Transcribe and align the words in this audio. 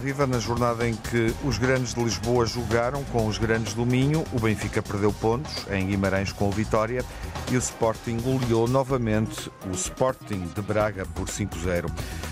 Viva! 0.00 0.26
Na 0.26 0.38
jornada 0.38 0.88
em 0.88 0.94
que 0.94 1.34
os 1.44 1.58
grandes 1.58 1.92
de 1.92 2.02
Lisboa 2.02 2.46
jogaram 2.46 3.04
com 3.04 3.26
os 3.26 3.36
grandes 3.36 3.74
do 3.74 3.84
Minho, 3.84 4.24
o 4.32 4.40
Benfica 4.40 4.80
perdeu 4.80 5.12
pontos 5.12 5.66
em 5.70 5.88
Guimarães 5.88 6.32
com 6.32 6.48
o 6.48 6.50
Vitória 6.50 7.04
e 7.50 7.56
o 7.56 7.58
Sporting 7.58 8.16
goleou 8.18 8.66
novamente 8.66 9.50
o 9.66 9.72
Sporting 9.72 10.48
de 10.54 10.62
Braga 10.62 11.04
por 11.04 11.26
5-0. 11.26 11.90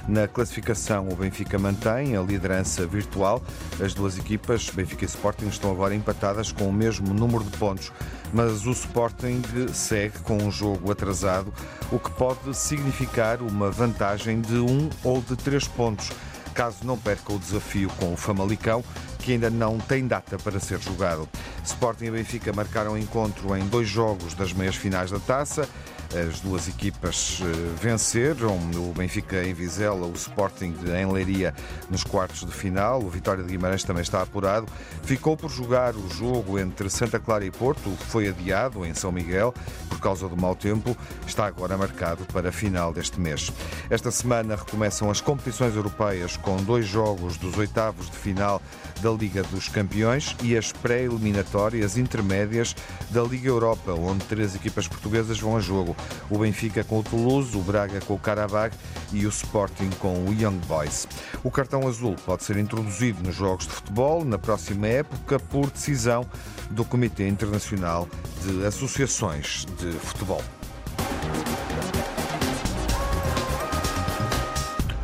Na 0.09 0.27
classificação, 0.27 1.09
o 1.11 1.17
Benfica 1.17 1.59
mantém 1.59 2.17
a 2.17 2.23
liderança 2.23 2.87
virtual. 2.87 3.43
As 3.85 3.93
duas 3.93 4.17
equipas, 4.17 4.71
Benfica 4.71 5.05
e 5.05 5.09
Sporting, 5.09 5.49
estão 5.49 5.71
agora 5.71 5.95
empatadas 5.95 6.51
com 6.51 6.67
o 6.67 6.73
mesmo 6.73 7.13
número 7.13 7.45
de 7.45 7.55
pontos, 7.59 7.93
mas 8.33 8.65
o 8.65 8.71
Sporting 8.71 9.43
segue 9.75 10.19
com 10.21 10.39
um 10.39 10.51
jogo 10.51 10.91
atrasado, 10.91 11.53
o 11.93 11.99
que 11.99 12.11
pode 12.13 12.57
significar 12.57 13.43
uma 13.43 13.71
vantagem 13.71 14.41
de 14.41 14.57
um 14.57 14.89
ou 15.05 15.21
de 15.21 15.37
três 15.37 15.69
pontos 15.69 16.11
caso 16.59 16.79
não 16.83 16.99
perca 16.99 17.33
o 17.33 17.39
desafio 17.39 17.89
com 18.01 18.13
o 18.13 18.17
Famalicão, 18.17 18.83
que 19.21 19.31
ainda 19.31 19.49
não 19.49 19.79
tem 19.79 20.09
data 20.09 20.37
para 20.39 20.59
ser 20.59 20.81
jogado. 20.81 21.29
Sporting 21.65 22.07
e 22.07 22.11
Benfica 22.11 22.53
marcaram 22.53 22.99
encontro 22.99 23.57
em 23.57 23.65
dois 23.69 23.89
jogos 23.89 24.35
das 24.35 24.53
meias 24.53 24.75
finais 24.75 25.09
da 25.09 25.21
taça. 25.21 25.69
As 26.15 26.41
duas 26.41 26.67
equipas 26.69 27.43
eh, 27.43 27.75
venceram, 27.81 28.57
o 28.57 28.95
Benfica 28.97 29.45
em 29.45 29.53
Vizela, 29.53 30.07
o 30.07 30.13
Sporting 30.13 30.75
em 30.99 31.13
Leiria 31.13 31.55
nos 31.91 32.03
quartos 32.03 32.47
de 32.47 32.53
final. 32.53 33.03
O 33.03 33.11
Vitória 33.11 33.45
de 33.45 33.51
Guimarães 33.51 33.85
também 33.85 34.03
está 34.03 34.23
apurado. 34.23 34.67
Ficou 35.03 35.37
por 35.37 35.51
jogar 35.51 35.95
o 35.95 36.09
jogo 36.09 36.59
entre 36.59 36.89
Santa 36.89 37.21
Clara 37.21 37.45
e 37.45 37.51
Porto, 37.51 37.91
foi 38.09 38.29
adiado 38.29 38.87
em 38.87 38.95
São 38.95 39.13
Miguel 39.13 39.53
por 39.91 40.01
causa 40.01 40.27
do 40.29 40.37
mau 40.37 40.55
tempo. 40.55 40.97
Está 41.27 41.47
agora 41.47 41.77
marcado 41.77 42.25
para 42.33 42.51
final 42.51 42.91
deste 42.91 43.21
mês. 43.21 43.53
Esta 43.91 44.11
semana 44.11 44.57
recomeçam 44.57 45.11
as 45.11 45.21
competições 45.21 45.77
europeias 45.77 46.39
com 46.39 46.57
dois 46.57 46.87
jogos 46.87 47.37
dos 47.37 47.59
oitavos 47.59 48.11
de 48.11 48.17
final 48.17 48.63
da 48.99 49.11
Liga 49.11 49.43
dos 49.45 49.69
Campeões 49.69 50.37
e 50.43 50.57
as 50.57 50.73
pré-eliminatórias 50.73 51.97
intermédias 51.97 52.75
da 53.11 53.23
Liga 53.23 53.49
Europa, 53.49 53.93
onde 53.93 54.25
três 54.25 54.55
equipas 54.55 54.87
portuguesas 54.87 55.39
vão 55.39 55.57
a 55.57 55.61
jogo 55.61 55.97
o 56.31 56.39
Benfica 56.39 56.85
com 56.85 56.99
o 57.01 57.03
Toulouse, 57.03 57.57
o 57.57 57.61
Braga 57.61 58.01
com 58.01 58.15
o 58.15 58.19
Karabakh 58.19 58.75
e 59.13 59.27
o 59.27 59.29
Sporting 59.29 59.91
com 59.99 60.25
o 60.25 60.33
Young 60.33 60.59
Boys. 60.67 61.07
O 61.43 61.51
cartão 61.51 61.87
azul 61.87 62.17
pode 62.27 62.45
ser 62.45 62.57
introduzido 62.57 63.23
nos 63.23 63.35
jogos 63.35 63.67
de 63.67 63.73
futebol 63.73 64.25
na 64.25 64.39
próxima 64.39 64.87
época 64.87 65.39
por 65.39 65.71
decisão 65.71 66.27
do 66.71 66.85
Comitê 66.85 67.29
Internacional 67.29 68.09
de 68.45 68.67
Associações 68.67 69.67
de 69.79 69.93
Futebol. 69.93 70.43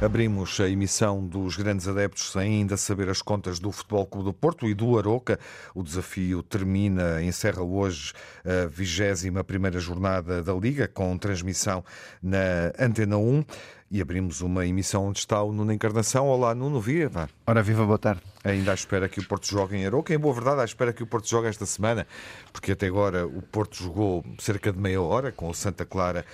Abrimos 0.04 0.60
a 0.60 0.68
emissão 0.68 1.26
dos 1.26 1.56
grandes 1.56 1.88
adeptos 1.88 2.30
sem 2.30 2.42
ainda 2.42 2.76
saber 2.76 3.08
as 3.08 3.22
contas 3.22 3.58
do 3.58 3.72
Futebol 3.72 4.04
Clube 4.04 4.26
do 4.26 4.34
Porto 4.34 4.68
e 4.68 4.74
do 4.74 4.98
Aroca. 4.98 5.40
O 5.74 5.82
desafio 5.82 6.42
termina, 6.42 7.22
encerra 7.22 7.62
hoje 7.62 8.12
a 8.44 8.66
21 8.66 9.80
jornada 9.80 10.42
da 10.42 10.52
Liga, 10.52 10.86
com 10.86 11.16
transmissão 11.16 11.82
na 12.22 12.70
Antena 12.78 13.16
1. 13.16 13.44
E 13.90 14.02
abrimos 14.02 14.42
uma 14.42 14.66
emissão 14.66 15.06
onde 15.06 15.20
está 15.20 15.42
o 15.42 15.52
Nuno 15.52 15.72
Encarnação. 15.72 16.26
Olá, 16.26 16.54
Nuno 16.54 16.82
Viva. 16.82 17.30
Ora, 17.46 17.62
viva, 17.62 17.86
boa 17.86 17.98
tarde. 17.98 18.20
Ainda 18.42 18.72
à 18.72 18.74
espera 18.74 19.08
que 19.08 19.20
o 19.20 19.26
Porto 19.26 19.46
jogue 19.46 19.76
em 19.76 19.86
Aroca. 19.86 20.12
Em 20.12 20.18
boa 20.18 20.34
verdade, 20.34 20.60
à 20.60 20.64
espera 20.64 20.92
que 20.92 21.02
o 21.02 21.06
Porto 21.06 21.26
jogue 21.30 21.48
esta 21.48 21.64
semana, 21.64 22.06
porque 22.52 22.72
até 22.72 22.88
agora 22.88 23.26
o 23.26 23.40
Porto 23.40 23.82
jogou 23.82 24.22
cerca 24.38 24.70
de 24.70 24.78
meia 24.78 25.00
hora 25.00 25.32
com 25.32 25.48
o 25.48 25.54
Santa 25.54 25.86
Clara 25.86 26.26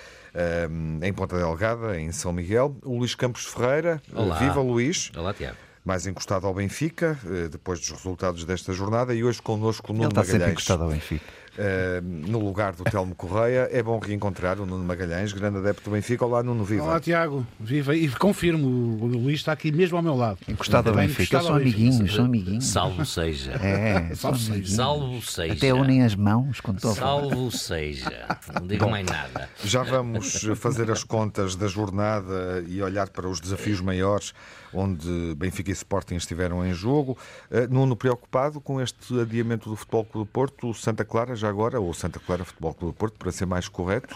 em 1.01 1.13
Ponta 1.13 1.37
Delgada, 1.37 1.99
em 1.99 2.11
São 2.11 2.31
Miguel. 2.31 2.75
O 2.83 2.97
Luís 2.97 3.15
Campos 3.15 3.45
Ferreira. 3.45 4.01
Olá. 4.13 4.37
Viva, 4.37 4.61
Luís. 4.61 5.11
Olá, 5.15 5.33
Tiago. 5.33 5.57
Mais 5.83 6.05
encostado 6.05 6.45
ao 6.45 6.53
Benfica, 6.53 7.17
eh, 7.25 7.47
depois 7.47 7.79
dos 7.79 7.89
resultados 7.89 8.45
desta 8.45 8.71
jornada, 8.71 9.15
e 9.15 9.23
hoje 9.23 9.41
connosco 9.41 9.91
o 9.91 9.95
Nuno 9.95 10.05
Ele 10.05 10.09
está 10.11 10.21
Magalhães. 10.21 10.39
sempre 10.39 10.51
encostado 10.51 10.83
ao 10.83 10.89
Benfica. 10.89 11.25
Uh, 11.57 12.01
no 12.01 12.39
lugar 12.39 12.73
do 12.73 12.83
Telmo 12.83 13.13
Correia. 13.13 13.67
É 13.71 13.83
bom 13.83 13.99
reencontrar 13.99 14.59
o 14.59 14.65
Nuno 14.65 14.83
Magalhães, 14.85 15.33
grande 15.33 15.57
adepto 15.57 15.89
do 15.89 15.91
Benfica. 15.91 16.25
Olá, 16.25 16.41
Nuno 16.41 16.63
Viva. 16.63 16.83
Olá, 16.83 16.99
Tiago. 16.99 17.45
Viva. 17.59 17.93
E 17.93 18.07
confirmo, 18.09 18.67
o 18.67 19.05
Luís 19.05 19.39
está 19.39 19.51
aqui 19.51 19.71
mesmo 19.71 19.97
ao 19.97 20.03
meu 20.03 20.15
lado. 20.15 20.39
Encostado 20.47 20.89
ao 20.89 20.95
Benfica. 20.95 21.35
Eles 21.35 21.45
são 21.45 21.55
amiguinhos, 21.55 22.15
são 22.15 22.25
amiguinhos. 22.25 22.65
Salvo 22.65 23.05
seja. 23.05 23.51
É, 23.53 24.15
são 24.15 24.31
Salve 24.31 24.39
seja. 24.45 24.75
Salvo 24.75 25.21
seja. 25.21 25.53
Até 25.53 25.73
unem 25.73 26.03
as 26.03 26.15
mãos 26.15 26.61
quando 26.61 26.77
estou. 26.77 26.95
Salvo 26.95 27.51
seja. 27.51 28.27
Não 28.53 28.65
digo 28.65 28.89
mais 28.89 29.05
nada. 29.05 29.49
Já 29.63 29.83
vamos 29.83 30.47
fazer 30.55 30.89
as 30.89 31.03
contas 31.03 31.55
da 31.55 31.67
jornada 31.67 32.63
e 32.67 32.81
olhar 32.81 33.09
para 33.09 33.27
os 33.27 33.41
desafios 33.41 33.81
maiores 33.81 34.33
onde 34.73 35.35
Benfica 35.35 35.69
e 35.69 35.73
Sporting 35.73 36.15
estiveram 36.15 36.65
em 36.65 36.73
jogo. 36.73 37.17
Uh, 37.49 37.71
Nuno, 37.73 37.95
preocupado 37.95 38.61
com 38.61 38.81
este 38.81 39.19
adiamento 39.19 39.69
do 39.69 39.75
Futebol 39.75 40.05
Clube 40.05 40.27
do 40.27 40.31
Porto, 40.31 40.69
o 40.69 40.73
Santa 40.73 41.03
Clara 41.03 41.35
já 41.41 41.49
agora, 41.49 41.79
ou 41.79 41.93
Santa 41.93 42.19
Clara 42.19 42.45
Futebol 42.45 42.73
Clube 42.73 42.93
do 42.93 42.97
Porto, 42.97 43.17
para 43.17 43.31
ser 43.31 43.45
mais 43.45 43.67
correto. 43.67 44.13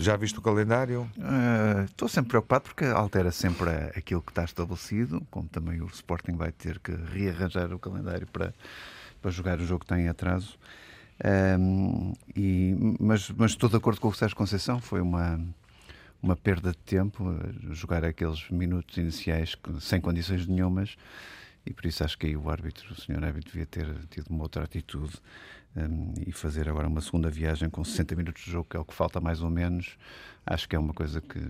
Já 0.00 0.16
viste 0.16 0.38
o 0.38 0.42
calendário? 0.42 1.08
ah, 1.20 1.84
Estou 1.84 2.08
sempre 2.08 2.30
preocupado 2.30 2.64
porque 2.64 2.84
altera 2.84 3.30
sempre 3.30 3.70
aquilo 3.96 4.20
que 4.20 4.30
está 4.32 4.44
estabelecido, 4.44 5.22
como 5.30 5.48
também 5.48 5.80
o 5.80 5.86
Sporting 5.86 6.36
vai 6.36 6.52
ter 6.52 6.78
que 6.80 6.92
rearranjar 6.92 7.72
o 7.72 7.78
calendário 7.78 8.26
para, 8.26 8.52
para 9.22 9.30
jogar 9.30 9.60
o 9.60 9.66
jogo 9.66 9.80
que 9.80 9.86
tem 9.86 10.04
em 10.04 10.08
atraso. 10.08 10.58
Ahm, 11.22 12.12
e, 12.34 12.74
mas, 12.98 13.30
mas 13.30 13.52
estou 13.52 13.70
de 13.70 13.76
acordo 13.76 14.00
com 14.00 14.08
o 14.08 14.14
Sérgio 14.14 14.36
Conceição, 14.36 14.80
foi 14.80 15.00
uma, 15.00 15.40
uma 16.20 16.34
perda 16.34 16.72
de 16.72 16.78
tempo 16.78 17.30
eh, 17.30 17.72
jogar 17.72 18.04
aqueles 18.04 18.50
minutos 18.50 18.96
iniciais 18.96 19.56
sem 19.80 20.00
condições 20.00 20.46
nenhumas 20.48 20.96
e 21.66 21.72
por 21.72 21.86
isso 21.86 22.04
acho 22.04 22.18
que 22.18 22.26
aí 22.26 22.36
o 22.36 22.50
árbitro, 22.50 22.92
o 22.92 23.00
senhor 23.00 23.24
árbitro, 23.24 23.52
devia 23.52 23.66
ter 23.66 23.86
tido 24.10 24.28
uma 24.28 24.42
outra 24.42 24.64
atitude 24.64 25.14
hum, 25.76 26.14
e 26.26 26.32
fazer 26.32 26.68
agora 26.68 26.88
uma 26.88 27.00
segunda 27.00 27.30
viagem 27.30 27.68
com 27.70 27.84
60 27.84 28.14
minutos 28.16 28.44
de 28.44 28.50
jogo, 28.50 28.68
que 28.70 28.76
é 28.76 28.80
o 28.80 28.84
que 28.84 28.94
falta 28.94 29.20
mais 29.20 29.42
ou 29.42 29.50
menos. 29.50 29.96
Acho 30.46 30.68
que 30.68 30.76
é 30.76 30.78
uma 30.78 30.92
coisa 30.92 31.20
que, 31.20 31.40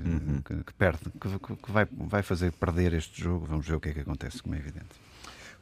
que, 0.44 0.64
que 0.64 0.74
perde, 0.74 1.10
que, 1.20 1.56
que 1.56 1.72
vai, 1.72 1.86
vai 1.90 2.22
fazer 2.22 2.52
perder 2.52 2.92
este 2.94 3.22
jogo. 3.22 3.46
Vamos 3.46 3.66
ver 3.66 3.74
o 3.74 3.80
que 3.80 3.88
é 3.88 3.92
que 3.92 4.00
acontece, 4.00 4.42
como 4.42 4.54
é 4.54 4.58
evidente. 4.58 4.94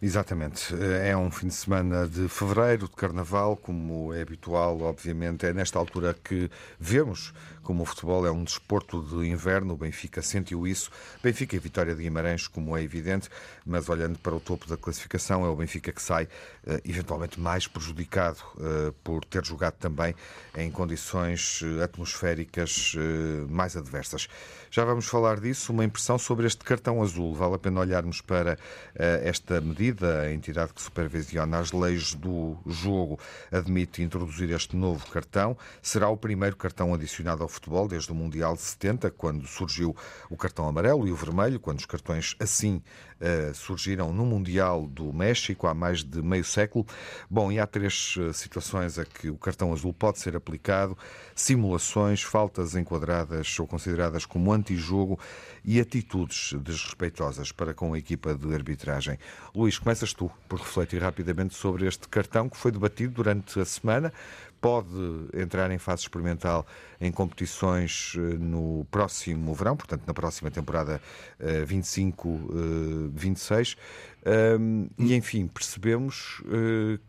Exatamente. 0.04 0.74
É 1.04 1.16
um 1.16 1.30
fim 1.30 1.46
de 1.46 1.54
semana 1.54 2.08
de 2.08 2.28
fevereiro, 2.28 2.88
de 2.88 2.96
carnaval, 2.96 3.56
como 3.56 4.12
é 4.12 4.20
habitual, 4.20 4.80
obviamente. 4.80 5.46
É 5.46 5.52
nesta 5.52 5.78
altura 5.78 6.12
que 6.12 6.50
vemos 6.76 7.32
como 7.62 7.84
o 7.84 7.86
futebol 7.86 8.26
é 8.26 8.30
um 8.32 8.42
desporto 8.42 9.00
de 9.00 9.28
inverno. 9.28 9.74
O 9.74 9.76
Benfica 9.76 10.20
sentiu 10.20 10.66
isso. 10.66 10.90
Benfica 11.22 11.54
e 11.54 11.58
Vitória 11.60 11.94
de 11.94 12.02
Guimarães, 12.02 12.48
como 12.48 12.76
é 12.76 12.82
evidente, 12.82 13.28
mas 13.64 13.88
olhando 13.88 14.18
para 14.18 14.34
o 14.34 14.40
topo 14.40 14.66
da 14.66 14.76
classificação, 14.76 15.44
é 15.46 15.48
o 15.48 15.54
Benfica 15.54 15.92
que 15.92 16.02
sai 16.02 16.28
eh, 16.66 16.80
eventualmente 16.84 17.38
mais 17.38 17.68
prejudicado 17.68 18.38
eh, 18.58 18.92
por 19.04 19.24
ter 19.24 19.44
jogado 19.44 19.74
também 19.74 20.16
em 20.56 20.68
condições 20.70 21.60
eh, 21.62 21.84
atmosféricas 21.84 22.96
eh, 22.98 23.46
mais 23.48 23.76
adversas. 23.76 24.28
Já 24.74 24.86
vamos 24.86 25.04
falar 25.04 25.38
disso. 25.38 25.70
Uma 25.70 25.84
impressão 25.84 26.16
sobre 26.16 26.46
este 26.46 26.64
cartão 26.64 27.02
azul. 27.02 27.34
Vale 27.34 27.56
a 27.56 27.58
pena 27.58 27.80
olharmos 27.80 28.22
para 28.22 28.56
eh, 28.94 29.20
esta 29.22 29.60
medida. 29.60 30.20
A 30.20 30.32
entidade 30.32 30.72
que 30.72 30.80
supervisiona 30.80 31.58
as 31.58 31.72
leis 31.72 32.14
do 32.14 32.56
jogo 32.66 33.20
admite 33.50 34.02
introduzir 34.02 34.50
este 34.50 34.74
novo 34.74 35.06
cartão. 35.08 35.58
Será 35.82 36.08
o 36.08 36.16
primeiro 36.16 36.56
cartão 36.56 36.94
adicionado 36.94 37.42
ao 37.42 37.50
futebol 37.50 37.86
desde 37.86 38.10
o 38.12 38.14
Mundial 38.14 38.54
de 38.54 38.62
70, 38.62 39.10
quando 39.10 39.46
surgiu 39.46 39.94
o 40.30 40.38
cartão 40.38 40.66
amarelo 40.66 41.06
e 41.06 41.12
o 41.12 41.16
vermelho, 41.16 41.60
quando 41.60 41.80
os 41.80 41.84
cartões 41.84 42.34
assim 42.40 42.80
eh, 43.22 43.52
surgiram 43.54 44.12
no 44.12 44.26
Mundial 44.26 44.86
do 44.86 45.12
México 45.12 45.68
há 45.68 45.74
mais 45.74 46.02
de 46.02 46.20
meio 46.20 46.44
século. 46.44 46.84
Bom, 47.30 47.52
e 47.52 47.60
há 47.60 47.66
três 47.68 48.16
eh, 48.18 48.32
situações 48.32 48.98
a 48.98 49.04
que 49.04 49.30
o 49.30 49.36
cartão 49.36 49.72
azul 49.72 49.92
pode 49.92 50.18
ser 50.18 50.34
aplicado: 50.34 50.98
simulações, 51.34 52.22
faltas 52.22 52.74
enquadradas 52.74 53.56
ou 53.60 53.66
consideradas 53.66 54.26
como 54.26 54.50
antijogo 54.62 55.18
e 55.64 55.80
atitudes 55.80 56.54
desrespeitosas 56.60 57.50
para 57.52 57.72
com 57.74 57.92
a 57.92 57.98
equipa 57.98 58.34
de 58.34 58.54
arbitragem. 58.54 59.18
Luís, 59.54 59.78
começas 59.78 60.14
tu 60.14 60.30
por 60.48 60.60
refletir 60.60 61.02
rapidamente 61.02 61.54
sobre 61.54 61.86
este 61.86 62.08
cartão 62.08 62.48
que 62.48 62.56
foi 62.56 62.70
debatido 62.70 63.14
durante 63.14 63.58
a 63.60 63.64
semana. 63.64 64.12
Pode 64.60 64.88
entrar 65.34 65.70
em 65.72 65.78
fase 65.78 66.02
experimental 66.02 66.64
em 67.00 67.10
competições 67.10 68.14
eh, 68.16 68.20
no 68.38 68.86
próximo 68.92 69.52
verão, 69.54 69.76
portanto, 69.76 70.04
na 70.06 70.14
próxima 70.14 70.52
temporada 70.52 71.02
eh, 71.40 71.64
25-26. 71.64 73.76
Um, 74.24 74.88
e, 74.96 75.16
enfim, 75.16 75.48
percebemos 75.48 76.40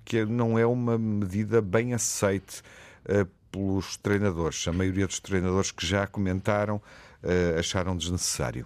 que 0.03 0.25
não 0.25 0.57
é 0.57 0.65
uma 0.65 0.97
medida 0.97 1.61
bem 1.61 1.93
aceite 1.93 2.63
pelos 3.53 3.97
treinadores. 3.97 4.67
A 4.67 4.73
maioria 4.73 5.05
dos 5.05 5.19
treinadores 5.19 5.69
que 5.69 5.85
já 5.85 6.07
comentaram 6.07 6.81
acharam 7.59 7.95
desnecessário. 7.95 8.65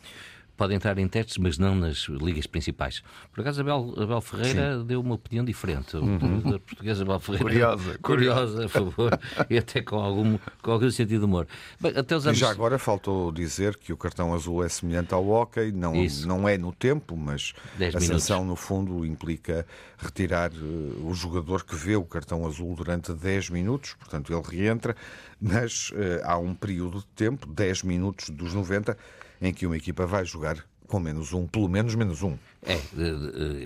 Pode 0.57 0.73
entrar 0.73 0.97
em 0.97 1.07
testes, 1.07 1.37
mas 1.37 1.57
não 1.57 1.75
nas 1.75 2.07
ligas 2.09 2.47
principais. 2.47 3.03
Por 3.31 3.41
acaso, 3.41 3.61
Abel, 3.61 3.93
Abel 3.95 4.21
Ferreira 4.21 4.83
deu 4.83 4.99
uma 4.99 5.15
opinião 5.15 5.45
diferente. 5.45 5.95
O 5.95 6.03
uhum. 6.03 6.41
português 6.59 6.99
Abel 6.99 7.19
Ferreira. 7.19 7.45
Curiosa, 7.47 7.99
curiosa, 8.01 8.61
por 8.63 8.69
favor, 8.69 9.19
e 9.49 9.57
até 9.57 9.81
com 9.81 9.97
algum, 9.97 10.37
com 10.61 10.71
algum 10.71 10.89
sentido 10.89 11.19
de 11.19 11.25
humor. 11.25 11.47
Bem, 11.79 11.93
até 11.95 12.15
os 12.15 12.25
anos... 12.25 12.37
E 12.37 12.41
já 12.41 12.49
agora 12.49 12.79
faltou 12.79 13.31
dizer 13.31 13.77
que 13.77 13.93
o 13.93 13.97
cartão 13.97 14.33
azul 14.33 14.63
é 14.63 14.69
semelhante 14.69 15.13
ao 15.13 15.27
hockey, 15.27 15.71
não, 15.71 15.93
não 16.25 16.49
é 16.49 16.57
no 16.57 16.71
tempo, 16.71 17.15
mas 17.15 17.53
a 17.95 17.99
sanção, 17.99 18.43
no 18.43 18.55
fundo, 18.55 19.05
implica 19.05 19.65
retirar 19.97 20.51
uh, 20.51 21.07
o 21.07 21.13
jogador 21.13 21.63
que 21.63 21.75
vê 21.75 21.95
o 21.95 22.03
cartão 22.03 22.45
azul 22.45 22.75
durante 22.75 23.13
10 23.13 23.49
minutos, 23.49 23.93
portanto, 23.93 24.33
ele 24.33 24.43
reentra, 24.57 24.95
mas 25.39 25.91
uh, 25.91 26.23
há 26.23 26.37
um 26.37 26.53
período 26.53 26.99
de 26.99 27.07
tempo, 27.07 27.47
10 27.47 27.83
minutos 27.83 28.29
dos 28.29 28.53
90, 28.53 28.97
em 29.41 29.53
que 29.53 29.65
uma 29.65 29.77
equipa 29.77 30.05
vai 30.05 30.25
jogar 30.25 30.63
com 30.87 31.01
menos 31.01 31.33
um, 31.33 31.45
pelo 31.45 31.67
menos 31.67 31.95
menos 31.95 32.23
um. 32.23 32.37
É, 32.63 32.79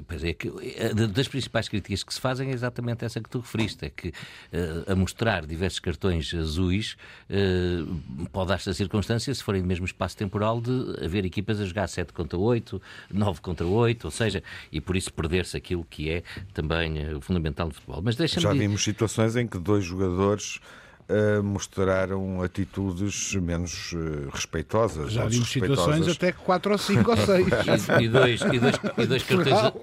pois 0.08 0.24
é 0.24 0.34
que 0.34 0.50
das 1.14 1.28
principais 1.28 1.70
críticas 1.70 2.04
que 2.04 2.12
se 2.12 2.20
fazem 2.20 2.50
é 2.50 2.52
exatamente 2.52 3.06
essa 3.06 3.22
que 3.22 3.30
tu 3.30 3.40
referiste, 3.40 3.86
é 3.86 3.92
que 3.92 4.12
a 4.88 4.96
mostrar 4.96 5.46
diversos 5.46 5.80
cartões 5.80 6.34
azuis 6.34 6.98
pode 8.32 8.50
dar-se 8.50 8.72
a 8.72 8.74
circunstância, 8.74 9.32
se 9.36 9.44
forem 9.44 9.62
do 9.62 9.68
mesmo 9.68 9.86
espaço 9.86 10.18
temporal, 10.18 10.60
de 10.60 11.06
haver 11.06 11.24
equipas 11.24 11.62
a 11.62 11.66
jogar 11.66 11.88
7 11.88 12.12
contra 12.12 12.40
8, 12.40 12.82
9 13.14 13.40
contra 13.40 13.68
8, 13.68 14.04
ou 14.04 14.12
seja, 14.12 14.42
e 14.72 14.82
por 14.82 14.96
isso 14.96 15.14
perder-se 15.14 15.56
aquilo 15.56 15.86
que 15.88 16.10
é 16.10 16.24
também 16.56 17.20
fundamental 17.22 17.68
do 17.68 17.76
futebol. 17.76 18.02
Mas 18.04 18.16
Já 18.18 18.52
vimos 18.52 18.84
situações 18.84 19.36
em 19.36 19.46
que 19.46 19.60
dois 19.60 19.86
jogadores 19.86 20.60
uh, 21.10 21.44
mostraram 21.44 22.42
atitudes 22.42 23.36
menos 23.36 23.94
uh, 23.94 24.30
respeitosas. 24.32 25.14
Já 25.14 25.26
vimos 25.26 25.50
situações 25.50 26.08
até 26.08 26.32
4 26.32 26.72
ou 26.72 26.78
5 26.78 27.12
ou 27.12 27.18
6. 27.18 27.48
E, 28.00 28.04
e, 28.04 28.10
dois, 28.10 28.42
e, 28.42 28.60
dois, 28.60 28.76
e 28.98 29.06
dois 29.06 29.24
cartões, 29.24 29.74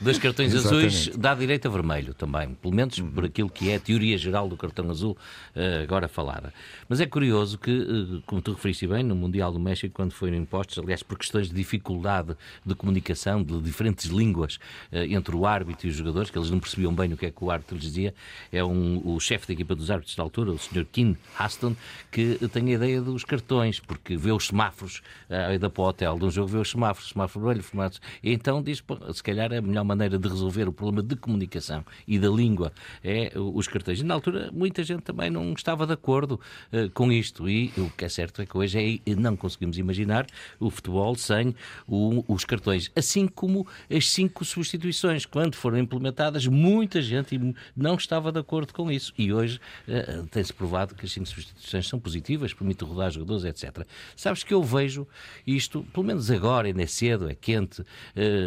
dois 0.00 0.18
cartões 0.18 0.54
azuis 0.54 1.08
dá 1.16 1.34
direito 1.34 1.68
a 1.68 1.70
vermelho 1.70 2.14
também, 2.14 2.54
pelo 2.54 2.74
menos 2.74 2.98
uhum. 2.98 3.10
por 3.10 3.24
aquilo 3.24 3.48
que 3.48 3.70
é 3.70 3.76
a 3.76 3.80
teoria 3.80 4.16
geral 4.18 4.48
do 4.48 4.56
cartão 4.56 4.90
azul 4.90 5.16
uh, 5.56 5.82
agora 5.82 6.08
falada. 6.08 6.52
Mas 6.88 7.00
é 7.00 7.06
curioso 7.06 7.58
que, 7.58 8.22
como 8.26 8.42
tu 8.42 8.52
referiste 8.52 8.86
bem, 8.86 9.02
no 9.02 9.14
Mundial 9.14 9.52
do 9.52 9.60
México, 9.60 9.94
quando 9.94 10.12
foram 10.12 10.34
impostos, 10.34 10.78
aliás, 10.78 11.02
por 11.02 11.18
questões 11.18 11.48
de 11.48 11.54
dificuldade 11.54 12.36
de 12.64 12.74
comunicação, 12.74 13.42
de 13.42 13.60
diferentes 13.60 14.06
línguas 14.06 14.58
entre 14.92 15.34
o 15.34 15.46
árbitro 15.46 15.86
e 15.86 15.90
os 15.90 15.96
jogadores, 15.96 16.30
que 16.30 16.38
eles 16.38 16.50
não 16.50 16.60
percebiam 16.60 16.94
bem 16.94 17.12
o 17.12 17.16
que 17.16 17.26
é 17.26 17.30
que 17.30 17.42
o 17.42 17.50
árbitro 17.50 17.76
lhes 17.76 17.84
dizia, 17.84 18.14
é 18.52 18.62
um, 18.64 19.00
o 19.04 19.18
chefe 19.20 19.46
da 19.46 19.52
equipa 19.52 19.74
dos 19.74 19.90
árbitros 19.90 20.16
da 20.16 20.22
altura, 20.22 20.50
o 20.50 20.58
Sr. 20.64 20.84
Kim 20.90 21.16
Aston, 21.38 21.74
que 22.10 22.38
tem 22.48 22.70
a 22.70 22.72
ideia 22.72 23.00
dos 23.00 23.24
cartões, 23.24 23.80
porque 23.80 24.16
vê 24.16 24.32
os 24.32 24.46
semáforos, 24.46 25.02
a 25.28 25.54
ida 25.54 25.68
para 25.68 25.82
o 25.82 25.86
hotel 25.86 26.18
de 26.18 26.24
um 26.24 26.30
jogo, 26.30 26.48
vê 26.48 26.58
os 26.58 26.70
semáforos, 26.70 27.10
semáforo 27.10 27.44
vermelho, 27.44 27.62
formatos. 27.62 28.00
E 28.22 28.32
então 28.32 28.62
diz, 28.62 28.82
se 29.12 29.22
calhar 29.22 29.52
a 29.52 29.60
melhor 29.60 29.84
maneira 29.84 30.18
de 30.18 30.28
resolver 30.28 30.68
o 30.68 30.72
problema 30.72 31.02
de 31.02 31.16
comunicação 31.16 31.84
e 32.06 32.18
da 32.18 32.28
língua 32.28 32.72
é 33.02 33.32
os 33.36 33.68
cartões. 33.68 34.00
E 34.00 34.04
na 34.04 34.14
altura 34.14 34.50
muita 34.52 34.82
gente 34.82 35.02
também 35.02 35.30
não 35.30 35.52
estava 35.52 35.86
de 35.86 35.92
acordo 35.92 36.40
uh, 36.72 36.90
com 36.90 37.10
isto. 37.12 37.48
E 37.48 37.72
o 37.76 37.90
que 37.90 38.04
é 38.04 38.08
certo 38.08 38.42
é 38.42 38.46
que 38.46 38.56
hoje 38.56 39.02
é, 39.06 39.14
não 39.14 39.36
conseguimos 39.36 39.78
imaginar 39.78 40.26
o 40.58 40.70
futebol 40.70 41.14
sem 41.16 41.54
o, 41.86 42.24
os 42.28 42.44
cartões. 42.44 42.90
Assim 42.94 43.26
como 43.26 43.66
as 43.90 44.08
cinco 44.08 44.44
substituições, 44.44 45.26
quando 45.26 45.54
foram 45.56 45.78
implementadas, 45.78 46.46
muita 46.46 47.02
gente 47.02 47.38
não 47.76 47.94
estava 47.94 48.32
de 48.32 48.38
acordo 48.38 48.72
com 48.72 48.90
isso. 48.90 49.12
E 49.18 49.32
hoje 49.32 49.60
uh, 49.88 50.26
tem-se 50.28 50.52
provado 50.54 50.94
que 50.94 51.04
as 51.04 51.12
cinco 51.12 51.26
substituições 51.26 51.88
são 51.88 51.98
positivas, 51.98 52.52
permite 52.54 52.84
rodar 52.84 53.10
jogadores, 53.10 53.44
etc. 53.44 53.86
Sabes 54.16 54.42
que 54.42 54.54
eu 54.54 54.62
vejo 54.62 55.06
isto, 55.46 55.82
pelo 55.92 56.06
menos 56.06 56.30
agora, 56.30 56.68
ainda 56.68 56.82
é 56.82 56.86
cedo, 56.86 57.28
é 57.28 57.34
quente, 57.34 57.82
uh, 57.82 57.86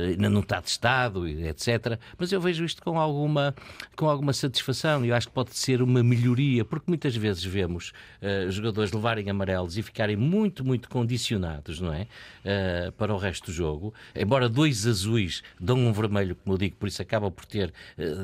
ainda 0.09 0.30
não 0.30 0.42
está 0.42 0.62
testado, 0.62 1.27
etc. 1.27 2.00
Mas 2.18 2.31
eu 2.31 2.39
vejo 2.42 2.63
isto 2.63 2.81
com 2.81 3.00
alguma, 3.00 3.54
com 3.95 4.09
alguma 4.09 4.33
satisfação 4.33 5.06
e 5.06 5.09
eu 5.09 5.15
acho 5.15 5.27
que 5.27 5.33
pode 5.33 5.56
ser 5.56 5.81
uma 5.81 6.04
melhoria, 6.04 6.63
porque 6.63 6.86
muitas 6.88 7.15
vezes 7.15 7.44
vemos 7.44 7.92
uh, 8.21 8.50
jogadores 8.50 8.92
levarem 8.92 9.30
amarelos 9.30 9.77
e 9.77 9.83
ficarem 9.83 10.15
muito, 10.15 10.63
muito 10.65 10.89
condicionados, 10.89 11.80
não 11.80 11.94
é? 11.94 12.07
Uh, 12.44 12.92
para 12.94 13.13
o 13.13 13.18
resto 13.18 13.48
do 13.48 13.51
jogo. 13.51 13.94
Embora 14.15 14.50
dois 14.50 14.88
azuis 14.88 15.44
dão 15.59 15.77
um 15.77 15.92
vermelho, 15.92 16.36
como 16.36 16.56
eu 16.56 16.57
digo, 16.57 16.75
por 16.77 16.88
isso 16.88 17.01
acaba 17.01 17.30
por 17.30 17.45
ter 17.45 17.74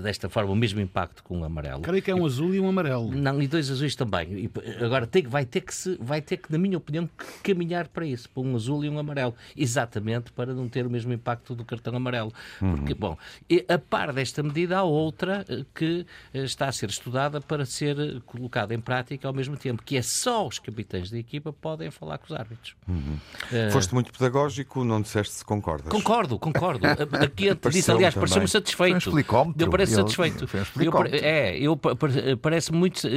desta 0.01 0.29
forma 0.29 0.51
o 0.51 0.55
mesmo 0.55 0.79
impacto 0.79 1.23
com 1.23 1.41
o 1.41 1.43
amarelo. 1.43 1.81
Creio 1.81 2.01
que 2.01 2.11
é 2.11 2.15
um 2.15 2.25
azul 2.25 2.53
e 2.53 2.59
um 2.59 2.67
amarelo. 2.67 3.11
Não, 3.11 3.41
e 3.41 3.47
dois 3.47 3.69
azuis 3.73 3.95
também. 3.95 4.45
E 4.45 4.83
agora 4.83 5.05
tem, 5.05 5.23
vai, 5.23 5.45
ter 5.45 5.61
que 5.61 5.73
se, 5.73 5.97
vai 5.99 6.21
ter 6.21 6.37
que, 6.37 6.51
na 6.51 6.57
minha 6.57 6.77
opinião, 6.77 7.09
caminhar 7.43 7.87
para 7.87 8.05
isso, 8.05 8.29
para 8.29 8.41
um 8.43 8.55
azul 8.55 8.83
e 8.85 8.89
um 8.89 8.97
amarelo. 8.97 9.35
Exatamente 9.55 10.31
para 10.31 10.53
não 10.53 10.67
ter 10.69 10.85
o 10.85 10.89
mesmo 10.89 11.13
impacto 11.13 11.55
do 11.55 11.65
cartão 11.65 11.95
amarelo. 11.95 12.31
Uhum. 12.61 12.75
Porque, 12.75 12.93
bom, 12.93 13.17
a 13.67 13.77
par 13.77 14.13
desta 14.13 14.41
medida, 14.41 14.77
há 14.77 14.83
outra 14.83 15.45
eh, 15.49 15.65
que 15.73 16.05
eh, 16.33 16.43
está 16.43 16.67
a 16.67 16.71
ser 16.71 16.89
estudada 16.89 17.41
para 17.41 17.65
ser 17.65 17.99
eh, 17.99 18.21
colocada 18.25 18.73
em 18.73 18.79
prática 18.79 19.27
ao 19.27 19.33
mesmo 19.33 19.57
tempo, 19.57 19.83
que 19.83 19.97
é 19.97 20.01
só 20.01 20.47
os 20.47 20.59
capitães 20.59 21.09
da 21.09 21.17
equipa 21.17 21.51
podem 21.51 21.89
falar 21.91 22.17
com 22.17 22.33
os 22.33 22.39
árbitros. 22.39 22.75
Uhum. 22.87 23.17
Uh... 23.51 23.71
Foste 23.71 23.93
muito 23.93 24.11
pedagógico, 24.11 24.83
não 24.83 25.01
disseste 25.01 25.35
se 25.35 25.45
concordas. 25.45 25.91
Concordo, 25.91 26.37
concordo. 26.37 26.85
Aqui 27.21 27.49
disse, 27.69 27.91
aliás, 27.91 28.13
pareceu-me 28.13 28.47
satisfeito. 28.47 29.01
Foi 29.01 29.23
um 29.23 29.53
eu 29.57 29.69
parece 29.69 29.95
satisfeito. 29.95 30.47
Foi 30.47 30.59
um 30.59 30.83
eu, 30.83 30.93
é, 31.11 31.57
eu 31.57 31.79
parece 32.41 32.71
muito, 32.71 33.07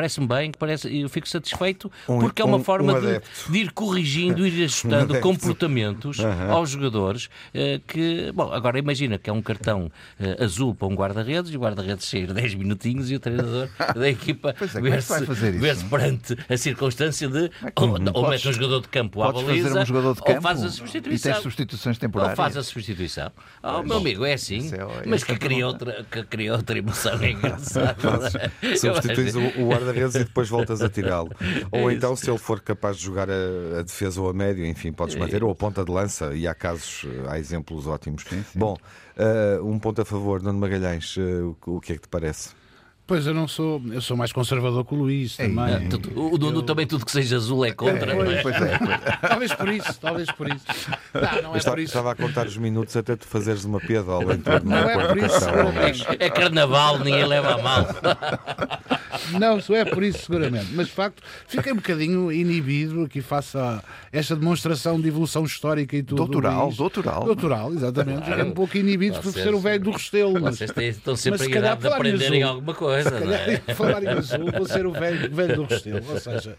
parece-me 0.00 0.26
bem, 0.26 0.50
parece, 0.58 0.98
eu 0.98 1.08
fico 1.10 1.28
satisfeito 1.28 1.92
um, 2.08 2.20
porque 2.20 2.40
é 2.40 2.44
uma 2.44 2.56
um, 2.56 2.64
forma 2.64 2.94
um 2.94 3.00
de, 3.00 3.20
de, 3.50 3.58
ir 3.58 3.70
corrigindo, 3.72 4.46
ir 4.46 4.64
ajustando 4.64 5.18
comportamentos 5.20 6.18
uhum. 6.18 6.50
aos 6.50 6.70
jogadores 6.70 7.26
uh, 7.26 7.78
que, 7.86 8.32
bom, 8.32 8.50
agora 8.50 8.78
imagina 8.78 9.18
que 9.18 9.28
é 9.28 9.32
um 9.32 9.42
cartão 9.42 9.92
uh, 10.18 10.42
azul 10.42 10.74
para 10.74 10.88
um 10.88 10.94
guarda-redes 10.94 11.52
e 11.52 11.56
o 11.56 11.60
guarda-redes 11.60 12.08
sair 12.08 12.32
10 12.32 12.54
minutinhos 12.54 13.10
e 13.10 13.16
o 13.16 13.20
treinador 13.20 13.68
da 13.94 14.08
equipa 14.08 14.54
é, 14.58 14.80
ver-se 14.80 15.20
ver 15.58 15.76
perante 15.90 16.36
a 16.48 16.56
circunstância 16.56 17.28
de 17.28 17.44
é 17.44 17.72
ou, 17.76 17.98
ou 18.14 18.30
mete 18.30 18.48
um 18.48 18.52
jogador 18.54 18.80
de 18.80 18.88
campo 18.88 19.22
à 19.22 19.32
baliza 19.32 19.82
um 19.82 19.84
jogador 19.84 20.14
de 20.14 20.22
campo, 20.22 20.36
ou 20.36 20.42
faz 20.42 20.64
a 20.64 20.70
substituição. 20.70 21.30
E 21.30 21.34
tens 21.34 21.42
substituições 21.42 21.98
temporárias. 21.98 22.38
Ou 22.38 22.44
faz 22.44 22.56
a 22.56 22.62
substituição. 22.62 23.30
Oh, 23.62 23.82
meu 23.82 23.98
amigo, 23.98 24.24
é 24.24 24.32
assim, 24.32 24.70
é, 24.72 25.06
mas 25.06 25.24
que 25.24 25.36
cria, 25.36 25.66
outra, 25.66 26.06
que 26.10 26.22
cria 26.22 26.52
outra 26.54 26.78
emoção 26.78 27.20
é 27.20 27.32
engraçado. 27.32 28.00
Substituis 28.80 29.34
o, 29.34 29.40
o 29.60 29.72
guarda-redes 29.90 30.14
e 30.14 30.24
depois 30.24 30.48
voltas 30.48 30.80
a 30.80 30.88
tirá-lo. 30.88 31.30
Ou 31.70 31.90
então, 31.90 32.14
se 32.16 32.30
ele 32.30 32.38
for 32.38 32.60
capaz 32.60 32.96
de 32.96 33.04
jogar 33.04 33.28
a, 33.30 33.80
a 33.80 33.82
defesa 33.82 34.20
ou 34.20 34.28
a 34.28 34.32
médio, 34.32 34.64
enfim, 34.64 34.92
podes 34.92 35.16
manter, 35.16 35.42
ou 35.42 35.50
a 35.50 35.54
ponta 35.54 35.84
de 35.84 35.90
lança, 35.90 36.34
e 36.34 36.46
há 36.46 36.54
casos, 36.54 37.06
há 37.28 37.38
exemplos 37.38 37.86
ótimos. 37.86 38.24
Sim, 38.28 38.44
sim. 38.52 38.58
Bom, 38.58 38.76
uh, 39.16 39.64
um 39.66 39.78
ponto 39.78 40.00
a 40.00 40.04
favor, 40.04 40.42
Nuno 40.42 40.58
Magalhães, 40.58 41.16
uh, 41.16 41.56
o 41.66 41.80
que 41.80 41.92
é 41.92 41.96
que 41.96 42.02
te 42.02 42.08
parece? 42.08 42.59
Pois 43.10 43.26
eu 43.26 43.34
não 43.34 43.48
sou, 43.48 43.82
eu 43.90 44.00
sou 44.00 44.16
mais 44.16 44.30
conservador 44.30 44.84
que 44.84 44.94
o 44.94 44.98
Luís 44.98 45.36
também. 45.36 45.88
o 46.14 46.38
Nuno 46.38 46.58
eu... 46.58 46.62
também 46.62 46.86
tudo 46.86 47.04
que 47.04 47.10
seja 47.10 47.34
azul 47.34 47.64
é 47.64 47.72
contra, 47.72 48.12
é, 48.12 48.14
não 48.14 48.30
é? 48.30 48.40
Pois 48.40 48.54
é, 48.54 48.78
pois 48.78 48.90
é. 48.90 48.98
talvez 49.28 49.52
por 49.52 49.68
isso, 49.68 50.00
talvez 50.00 50.30
por 50.30 50.48
isso. 50.48 50.64
Não, 51.12 51.42
não 51.42 51.54
é 51.56 51.58
Está, 51.58 51.72
por 51.72 51.80
isso. 51.80 51.88
Estava 51.88 52.12
a 52.12 52.14
contar 52.14 52.46
os 52.46 52.56
minutos 52.56 52.96
até 52.96 53.16
tu 53.16 53.26
fazeres 53.26 53.64
uma 53.64 53.80
piadola 53.80 54.36
em 54.36 54.38
torno 54.38 54.70
Não 54.70 54.76
é 54.76 55.08
por 55.08 55.18
isso, 55.18 56.06
É 56.20 56.30
carnaval, 56.30 57.00
ninguém 57.00 57.26
leva 57.26 57.54
a 57.54 57.58
mal. 57.58 57.86
Não, 59.40 59.58
isso 59.58 59.74
é 59.74 59.84
por 59.84 60.04
isso, 60.04 60.26
seguramente. 60.26 60.68
Mas 60.72 60.86
de 60.86 60.92
facto, 60.92 61.20
fiquei 61.48 61.72
um 61.72 61.76
bocadinho 61.76 62.30
inibido 62.30 63.02
aqui 63.02 63.20
face 63.20 63.58
a 63.58 63.82
esta 64.12 64.36
demonstração 64.36 65.00
de 65.00 65.08
evolução 65.08 65.44
histórica 65.44 65.96
e 65.96 66.02
tudo. 66.04 66.18
Doutoral, 66.18 66.70
doutoral. 66.72 67.24
Doutoral, 67.24 67.72
exatamente. 67.72 68.24
Fiquei 68.24 68.44
um 68.44 68.52
pouco 68.52 68.76
inibido 68.76 69.18
por 69.18 69.32
ser 69.32 69.52
o 69.52 69.58
velho 69.58 69.82
do 69.82 69.90
Restelo. 69.90 70.40
Mas, 70.40 70.58
vocês 70.58 70.96
estão 70.96 71.16
sempre 71.16 71.40
mas, 71.40 71.48
a 71.48 71.58
idade 71.58 71.80
de 71.80 71.88
aprenderem 71.88 72.42
alguma 72.44 72.72
coisa 72.72 72.99
coisa, 73.02 73.20
não 73.20 73.32
é? 73.32 73.56
Falar 73.74 74.02
em 74.02 74.08
azul, 74.08 74.50
vou 74.52 74.66
ser 74.66 74.86
o 74.86 74.92
velho, 74.92 75.34
velho 75.34 75.56
do 75.56 75.64
Restelo. 75.64 76.04
Ou 76.08 76.20
seja, 76.20 76.56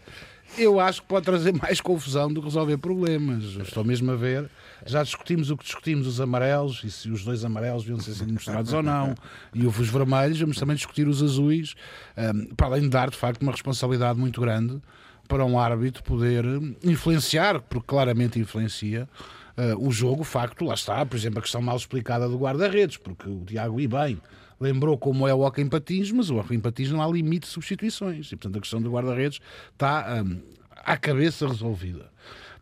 eu 0.58 0.78
acho 0.78 1.02
que 1.02 1.08
pode 1.08 1.24
trazer 1.24 1.52
mais 1.52 1.80
confusão 1.80 2.32
do 2.32 2.40
que 2.40 2.46
resolver 2.46 2.76
problemas. 2.78 3.44
Estou 3.44 3.84
mesmo 3.84 4.10
a 4.10 4.16
ver. 4.16 4.50
Já 4.84 5.02
discutimos 5.02 5.50
o 5.50 5.56
que 5.56 5.64
discutimos, 5.64 6.06
os 6.06 6.20
amarelos, 6.20 6.82
e 6.84 6.90
se 6.90 7.08
os 7.08 7.24
dois 7.24 7.44
amarelos 7.44 7.84
deviam 7.84 8.00
ser 8.00 8.26
mostrados 8.26 8.72
ou 8.72 8.82
não, 8.82 9.14
e 9.54 9.64
os 9.64 9.88
vermelhos, 9.88 10.40
vamos 10.40 10.58
também 10.58 10.74
discutir 10.74 11.06
os 11.06 11.22
azuis, 11.22 11.74
um, 12.16 12.46
para 12.54 12.66
além 12.66 12.82
de 12.82 12.88
dar, 12.88 13.08
de 13.08 13.16
facto, 13.16 13.42
uma 13.42 13.52
responsabilidade 13.52 14.18
muito 14.18 14.40
grande 14.40 14.80
para 15.28 15.44
um 15.44 15.58
árbitro 15.58 16.02
poder 16.02 16.44
influenciar, 16.82 17.60
porque 17.60 17.86
claramente 17.86 18.38
influencia, 18.40 19.08
uh, 19.56 19.86
o 19.86 19.90
jogo, 19.90 20.22
o 20.22 20.24
facto, 20.24 20.64
lá 20.64 20.74
está, 20.74 21.06
por 21.06 21.16
exemplo, 21.16 21.38
a 21.38 21.42
questão 21.42 21.62
mal 21.62 21.76
explicada 21.76 22.28
do 22.28 22.36
guarda-redes, 22.36 22.96
porque 22.96 23.28
o 23.28 23.44
Tiago, 23.44 23.80
e 23.80 23.86
bem, 23.86 24.20
lembrou 24.62 24.96
como 24.96 25.26
é 25.26 25.34
o 25.34 25.40
hockey 25.40 25.62
em 25.62 25.68
patins, 25.68 26.10
mas 26.12 26.30
o 26.30 26.36
hockey 26.36 26.54
em 26.54 26.60
patins 26.60 26.90
não 26.90 27.02
há 27.02 27.06
limite 27.06 27.46
de 27.46 27.52
substituições. 27.52 28.26
E, 28.30 28.36
portanto, 28.36 28.56
a 28.56 28.60
questão 28.60 28.80
do 28.80 28.90
guarda-redes 28.90 29.40
está 29.72 30.22
um, 30.24 30.40
à 30.84 30.96
cabeça 30.96 31.46
resolvida. 31.46 32.10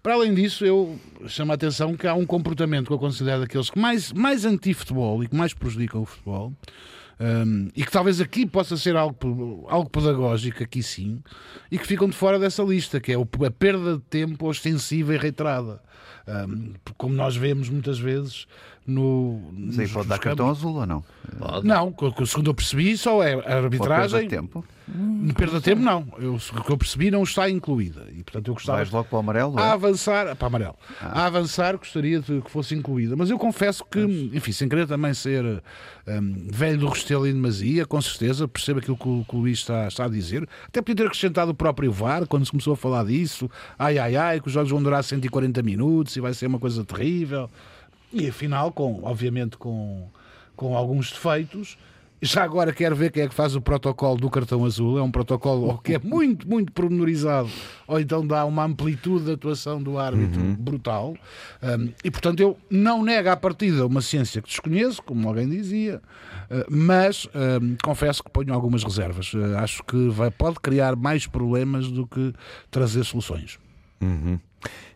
Para 0.02 0.14
além 0.14 0.34
disso, 0.34 0.64
eu 0.64 0.98
chamo 1.26 1.52
a 1.52 1.54
atenção 1.54 1.94
que 1.94 2.06
há 2.06 2.14
um 2.14 2.24
comportamento 2.24 2.86
que 2.86 2.92
eu 2.92 2.98
considero 2.98 3.42
daqueles 3.42 3.68
que 3.68 3.78
mais, 3.78 4.12
mais 4.12 4.46
anti-futebol 4.46 5.22
e 5.22 5.28
que 5.28 5.36
mais 5.36 5.52
prejudicam 5.52 6.02
o 6.02 6.06
futebol, 6.06 6.54
Um, 7.22 7.68
e 7.76 7.84
que 7.84 7.92
talvez 7.92 8.18
aqui 8.18 8.46
possa 8.46 8.78
ser 8.78 8.96
algo, 8.96 9.66
algo 9.68 9.90
pedagógico, 9.90 10.62
aqui 10.62 10.82
sim, 10.82 11.22
e 11.70 11.76
que 11.76 11.86
ficam 11.86 12.08
de 12.08 12.16
fora 12.16 12.38
dessa 12.38 12.62
lista, 12.62 12.98
que 12.98 13.12
é 13.12 13.14
a 13.14 13.50
perda 13.50 13.98
de 13.98 14.02
tempo 14.04 14.48
ostensiva 14.48 15.14
e 15.14 15.18
reiterada. 15.18 15.82
Um, 16.26 16.72
como 16.96 17.14
nós 17.14 17.36
vemos 17.36 17.68
muitas 17.68 17.98
vezes 17.98 18.46
no. 18.90 19.40
Mas 19.52 19.78
aí 19.78 19.88
pode 19.88 20.08
dar 20.08 20.18
cartão 20.18 20.50
azul 20.50 20.76
ou 20.76 20.86
não? 20.86 21.04
Pode. 21.38 21.66
Não, 21.66 21.94
segundo 22.26 22.50
eu 22.50 22.54
percebi, 22.54 22.96
só 22.96 23.22
é 23.22 23.34
a 23.34 23.56
arbitragem. 23.56 24.10
Perda 24.10 24.22
de 24.22 24.28
tempo? 24.28 24.64
Perda 25.36 25.58
de 25.58 25.64
tempo, 25.64 25.82
não. 25.82 26.06
Eu, 26.18 26.34
o 26.34 26.62
que 26.62 26.70
eu 26.70 26.76
percebi 26.76 27.10
não 27.10 27.22
está 27.22 27.48
incluída. 27.48 28.06
E, 28.10 28.22
portanto, 28.24 28.48
eu 28.48 28.54
gostava. 28.54 28.78
Vais 28.78 28.90
logo 28.90 29.08
para 29.08 29.16
o 29.16 29.20
amarelo? 29.20 29.58
A 29.58 29.66
é? 29.66 29.70
avançar, 29.70 30.34
para 30.34 30.46
amarelo. 30.46 30.74
Ah. 31.00 31.22
A 31.22 31.26
avançar, 31.26 31.76
gostaria 31.76 32.20
de 32.20 32.40
que 32.40 32.50
fosse 32.50 32.74
incluída. 32.74 33.14
Mas 33.16 33.30
eu 33.30 33.38
confesso 33.38 33.84
que, 33.84 34.00
Mas... 34.00 34.34
enfim, 34.34 34.52
sem 34.52 34.68
querer 34.68 34.86
também 34.86 35.14
ser 35.14 35.62
um, 36.06 36.48
velho 36.50 36.78
do 36.78 36.88
Restelo 36.88 37.26
e 37.26 37.32
demasia, 37.32 37.86
com 37.86 38.00
certeza 38.00 38.48
percebo 38.48 38.80
aquilo 38.80 38.96
que 38.96 39.08
o, 39.08 39.24
que 39.28 39.36
o 39.36 39.38
Luís 39.38 39.58
está, 39.58 39.86
está, 39.86 40.06
a 40.06 40.08
dizer. 40.08 40.48
Até 40.66 40.80
podia 40.80 40.96
ter 40.96 41.06
acrescentado 41.06 41.52
o 41.52 41.54
próprio 41.54 41.92
VAR, 41.92 42.26
quando 42.26 42.44
se 42.44 42.50
começou 42.50 42.72
a 42.72 42.76
falar 42.76 43.04
disso. 43.04 43.48
Ai, 43.78 43.98
ai, 43.98 44.16
ai, 44.16 44.40
que 44.40 44.48
os 44.48 44.52
jogos 44.52 44.70
vão 44.70 44.82
durar 44.82 45.04
140 45.04 45.62
minutos 45.62 46.16
e 46.16 46.20
vai 46.20 46.34
ser 46.34 46.46
uma 46.46 46.58
coisa 46.58 46.84
terrível. 46.84 47.48
E 48.12 48.28
afinal, 48.28 48.72
com, 48.72 49.00
obviamente 49.02 49.56
com, 49.56 50.08
com 50.56 50.76
alguns 50.76 51.12
defeitos, 51.12 51.76
já 52.22 52.44
agora 52.44 52.72
quero 52.72 52.94
ver 52.94 53.10
quem 53.10 53.22
é 53.22 53.28
que 53.28 53.34
faz 53.34 53.56
o 53.56 53.60
protocolo 53.60 54.18
do 54.18 54.28
cartão 54.28 54.64
azul. 54.64 54.98
É 54.98 55.02
um 55.02 55.10
protocolo 55.10 55.78
que 55.82 55.94
é 55.94 55.98
muito, 55.98 56.46
muito 56.46 56.70
pormenorizado, 56.72 57.48
ou 57.86 57.98
então 57.98 58.26
dá 58.26 58.44
uma 58.44 58.64
amplitude 58.64 59.24
de 59.24 59.32
atuação 59.32 59.82
do 59.82 59.98
árbitro 59.98 60.40
uhum. 60.40 60.54
brutal. 60.54 61.16
Um, 61.62 61.92
e 62.04 62.10
portanto, 62.10 62.40
eu 62.40 62.58
não 62.68 63.02
nego 63.02 63.30
à 63.30 63.36
partida 63.36 63.86
uma 63.86 64.02
ciência 64.02 64.42
que 64.42 64.48
desconheço, 64.48 65.02
como 65.02 65.26
alguém 65.28 65.48
dizia, 65.48 66.02
uh, 66.50 66.64
mas 66.68 67.26
um, 67.62 67.76
confesso 67.82 68.22
que 68.22 68.30
ponho 68.30 68.52
algumas 68.52 68.84
reservas. 68.84 69.32
Uh, 69.32 69.56
acho 69.58 69.82
que 69.84 70.08
vai, 70.08 70.30
pode 70.30 70.60
criar 70.60 70.96
mais 70.96 71.26
problemas 71.26 71.90
do 71.90 72.06
que 72.06 72.34
trazer 72.70 73.04
soluções. 73.04 73.58
Uhum. 74.00 74.38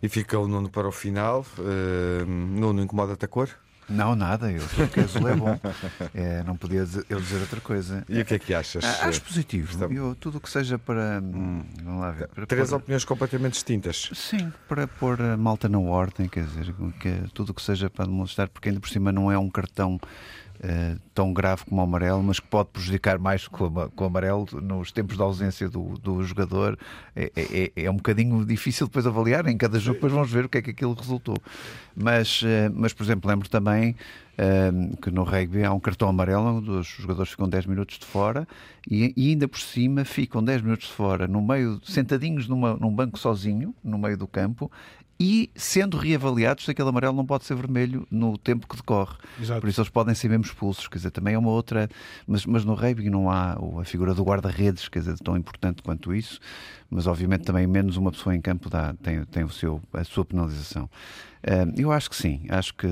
E 0.03 0.09
fica 0.09 0.39
o 0.39 0.47
Nuno 0.47 0.69
para 0.69 0.89
o 0.89 0.93
final. 0.93 1.45
Uh, 1.59 2.27
Nuno, 2.27 2.83
incomoda-te 2.83 3.25
a 3.25 3.29
cor? 3.29 3.51
Não, 3.89 4.17
nada, 4.17 4.51
eu 4.51 4.65
acho 4.65 4.89
que 4.89 5.01
azul 5.01 5.29
é 5.29 5.37
bom. 5.37 5.61
É, 6.15 6.43
não 6.45 6.57
podia 6.57 6.85
dizer, 6.85 7.05
eu 7.09 7.21
dizer 7.21 7.41
outra 7.41 7.61
coisa. 7.61 8.05
E 8.09 8.21
o 8.21 8.25
que 8.25 8.35
é 8.35 8.39
que 8.39 8.55
achas? 8.55 8.83
Ah, 8.85 9.09
acho 9.09 9.21
positivo. 9.21 9.93
Eu, 9.93 10.15
tudo 10.15 10.39
o 10.39 10.41
que 10.41 10.49
seja 10.49 10.79
para. 10.79 11.21
Hum, 11.23 11.63
vamos 11.83 12.01
lá 12.01 12.11
ver. 12.11 12.29
Para 12.29 12.47
Três 12.47 12.71
pôr... 12.71 12.77
opiniões 12.77 13.05
completamente 13.05 13.53
distintas. 13.53 14.11
Sim, 14.15 14.53
para 14.69 14.87
pôr 14.87 15.21
a 15.21 15.37
malta 15.37 15.69
na 15.69 15.79
ordem, 15.79 16.29
quer 16.29 16.45
dizer, 16.45 16.75
que, 16.99 17.11
tudo 17.35 17.51
o 17.51 17.55
que 17.55 17.63
seja 17.63 17.91
para 17.91 18.07
demonstrar, 18.07 18.49
porque 18.49 18.71
ainda 18.71 18.81
por 18.81 18.89
cima 18.89 19.13
não 19.13 19.31
é 19.31 19.39
um 19.39 19.51
cartão 19.51 20.01
Uh, 20.63 20.99
tão 21.13 21.33
grave 21.33 21.65
como 21.65 21.81
o 21.81 21.85
amarelo, 21.85 22.23
mas 22.23 22.41
que 22.41 22.47
pode 22.47 22.71
prejudicar 22.71 23.19
mais 23.19 23.47
com, 23.47 23.65
o 23.65 24.05
amarelo 24.05 24.47
nos 24.63 24.93
tempos 24.93 25.17
de 25.17 25.23
ausência 25.23 25.69
do, 25.69 25.99
do 25.99 26.23
jogador. 26.23 26.79
É, 27.15 27.31
é, 27.37 27.73
é, 27.77 27.85
é, 27.85 27.91
um 27.91 27.97
bocadinho 27.97 28.45
difícil 28.47 28.87
depois 28.87 29.07
avaliar. 29.07 29.47
Em 29.47 29.59
cada 29.59 29.79
jogo, 29.79 29.97
depois 29.97 30.13
vamos 30.13 30.31
ver 30.31 30.47
o 30.47 30.49
que 30.49 30.59
é 30.59 30.63
que 30.63 30.71
aquilo 30.71 30.95
resultou. 30.95 31.37
Mas, 31.95 32.41
uh, 32.43 32.73
mas 32.73 32.93
por 32.93 33.03
exemplo, 33.03 33.29
lembro 33.29 33.49
também 33.49 33.95
uh, 34.35 34.97
que 34.99 35.11
no 35.11 35.23
rugby 35.23 35.65
há 35.65 35.73
um 35.73 35.81
cartão 35.81 36.09
amarelo 36.09 36.59
onde 36.59 36.71
os 36.71 36.87
jogadores 36.87 37.31
ficam 37.33 37.49
10 37.49 37.67
minutos 37.67 37.99
de 37.99 38.07
fora 38.07 38.47
e, 38.91 39.13
e, 39.17 39.31
ainda 39.31 39.49
por 39.49 39.59
cima 39.59 40.05
ficam 40.05 40.43
10 40.43 40.63
minutos 40.63 40.89
de 40.89 40.93
fora, 40.95 41.27
no 41.27 41.43
meio, 41.43 41.81
sentadinhos 41.85 42.49
numa, 42.49 42.75
num 42.75 42.95
banco 42.95 43.19
sozinho, 43.19 43.75
no 43.83 43.99
meio 43.99 44.17
do 44.17 44.27
campo, 44.27 44.71
e 45.19 45.51
sendo 45.55 45.97
reavaliados 45.97 46.65
se 46.65 46.71
aquele 46.71 46.89
amarelo 46.89 47.17
não 47.17 47.25
pode 47.25 47.45
ser 47.45 47.55
vermelho 47.55 48.07
no 48.11 48.37
tempo 48.37 48.67
que 48.67 48.77
decorre. 48.77 49.17
Exato. 49.41 49.61
Por 49.61 49.69
isso 49.69 49.81
eles 49.81 49.91
podem 49.91 50.15
ser 50.15 50.29
mesmo 50.29 50.45
expulsos. 50.45 50.89
Quer 50.89 50.99
dizer, 50.99 51.11
também 51.11 51.35
é 51.35 51.39
uma 51.39 51.51
outra. 51.51 51.89
Mas, 52.27 52.45
mas 52.45 52.65
no 52.65 52.75
rugby 52.75 53.09
não 53.09 53.31
há 53.31 53.57
a 53.81 53.85
figura 53.85 54.15
do 54.15 54.25
guarda-redes, 54.25 54.89
quer 54.89 55.01
dizer, 55.01 55.19
tão 55.19 55.37
importante 55.37 55.83
quanto 55.83 56.15
isso. 56.15 56.41
Mas 56.91 57.07
obviamente 57.07 57.45
também 57.45 57.67
menos 57.67 57.97
uma 57.97 58.11
pessoa 58.11 58.35
em 58.35 58.41
campo 58.41 58.69
dá, 58.69 58.95
tem, 59.03 59.25
tem 59.25 59.45
o 59.45 59.51
seu, 59.51 59.81
a 59.93 60.05
sua 60.05 60.25
penalização. 60.25 60.89
Eu 61.77 61.93
acho 61.93 62.09
que 62.09 62.17
sim, 62.17 62.43
acho 62.49 62.75
que 62.75 62.89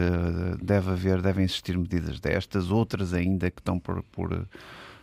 deve 0.62 0.90
haver, 0.90 1.22
devem 1.22 1.44
existir 1.44 1.76
medidas 1.78 2.20
destas, 2.20 2.70
outras 2.70 3.14
ainda 3.14 3.50
que 3.50 3.60
estão 3.60 3.78
por, 3.78 4.02
por, 4.04 4.46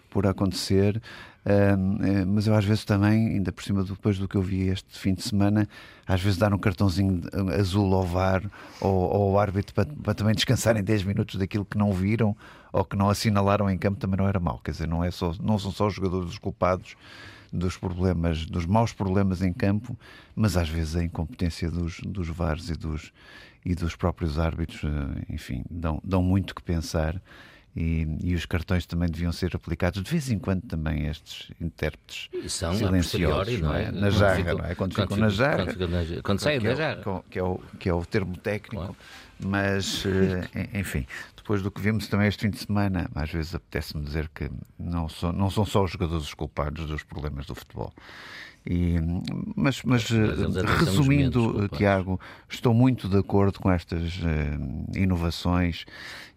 por 0.10 0.26
acontecer. 0.28 1.02
Uh, 1.46 2.28
mas 2.28 2.48
eu 2.48 2.54
às 2.54 2.66
vezes 2.66 2.84
também, 2.84 3.28
ainda 3.30 3.52
por 3.52 3.64
cima 3.64 3.84
depois 3.84 4.20
do 4.20 4.28
que 4.28 4.36
eu 4.36 4.42
vi 4.42 4.68
este 4.68 5.00
fim 5.00 5.14
de 5.14 5.24
semana, 5.24 5.68
às 6.06 6.22
vezes 6.22 6.38
dar 6.38 6.54
um 6.54 6.58
cartãozinho 6.58 7.22
azul 7.58 7.94
ao 7.94 8.04
VAR 8.04 8.44
ou, 8.82 8.92
ou 8.92 9.32
ao 9.32 9.40
árbitro 9.40 9.74
para, 9.74 9.86
para, 9.86 10.14
também 10.14 10.36
descansarem 10.36 10.84
10 10.84 11.04
minutos 11.04 11.36
daquilo 11.36 11.66
que 11.66 11.78
não 11.78 11.94
viram 11.94 12.36
ou 12.72 12.84
que 12.84 12.96
não 12.96 13.10
assinalaram 13.10 13.70
em 13.70 13.78
campo 13.78 14.00
também 14.00 14.18
não 14.18 14.28
era 14.28 14.40
mau. 14.40 14.60
Quer 14.60 14.72
dizer, 14.72 14.88
não, 14.88 15.04
é 15.04 15.12
só, 15.12 15.34
não 15.42 15.58
são 15.58 15.72
só 15.72 15.88
os 15.88 15.94
jogadores 15.94 16.30
os 16.30 16.38
culpados 16.38 16.96
dos 17.52 17.78
problemas, 17.78 18.46
dos 18.46 18.66
maus 18.66 18.94
problemas 18.94 19.42
em 19.42 19.52
campo, 19.52 19.98
mas 20.36 20.56
às 20.56 20.70
vezes 20.70 20.96
a 20.96 21.04
incompetência 21.04 21.70
dos, 21.70 22.00
dos 22.02 22.28
VARs 22.30 22.70
e 22.70 22.74
dos, 22.74 23.12
e 23.66 23.76
dos 23.76 23.96
próprios 23.96 24.40
árbitros, 24.40 24.84
eh, 24.84 25.34
enfim, 25.34 25.64
dão, 25.70 26.00
dão 26.04 26.22
muito 26.22 26.54
que 26.54 26.62
pensar 26.62 27.20
e, 27.76 28.08
e, 28.24 28.36
os 28.36 28.46
cartões 28.46 28.86
também 28.86 29.10
deviam 29.10 29.32
ser 29.32 29.56
aplicados 29.56 30.02
de 30.02 30.10
vez 30.10 30.30
em 30.32 30.40
quando 30.40 30.64
também 30.64 31.08
estes 31.08 31.52
intérpretes 31.62 32.30
são 32.52 32.74
silenciosos, 32.74 33.60
não 33.60 33.76
é? 33.76 33.92
Na 33.92 34.10
jarra, 34.10 34.54
não 34.54 34.66
é? 34.66 34.76
Quando, 34.76 34.96
quando 34.96 35.10
ficam 35.10 35.18
na 35.18 35.30
jarra, 35.30 35.66
quando, 35.66 36.24
quando 36.24 36.40
saem 36.40 36.60
da 36.60 36.72
é 36.72 36.76
jarra. 36.76 37.24
Que 37.30 37.40
é, 37.40 37.44
o, 37.44 37.60
que 37.80 37.90
é 37.90 37.94
o 37.94 38.06
termo 38.06 38.36
técnico, 38.38 38.76
claro. 38.76 38.96
mas, 39.40 40.04
eh, 40.54 40.80
enfim, 40.80 41.06
depois 41.36 41.62
do 41.62 41.72
que 41.72 41.80
vimos 41.80 42.08
também 42.08 42.28
este 42.28 42.42
fim 42.42 42.50
de 42.50 42.60
semana, 42.60 43.10
às 43.16 43.32
vezes 43.32 43.56
apetece-me 43.56 44.04
dizer 44.04 44.30
que 44.30 44.50
não 44.78 45.08
são, 45.08 45.32
não 45.32 45.50
são 45.50 45.66
só 45.66 45.84
os 45.84 45.92
jogadores 45.92 46.26
os 46.26 46.34
culpados 46.34 46.86
dos 46.88 47.04
problemas 47.04 47.46
do 47.46 47.56
futebol. 47.56 47.94
E, 48.66 49.00
mas, 49.56 49.82
mas, 49.84 50.10
mas 50.10 50.12
eh, 50.12 50.62
resumindo, 50.80 51.68
Tiago, 51.70 52.20
estou 52.48 52.74
muito 52.74 53.08
de 53.08 53.18
acordo 53.18 53.60
com 53.60 53.72
estas 53.72 54.18
uh, 54.18 54.98
inovações 54.98 55.86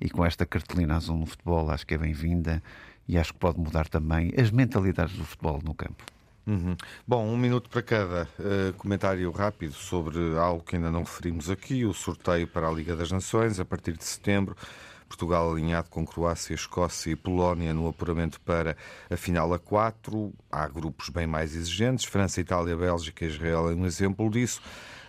e 0.01 0.09
com 0.09 0.25
esta 0.25 0.47
cartolina 0.47 0.97
azul 0.97 1.19
no 1.19 1.27
futebol. 1.27 1.71
Acho 1.71 1.87
que 1.87 1.95
é 1.95 1.99
bem-vinda 1.99 2.63
e 3.09 3.19
acho 3.19 3.33
que 3.33 3.39
pode 3.39 3.59
mudar 3.59 3.89
também 3.89 4.33
as 4.39 4.51
mentalidades 4.51 5.17
do 5.17 5.25
futebol 5.25 5.61
no 5.65 5.75
campo. 5.75 6.05
Uhum. 6.47 6.77
Bom, 7.07 7.27
um 7.27 7.37
minuto 7.37 7.71
para 7.71 7.83
cada 7.83 8.29
uh, 8.39 8.73
comentário 8.77 9.31
rápido 9.31 9.75
sobre 9.75 10.19
algo 10.37 10.63
que 10.65 10.75
ainda 10.75 10.91
não 10.91 11.01
referimos 11.01 11.49
aqui: 11.51 11.85
o 11.85 11.93
sorteio 11.93 12.49
para 12.49 12.69
a 12.69 12.73
Liga 12.73 12.97
das 12.97 13.13
Nações 13.13 13.61
a 13.61 13.65
partir 13.65 13.97
de 13.97 14.05
setembro. 14.05 14.57
Portugal 15.13 15.53
alinhado 15.53 15.91
com 15.91 16.07
Croácia, 16.07 16.55
Escócia 16.55 17.11
e 17.11 17.17
Polónia 17.17 17.75
no 17.75 17.87
apuramento 17.87 18.41
para 18.41 18.75
a 19.11 19.17
final 19.17 19.53
a 19.53 19.59
4. 19.59 20.33
Há 20.51 20.67
grupos 20.67 21.11
bem 21.11 21.27
mais 21.27 21.55
exigentes. 21.55 22.07
França, 22.07 22.41
Itália, 22.41 22.75
Bélgica 22.75 23.27
e 23.27 23.29
Israel 23.29 23.71
é 23.71 23.75
um 23.75 23.85
exemplo 23.85 24.31
disso. 24.31 24.63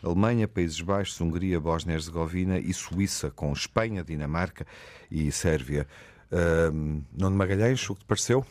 Alemanha, 0.03 0.45
Países 0.45 0.81
Baixos, 0.81 1.21
Hungria, 1.21 1.57
Bósnia-Herzegovina 1.57 2.59
e 2.59 2.73
Suíça, 2.73 3.31
com 3.31 3.53
Espanha, 3.53 4.03
Dinamarca 4.03 4.67
e 5.09 5.31
Sérvia. 5.31 5.87
Um, 6.29 7.01
Nuno 7.17 7.37
Magalhães, 7.37 7.89
o 7.89 7.95
que 7.95 8.01
te 8.01 8.05
pareceu? 8.05 8.45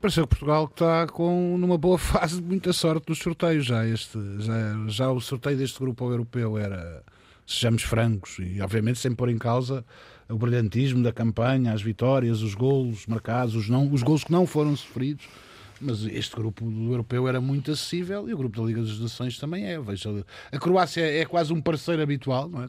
Pareceu 0.00 0.24
que 0.24 0.36
está 0.36 1.08
com 1.08 1.58
numa 1.58 1.76
boa 1.76 1.98
fase 1.98 2.40
de 2.40 2.46
muita 2.46 2.72
sorte 2.72 3.08
nos 3.08 3.18
sorteios. 3.18 3.66
Já, 3.66 3.84
este, 3.84 4.18
já, 4.38 4.86
já 4.86 5.10
o 5.10 5.20
sorteio 5.20 5.58
deste 5.58 5.80
grupo 5.80 6.08
europeu 6.08 6.56
era, 6.56 7.02
sejamos 7.44 7.82
francos, 7.82 8.38
e 8.38 8.60
obviamente 8.60 9.00
sem 9.00 9.12
pôr 9.12 9.30
em 9.30 9.38
causa 9.38 9.84
o 10.28 10.36
brilhantismo 10.36 11.02
da 11.02 11.12
campanha, 11.12 11.72
as 11.72 11.82
vitórias, 11.82 12.42
os 12.42 12.54
golos 12.54 13.06
marcados, 13.06 13.54
os, 13.54 13.68
não, 13.68 13.92
os 13.92 14.02
golos 14.02 14.24
que 14.24 14.32
não 14.32 14.46
foram 14.46 14.76
sofridos. 14.76 15.26
Mas 15.80 16.04
este 16.06 16.34
grupo 16.34 16.64
do 16.64 16.92
europeu 16.92 17.28
era 17.28 17.38
muito 17.38 17.70
acessível 17.70 18.28
e 18.28 18.32
o 18.32 18.38
grupo 18.38 18.58
da 18.58 18.66
Liga 18.66 18.80
das 18.80 18.98
Nações 18.98 19.38
também 19.38 19.66
é. 19.66 19.78
Veja, 19.78 20.08
a 20.50 20.58
Croácia 20.58 21.02
é 21.02 21.24
quase 21.26 21.52
um 21.52 21.60
parceiro 21.60 22.00
habitual, 22.00 22.48
não 22.48 22.62
é? 22.62 22.68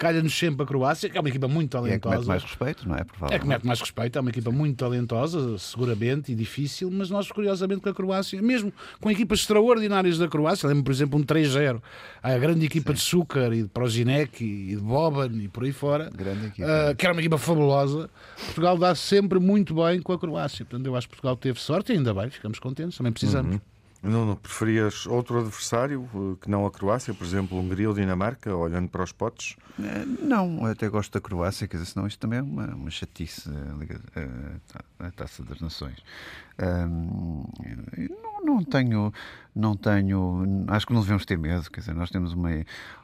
Calha-nos 0.00 0.36
sempre 0.36 0.62
a 0.64 0.66
Croácia, 0.66 1.10
que 1.10 1.18
é 1.18 1.20
uma 1.20 1.28
equipa 1.28 1.46
muito 1.46 1.70
talentosa. 1.70 1.94
É 1.94 1.98
que 1.98 2.08
mete 2.08 2.26
mais 2.26 2.42
respeito, 2.42 2.88
não 2.88 2.96
é? 2.96 3.04
É 3.30 3.38
que 3.38 3.46
mete 3.46 3.66
mais 3.66 3.80
respeito, 3.80 4.16
é 4.16 4.20
uma 4.20 4.30
equipa 4.30 4.50
muito 4.50 4.78
talentosa, 4.78 5.58
seguramente, 5.58 6.32
e 6.32 6.34
difícil, 6.34 6.90
mas 6.90 7.10
nós, 7.10 7.30
curiosamente, 7.30 7.82
com 7.82 7.90
a 7.90 7.94
Croácia, 7.94 8.40
mesmo 8.40 8.72
com 8.98 9.10
equipas 9.10 9.40
extraordinárias 9.40 10.16
da 10.16 10.26
Croácia, 10.26 10.66
lembro, 10.66 10.84
por 10.84 10.92
exemplo, 10.92 11.20
um 11.20 11.22
3-0, 11.22 11.82
a 12.22 12.38
grande 12.38 12.64
equipa 12.64 12.92
Sim. 12.92 12.94
de 12.94 13.00
Súcar 13.00 13.52
e 13.52 13.62
de 13.62 13.68
Prozinec 13.68 14.42
e 14.42 14.74
de 14.74 14.82
Boban 14.82 15.30
e 15.34 15.48
por 15.48 15.64
aí 15.64 15.72
fora, 15.72 16.10
uh, 16.10 16.96
que 16.96 17.04
era 17.04 17.12
uma 17.12 17.20
equipa 17.20 17.36
fabulosa, 17.36 18.08
Portugal 18.46 18.78
dá 18.78 18.94
sempre 18.94 19.38
muito 19.38 19.74
bem 19.74 20.00
com 20.00 20.14
a 20.14 20.18
Croácia. 20.18 20.64
Portanto, 20.64 20.86
eu 20.86 20.96
acho 20.96 21.08
que 21.08 21.14
Portugal 21.14 21.36
teve 21.36 21.60
sorte 21.60 21.92
e 21.92 21.96
ainda 21.96 22.14
bem, 22.14 22.30
ficamos 22.30 22.58
contentes, 22.58 22.96
também 22.96 23.12
precisamos. 23.12 23.56
Uhum. 23.56 23.60
Não, 24.02 24.24
não, 24.24 24.36
preferias 24.36 25.06
outro 25.06 25.40
adversário 25.40 26.08
eh, 26.14 26.36
que 26.40 26.50
não 26.50 26.64
a 26.64 26.70
Croácia, 26.70 27.12
por 27.12 27.26
exemplo, 27.26 27.58
Hungria 27.58 27.88
ou 27.88 27.94
Dinamarca, 27.94 28.54
olhando 28.54 28.88
para 28.88 29.02
os 29.02 29.12
potes? 29.12 29.56
Eh, 29.78 30.04
não, 30.22 30.64
até 30.64 30.88
gosto 30.88 31.12
da 31.12 31.20
Croácia, 31.20 31.68
quer 31.68 31.76
dizer, 31.76 31.92
senão 31.92 32.06
isto 32.06 32.18
também 32.18 32.38
é 32.38 32.42
uma, 32.42 32.66
uma 32.74 32.90
chatice, 32.90 33.50
a, 33.50 35.04
a, 35.04 35.08
a 35.08 35.10
Taça 35.10 35.42
das 35.42 35.60
Nações. 35.60 35.98
Um, 36.58 37.44
não 38.22 38.29
Não, 38.42 38.62
tenho, 38.62 39.12
não 39.54 39.76
tenho, 39.76 40.64
acho 40.68 40.86
que 40.86 40.92
não 40.92 41.00
devemos 41.00 41.24
ter 41.24 41.38
medo, 41.38 41.70
quer 41.70 41.80
dizer, 41.80 41.94
nós 41.94 42.10
temos 42.10 42.32
uma, 42.32 42.50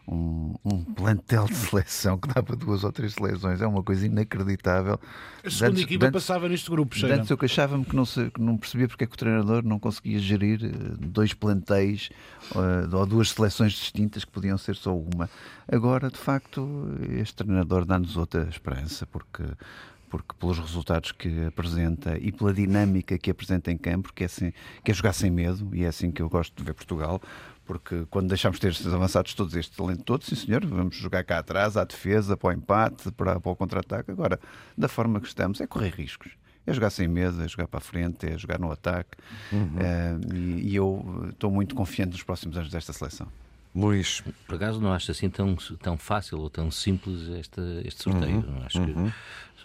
um, 0.09 0.55
um 0.65 0.85
plantel 0.85 1.47
de 1.47 1.55
seleção 1.55 2.19
que 2.19 2.29
dá 2.29 2.43
para 2.43 2.55
duas 2.57 2.85
ou 2.85 2.93
três 2.93 3.15
seleções, 3.15 3.61
é 3.61 3.67
uma 3.67 3.83
coisa 3.83 4.07
inacreditável. 4.07 5.01
A 5.45 5.51
segunda 5.51 5.71
antes, 5.71 5.83
equipa 5.83 6.07
antes, 6.07 6.13
passava 6.13 6.49
neste 6.49 6.71
grupo, 6.71 6.97
cheira. 6.97 7.17
Antes 7.17 7.31
eu 7.31 7.39
queixava-me 7.39 7.85
que 7.85 7.95
não, 7.95 8.05
se, 8.05 8.31
que 8.31 8.41
não 8.41 8.57
percebia 8.57 8.89
porque 8.89 9.05
é 9.05 9.07
que 9.07 9.15
o 9.15 9.19
treinador 9.19 9.65
não 9.65 9.79
conseguia 9.79 10.19
gerir 10.19 10.65
eh, 10.65 10.69
dois 10.99 11.35
plantéis 11.35 12.11
uh, 12.55 12.97
ou 12.97 13.07
duas 13.07 13.31
seleções 13.31 13.73
distintas 13.73 14.25
que 14.25 14.31
podiam 14.31 14.57
ser 14.57 14.77
só 14.77 14.97
uma. 14.97 15.29
Agora, 15.71 16.09
de 16.11 16.19
facto, 16.19 16.89
este 17.11 17.35
treinador 17.37 17.85
dá-nos 17.85 18.17
outra 18.17 18.49
esperança, 18.49 19.07
porque 19.07 19.43
porque 20.09 20.35
pelos 20.39 20.59
resultados 20.59 21.13
que 21.13 21.47
apresenta 21.47 22.17
e 22.19 22.33
pela 22.33 22.53
dinâmica 22.53 23.19
que 23.19 23.31
apresenta 23.31 23.71
em 23.71 23.77
campo, 23.77 24.13
que 24.13 24.23
é, 24.23 24.27
assim, 24.27 24.53
que 24.85 24.91
é 24.91 24.95
jogar 24.95 25.13
sem 25.13 25.31
medo, 25.31 25.69
e 25.75 25.85
é 25.85 25.89
assim 25.89 26.11
que 26.11 26.23
eu 26.23 26.29
gosto 26.29 26.57
de 26.57 26.65
ver 26.65 26.75
Portugal, 26.75 27.21
porque 27.65 28.07
quando 28.09 28.29
deixamos 28.29 28.59
de 28.59 28.61
ter 28.63 28.69
estes 28.69 28.87
avançados 28.87 29.35
todos, 29.35 29.55
este 29.57 29.77
talento 29.77 30.05
todo, 30.05 30.25
sim 30.25 30.37
senhor, 30.37 30.65
vamos 30.65 30.95
jogar 30.95 31.25
cá 31.25 31.39
atrás, 31.39 31.77
à 31.77 31.85
defesa, 31.85 32.37
para 32.37 32.49
o 32.49 32.53
empate, 32.53 33.11
para, 33.13 33.41
para 33.41 33.53
o 33.53 33.57
contra-ataque. 33.57 34.11
Agora, 34.11 34.39
da 34.79 34.89
forma 34.89 35.21
que 35.21 35.27
estamos, 35.27 35.61
é 35.61 35.67
correr 35.67 35.91
riscos. 35.91 36.33
É 36.65 36.73
jogar 36.73 36.91
sem 36.91 37.07
medo, 37.07 37.43
é 37.43 37.49
jogar 37.49 37.69
para 37.69 37.79
a 37.79 37.81
frente, 37.81 38.27
é 38.27 38.39
jogar 38.39 38.59
no 38.59 38.71
ataque. 38.71 39.17
Uhum. 39.53 39.77
Uh, 39.77 40.35
e, 40.35 40.71
e 40.71 40.77
eu 40.77 41.29
estou 41.31 41.51
muito 41.51 41.75
confiante 41.75 42.13
nos 42.13 42.23
próximos 42.23 42.57
anos 42.57 42.71
desta 42.71 42.93
seleção. 42.93 43.29
Luís. 43.77 44.23
Por 44.47 44.57
acaso 44.57 44.81
não 44.81 44.93
acho 44.93 45.11
assim 45.11 45.29
tão, 45.29 45.55
tão 45.81 45.99
fácil 45.99 46.39
ou 46.39 46.49
tão 46.49 46.71
simples 46.71 47.29
este, 47.39 47.61
este 47.85 48.03
sorteio. 48.03 48.39
Uhum, 48.39 48.63
acho 48.65 48.81
uhum. 48.81 49.11
que 49.11 49.15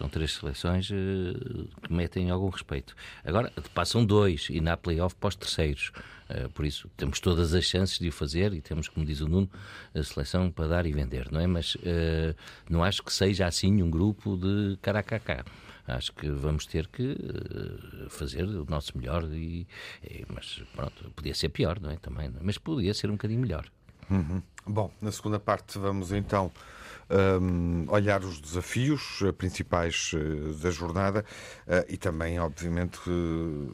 são 0.02 0.08
três 0.08 0.34
seleções 0.34 0.90
uh, 0.90 1.68
que 1.80 1.92
metem 1.92 2.28
algum 2.28 2.48
respeito. 2.48 2.94
Agora, 3.24 3.52
passam 3.72 4.04
dois 4.04 4.48
e 4.50 4.60
na 4.60 4.76
playoff 4.76 5.14
para 5.14 5.28
os 5.28 5.36
terceiros. 5.36 5.92
Uh, 6.28 6.48
por 6.50 6.64
isso, 6.64 6.90
temos 6.96 7.20
todas 7.20 7.54
as 7.54 7.64
chances 7.64 8.00
de 8.00 8.08
o 8.08 8.12
fazer 8.12 8.52
e 8.52 8.60
temos, 8.60 8.88
como 8.88 9.06
diz 9.06 9.20
o 9.20 9.28
Nuno, 9.28 9.48
a 9.94 10.02
seleção 10.02 10.50
para 10.50 10.66
dar 10.66 10.86
e 10.86 10.92
vender, 10.92 11.30
não 11.30 11.40
é? 11.40 11.46
Mas 11.46 11.76
uh, 11.76 12.34
não 12.68 12.82
acho 12.82 13.02
que 13.04 13.12
seja 13.12 13.46
assim 13.46 13.80
um 13.80 13.90
grupo 13.90 14.36
de 14.36 14.76
caracacá 14.82 15.44
acho 15.84 16.12
que 16.12 16.30
vamos 16.30 16.64
ter 16.64 16.86
que 16.86 17.16
fazer 18.08 18.44
o 18.44 18.64
nosso 18.66 18.96
melhor 18.96 19.24
e, 19.32 19.66
e, 20.02 20.24
mas 20.32 20.62
pronto, 20.76 21.10
podia 21.10 21.34
ser 21.34 21.48
pior, 21.48 21.80
não 21.80 21.90
é? 21.90 21.96
Também, 21.96 22.32
mas 22.40 22.56
podia 22.56 22.94
ser 22.94 23.10
um 23.10 23.14
bocadinho 23.14 23.40
melhor. 23.40 23.66
Uhum. 24.08 24.40
Bom, 24.64 24.92
na 25.00 25.10
segunda 25.10 25.40
parte 25.40 25.78
vamos 25.80 26.12
então 26.12 26.52
um, 27.12 27.84
olhar 27.88 28.22
os 28.24 28.40
desafios 28.40 29.20
eh, 29.22 29.32
principais 29.32 30.12
uh, 30.14 30.54
da 30.54 30.70
jornada 30.70 31.24
uh, 31.66 31.84
e 31.88 31.96
também, 31.96 32.38
obviamente, 32.40 32.98
uh, 33.08 33.72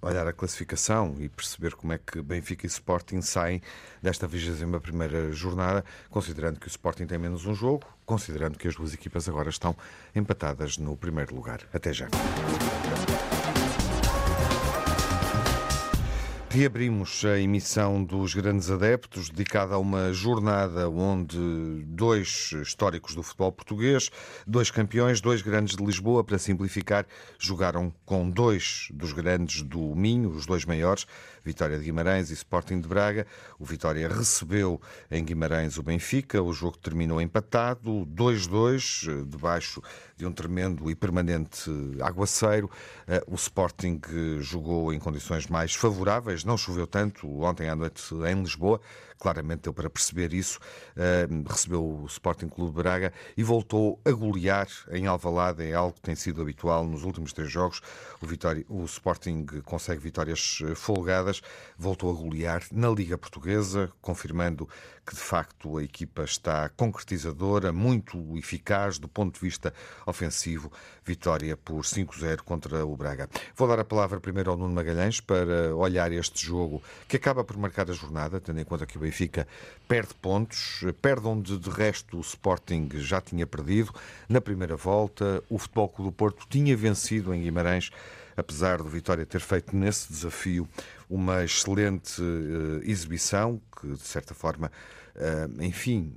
olhar 0.00 0.26
a 0.26 0.32
classificação 0.32 1.16
e 1.18 1.28
perceber 1.28 1.74
como 1.74 1.92
é 1.92 1.98
que 1.98 2.22
Benfica 2.22 2.64
e 2.66 2.68
Sporting 2.68 3.20
saem 3.20 3.60
desta 4.00 4.26
21 4.26 5.32
jornada, 5.32 5.84
considerando 6.08 6.60
que 6.60 6.66
o 6.66 6.70
Sporting 6.70 7.06
tem 7.06 7.18
menos 7.18 7.46
um 7.46 7.54
jogo, 7.54 7.84
considerando 8.04 8.58
que 8.58 8.68
as 8.68 8.76
duas 8.76 8.94
equipas 8.94 9.28
agora 9.28 9.50
estão 9.50 9.76
empatadas 10.14 10.78
no 10.78 10.96
primeiro 10.96 11.34
lugar. 11.34 11.60
Até 11.72 11.92
já. 11.92 12.06
Reabrimos 16.56 17.22
a 17.26 17.38
emissão 17.38 18.02
dos 18.02 18.32
Grandes 18.32 18.70
Adeptos, 18.70 19.28
dedicada 19.28 19.74
a 19.74 19.78
uma 19.78 20.10
jornada 20.14 20.88
onde 20.88 21.36
dois 21.84 22.50
históricos 22.62 23.14
do 23.14 23.22
futebol 23.22 23.52
português, 23.52 24.10
dois 24.46 24.70
campeões, 24.70 25.20
dois 25.20 25.42
grandes 25.42 25.76
de 25.76 25.84
Lisboa, 25.84 26.24
para 26.24 26.38
simplificar, 26.38 27.04
jogaram 27.38 27.92
com 28.06 28.30
dois 28.30 28.88
dos 28.90 29.12
grandes 29.12 29.60
do 29.60 29.94
Minho, 29.94 30.30
os 30.30 30.46
dois 30.46 30.64
maiores, 30.64 31.06
Vitória 31.46 31.78
de 31.78 31.84
Guimarães 31.84 32.30
e 32.30 32.32
Sporting 32.32 32.80
de 32.80 32.88
Braga. 32.88 33.24
O 33.56 33.64
Vitória 33.64 34.08
recebeu 34.08 34.80
em 35.08 35.24
Guimarães 35.24 35.78
o 35.78 35.82
Benfica, 35.82 36.42
o 36.42 36.52
jogo 36.52 36.76
terminou 36.76 37.20
empatado, 37.20 38.04
2-2, 38.06 39.24
debaixo 39.28 39.80
de 40.16 40.26
um 40.26 40.32
tremendo 40.32 40.90
e 40.90 40.94
permanente 40.96 41.70
aguaceiro. 42.02 42.68
Eh, 43.06 43.22
o 43.28 43.36
Sporting 43.36 44.00
jogou 44.40 44.92
em 44.92 44.98
condições 44.98 45.46
mais 45.46 45.72
favoráveis, 45.72 46.42
não 46.46 46.56
choveu 46.56 46.86
tanto 46.86 47.28
ontem 47.42 47.68
à 47.68 47.74
noite 47.74 48.02
em 48.14 48.40
Lisboa, 48.42 48.80
claramente 49.18 49.62
deu 49.62 49.72
para 49.72 49.90
perceber 49.90 50.32
isso. 50.32 50.58
Uh, 50.96 51.48
recebeu 51.48 51.84
o 51.84 52.06
Sporting 52.06 52.48
Clube 52.48 52.82
Braga 52.82 53.12
e 53.36 53.42
voltou 53.42 54.00
a 54.04 54.10
golear 54.10 54.68
em 54.90 55.06
Alvalade, 55.06 55.64
é 55.64 55.74
algo 55.74 55.94
que 55.94 56.00
tem 56.00 56.14
sido 56.14 56.42
habitual 56.42 56.84
nos 56.84 57.02
últimos 57.04 57.32
três 57.32 57.50
jogos. 57.50 57.80
O, 58.20 58.26
Vitória, 58.26 58.64
o 58.68 58.84
Sporting 58.84 59.46
consegue 59.64 60.00
vitórias 60.00 60.60
eh, 60.62 60.74
folgadas, 60.74 61.42
voltou 61.76 62.10
a 62.10 62.14
golear 62.14 62.62
na 62.72 62.88
Liga 62.88 63.18
Portuguesa, 63.18 63.90
confirmando 64.00 64.68
que 65.06 65.14
de 65.14 65.20
facto 65.20 65.78
a 65.78 65.84
equipa 65.84 66.24
está 66.24 66.68
concretizadora, 66.70 67.72
muito 67.72 68.36
eficaz 68.36 68.98
do 68.98 69.06
ponto 69.06 69.34
de 69.34 69.40
vista 69.40 69.72
ofensivo. 70.04 70.70
Vitória 71.04 71.56
por 71.56 71.82
5-0 71.82 72.38
contra 72.38 72.84
o 72.84 72.96
Braga. 72.96 73.28
Vou 73.54 73.68
dar 73.68 73.78
a 73.78 73.84
palavra 73.84 74.20
primeiro 74.20 74.50
ao 74.50 74.56
Nuno 74.56 74.74
Magalhães 74.74 75.20
para 75.20 75.74
olhar 75.76 76.10
este 76.10 76.44
jogo 76.44 76.82
que 77.06 77.16
acaba 77.16 77.44
por 77.44 77.56
marcar 77.56 77.88
a 77.88 77.94
jornada, 77.94 78.40
tendo 78.40 78.60
em 78.60 78.64
conta 78.64 78.84
que 78.84 78.98
o 78.98 79.05
Benfica 79.06 79.46
perde 79.88 80.14
pontos, 80.14 80.84
perde 81.00 81.26
onde 81.26 81.56
de 81.56 81.70
resto 81.70 82.18
o 82.18 82.20
Sporting 82.20 82.88
já 82.94 83.20
tinha 83.20 83.46
perdido. 83.46 83.92
Na 84.28 84.40
primeira 84.40 84.76
volta, 84.76 85.42
o 85.48 85.58
Futebol 85.58 85.88
Clube 85.88 86.10
do 86.10 86.14
Porto 86.14 86.46
tinha 86.48 86.76
vencido 86.76 87.32
em 87.32 87.42
Guimarães 87.42 87.90
apesar 88.36 88.78
do 88.78 88.88
Vitória 88.88 89.24
ter 89.24 89.40
feito 89.40 89.74
nesse 89.74 90.12
desafio 90.12 90.68
uma 91.08 91.42
excelente 91.44 92.20
uh, 92.20 92.82
exibição, 92.82 93.60
que 93.80 93.88
de 93.88 94.02
certa 94.02 94.34
forma, 94.34 94.70
enfim, 95.60 96.14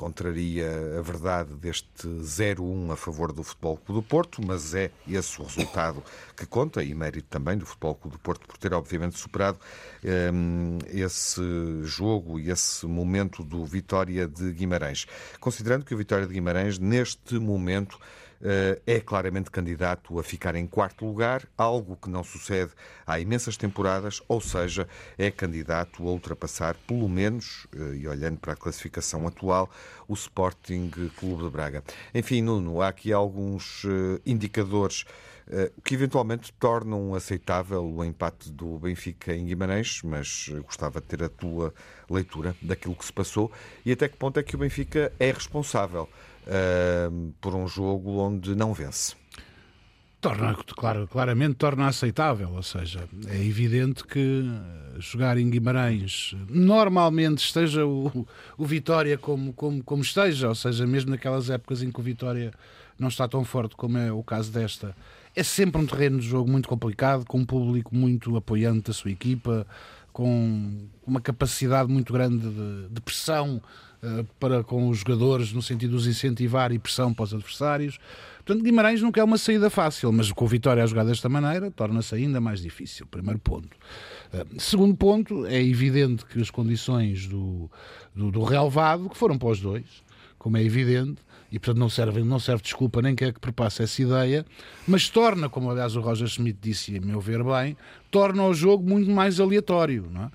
contraria 0.00 0.66
a 0.98 1.02
verdade 1.02 1.54
deste 1.54 2.08
0-1 2.08 2.90
a 2.90 2.96
favor 2.96 3.32
do 3.32 3.42
Futebol 3.42 3.76
Clube 3.76 4.00
do 4.00 4.02
Porto, 4.02 4.40
mas 4.44 4.74
é 4.74 4.90
esse 5.06 5.38
o 5.38 5.44
resultado 5.44 6.02
que 6.34 6.46
conta, 6.46 6.82
e 6.82 6.94
mérito 6.94 7.28
também 7.28 7.58
do 7.58 7.66
Futebol 7.66 7.94
Clube 7.94 8.16
do 8.16 8.20
Porto 8.20 8.46
por 8.46 8.56
ter, 8.56 8.72
obviamente, 8.72 9.18
superado 9.18 9.58
eh, 10.02 10.30
esse 10.88 11.42
jogo 11.82 12.40
e 12.40 12.50
esse 12.50 12.86
momento 12.86 13.44
do 13.44 13.62
Vitória 13.66 14.26
de 14.26 14.50
Guimarães. 14.52 15.06
Considerando 15.38 15.84
que 15.84 15.94
o 15.94 15.98
Vitória 15.98 16.26
de 16.26 16.32
Guimarães, 16.32 16.78
neste 16.78 17.38
momento, 17.38 18.00
é 18.86 19.00
claramente 19.00 19.50
candidato 19.50 20.18
a 20.18 20.22
ficar 20.22 20.54
em 20.54 20.66
quarto 20.66 21.04
lugar, 21.04 21.46
algo 21.58 21.96
que 21.96 22.08
não 22.08 22.24
sucede 22.24 22.72
há 23.06 23.20
imensas 23.20 23.56
temporadas, 23.56 24.22
ou 24.26 24.40
seja, 24.40 24.88
é 25.18 25.30
candidato 25.30 26.06
a 26.06 26.10
ultrapassar, 26.10 26.76
pelo 26.86 27.08
menos, 27.08 27.66
eh, 27.74 27.96
e 27.96 28.08
olhando 28.08 28.38
para 28.38 28.54
a 28.54 28.56
classificação 28.56 29.26
atual, 29.26 29.70
o 30.08 30.14
Sporting 30.14 30.90
Clube 31.16 31.44
de 31.44 31.50
Braga. 31.50 31.84
Enfim, 32.14 32.40
Nuno, 32.42 32.80
há 32.80 32.88
aqui 32.88 33.12
alguns 33.12 33.84
eh, 33.84 34.20
indicadores 34.24 35.04
que 35.82 35.94
eventualmente 35.94 36.52
tornam 36.60 37.12
aceitável 37.12 37.84
o 37.84 38.04
empate 38.04 38.52
do 38.52 38.78
Benfica 38.78 39.34
em 39.34 39.46
Guimarães, 39.46 40.00
mas 40.04 40.48
gostava 40.64 41.00
de 41.00 41.08
ter 41.08 41.24
a 41.24 41.28
tua 41.28 41.74
leitura 42.08 42.54
daquilo 42.62 42.94
que 42.94 43.04
se 43.04 43.12
passou 43.12 43.50
e 43.84 43.90
até 43.90 44.08
que 44.08 44.16
ponto 44.16 44.38
é 44.38 44.44
que 44.44 44.54
o 44.54 44.58
Benfica 44.60 45.12
é 45.18 45.32
responsável 45.32 46.08
uh, 46.46 47.32
por 47.40 47.54
um 47.54 47.66
jogo 47.66 48.18
onde 48.18 48.54
não 48.54 48.72
vence. 48.72 49.14
Torna, 50.20 50.54
claro, 50.76 51.08
claramente 51.08 51.54
torna 51.54 51.86
aceitável, 51.86 52.50
ou 52.50 52.62
seja, 52.62 53.08
é 53.26 53.42
evidente 53.42 54.04
que 54.04 54.44
jogar 54.98 55.38
em 55.38 55.48
Guimarães 55.48 56.36
normalmente 56.46 57.38
esteja 57.38 57.86
o, 57.86 58.26
o 58.58 58.66
Vitória 58.66 59.16
como, 59.16 59.54
como, 59.54 59.82
como 59.82 60.02
esteja, 60.02 60.48
ou 60.48 60.54
seja, 60.54 60.86
mesmo 60.86 61.10
naquelas 61.10 61.48
épocas 61.48 61.82
em 61.82 61.90
que 61.90 62.00
o 62.00 62.02
Vitória 62.02 62.52
não 62.98 63.08
está 63.08 63.26
tão 63.26 63.42
forte 63.46 63.74
como 63.74 63.96
é 63.96 64.12
o 64.12 64.22
caso 64.22 64.52
desta, 64.52 64.94
é 65.34 65.42
sempre 65.42 65.80
um 65.80 65.86
terreno 65.86 66.18
de 66.18 66.28
jogo 66.28 66.50
muito 66.50 66.68
complicado, 66.68 67.24
com 67.24 67.38
um 67.38 67.46
público 67.46 67.94
muito 67.94 68.36
apoiante 68.36 68.88
da 68.88 68.92
sua 68.92 69.10
equipa, 69.10 69.66
com 70.12 70.86
uma 71.06 71.22
capacidade 71.22 71.90
muito 71.90 72.12
grande 72.12 72.46
de, 72.46 72.88
de 72.90 73.00
pressão 73.00 73.62
para 74.38 74.64
com 74.64 74.88
os 74.88 74.98
jogadores, 74.98 75.52
no 75.52 75.60
sentido 75.60 75.90
de 75.90 75.96
os 75.96 76.06
incentivar 76.06 76.72
e 76.72 76.78
pressão 76.78 77.12
para 77.12 77.24
os 77.24 77.34
adversários. 77.34 77.98
Portanto, 78.44 78.64
Guimarães 78.64 79.02
nunca 79.02 79.20
é 79.20 79.24
uma 79.24 79.36
saída 79.36 79.68
fácil, 79.68 80.10
mas 80.12 80.32
com 80.32 80.44
o 80.44 80.48
Vitória 80.48 80.82
a 80.82 80.86
jogar 80.86 81.04
desta 81.04 81.28
maneira 81.28 81.70
torna-se 81.70 82.14
ainda 82.14 82.40
mais 82.40 82.60
difícil. 82.62 83.06
Primeiro 83.06 83.38
ponto. 83.38 83.68
Uh, 84.32 84.60
segundo 84.60 84.96
ponto, 84.96 85.46
é 85.46 85.62
evidente 85.62 86.24
que 86.24 86.40
as 86.40 86.50
condições 86.50 87.26
do, 87.26 87.70
do, 88.14 88.30
do 88.30 88.42
relevado, 88.42 89.10
que 89.10 89.16
foram 89.16 89.36
para 89.36 89.48
os 89.48 89.60
dois, 89.60 89.84
como 90.38 90.56
é 90.56 90.64
evidente, 90.64 91.20
e 91.52 91.58
portanto 91.58 91.78
não 91.78 91.90
serve, 91.90 92.22
não 92.22 92.38
serve 92.38 92.62
desculpa 92.62 93.02
nem 93.02 93.14
quer 93.14 93.32
que 93.32 93.40
perpasse 93.40 93.82
essa 93.82 94.00
ideia, 94.00 94.46
mas 94.86 95.08
torna, 95.08 95.48
como 95.48 95.70
aliás 95.70 95.96
o 95.96 96.00
Roger 96.00 96.28
Schmidt 96.28 96.58
disse, 96.62 96.96
a 96.96 97.00
meu 97.00 97.20
ver 97.20 97.42
bem, 97.42 97.76
torna 98.10 98.44
o 98.44 98.54
jogo 98.54 98.88
muito 98.88 99.10
mais 99.10 99.38
aleatório, 99.40 100.08
não 100.10 100.24
é? 100.24 100.30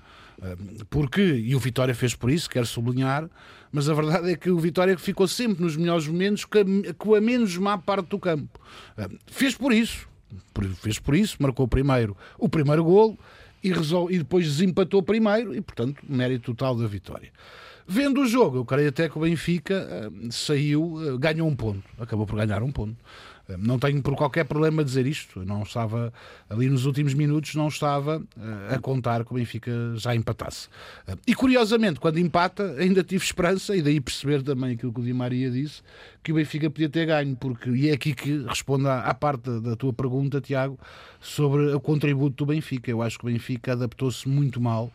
Porque, 0.90 1.22
e 1.22 1.54
o 1.54 1.58
Vitória 1.58 1.94
fez 1.94 2.14
por 2.14 2.30
isso, 2.30 2.48
quero 2.48 2.66
sublinhar, 2.66 3.28
mas 3.72 3.88
a 3.88 3.94
verdade 3.94 4.30
é 4.30 4.36
que 4.36 4.50
o 4.50 4.58
Vitória 4.58 4.96
ficou 4.98 5.26
sempre 5.26 5.62
nos 5.62 5.76
melhores 5.76 6.06
momentos 6.06 6.44
com 6.98 7.14
a 7.14 7.20
menos 7.20 7.56
má 7.56 7.78
parte 7.78 8.08
do 8.08 8.18
campo. 8.18 8.60
Fez 9.26 9.54
por 9.54 9.72
isso, 9.72 10.06
fez 10.80 10.98
por 10.98 11.14
isso, 11.14 11.36
marcou 11.40 11.66
primeiro 11.66 12.16
o 12.38 12.48
primeiro 12.48 12.84
golo 12.84 13.18
e, 13.62 13.72
resol... 13.72 14.10
e 14.10 14.18
depois 14.18 14.46
desempatou 14.46 15.02
primeiro 15.02 15.54
e, 15.54 15.60
portanto, 15.60 16.02
mérito 16.08 16.54
total 16.54 16.76
da 16.76 16.86
vitória. 16.86 17.30
Vendo 17.88 18.22
o 18.22 18.26
jogo, 18.26 18.58
eu 18.58 18.64
creio 18.64 18.88
até 18.88 19.08
que 19.08 19.16
o 19.16 19.20
Benfica 19.20 20.10
saiu, 20.30 20.94
uh, 20.94 21.18
ganhou 21.18 21.48
um 21.48 21.54
ponto, 21.54 21.84
acabou 21.98 22.26
por 22.26 22.36
ganhar 22.36 22.60
um 22.62 22.72
ponto. 22.72 22.96
Não 23.58 23.78
tenho 23.78 24.02
por 24.02 24.16
qualquer 24.16 24.44
problema 24.44 24.82
dizer 24.82 25.06
isto, 25.06 25.44
não 25.44 25.62
estava 25.62 26.12
ali 26.50 26.68
nos 26.68 26.84
últimos 26.84 27.14
minutos, 27.14 27.54
não 27.54 27.68
estava 27.68 28.22
a 28.68 28.78
contar 28.78 29.24
que 29.24 29.32
o 29.32 29.34
Benfica 29.34 29.70
já 29.96 30.14
empatasse. 30.14 30.68
e 31.26 31.34
curiosamente, 31.34 32.00
quando 32.00 32.18
empata, 32.18 32.74
ainda 32.78 33.04
tive 33.04 33.24
esperança, 33.24 33.76
e 33.76 33.82
daí 33.82 34.00
perceber 34.00 34.42
também 34.42 34.74
aquilo 34.74 34.92
que 34.92 35.00
o 35.00 35.04
Di 35.04 35.12
Maria 35.12 35.50
disse, 35.50 35.82
que 36.22 36.32
o 36.32 36.34
Benfica 36.34 36.68
podia 36.68 36.88
ter 36.88 37.06
ganho, 37.06 37.36
porque, 37.36 37.70
e 37.70 37.88
é 37.88 37.92
aqui 37.92 38.12
que 38.12 38.44
responde 38.46 38.88
à, 38.88 39.00
à 39.00 39.14
parte 39.14 39.48
da, 39.60 39.76
tua 39.76 39.92
pergunta, 39.92 40.40
Tiago, 40.40 40.78
sobre 41.20 41.72
o 41.72 41.80
contributo 41.80 42.44
do 42.44 42.46
Benfica. 42.46 42.90
Eu 42.90 43.00
acho 43.00 43.18
que 43.18 43.26
o 43.26 43.28
Benfica 43.28 43.72
adaptou-se 43.72 44.28
muito 44.28 44.60
mal 44.60 44.90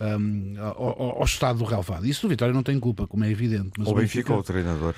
um, 0.00 0.54
ao, 0.60 1.18
ao, 1.18 1.24
estado 1.24 1.58
do 1.58 1.64
relevado. 1.64 2.06
Isso 2.06 2.22
do 2.22 2.28
Vitória 2.28 2.54
não 2.54 2.62
tem 2.62 2.78
culpa, 2.78 3.06
como 3.06 3.24
é 3.24 3.30
evidente. 3.30 3.72
Mas 3.78 3.88
o 3.88 3.94
Benfica, 3.94 4.00
Benfica 4.00 4.32
ou 4.34 4.40
o 4.40 4.42
treinador? 4.42 4.94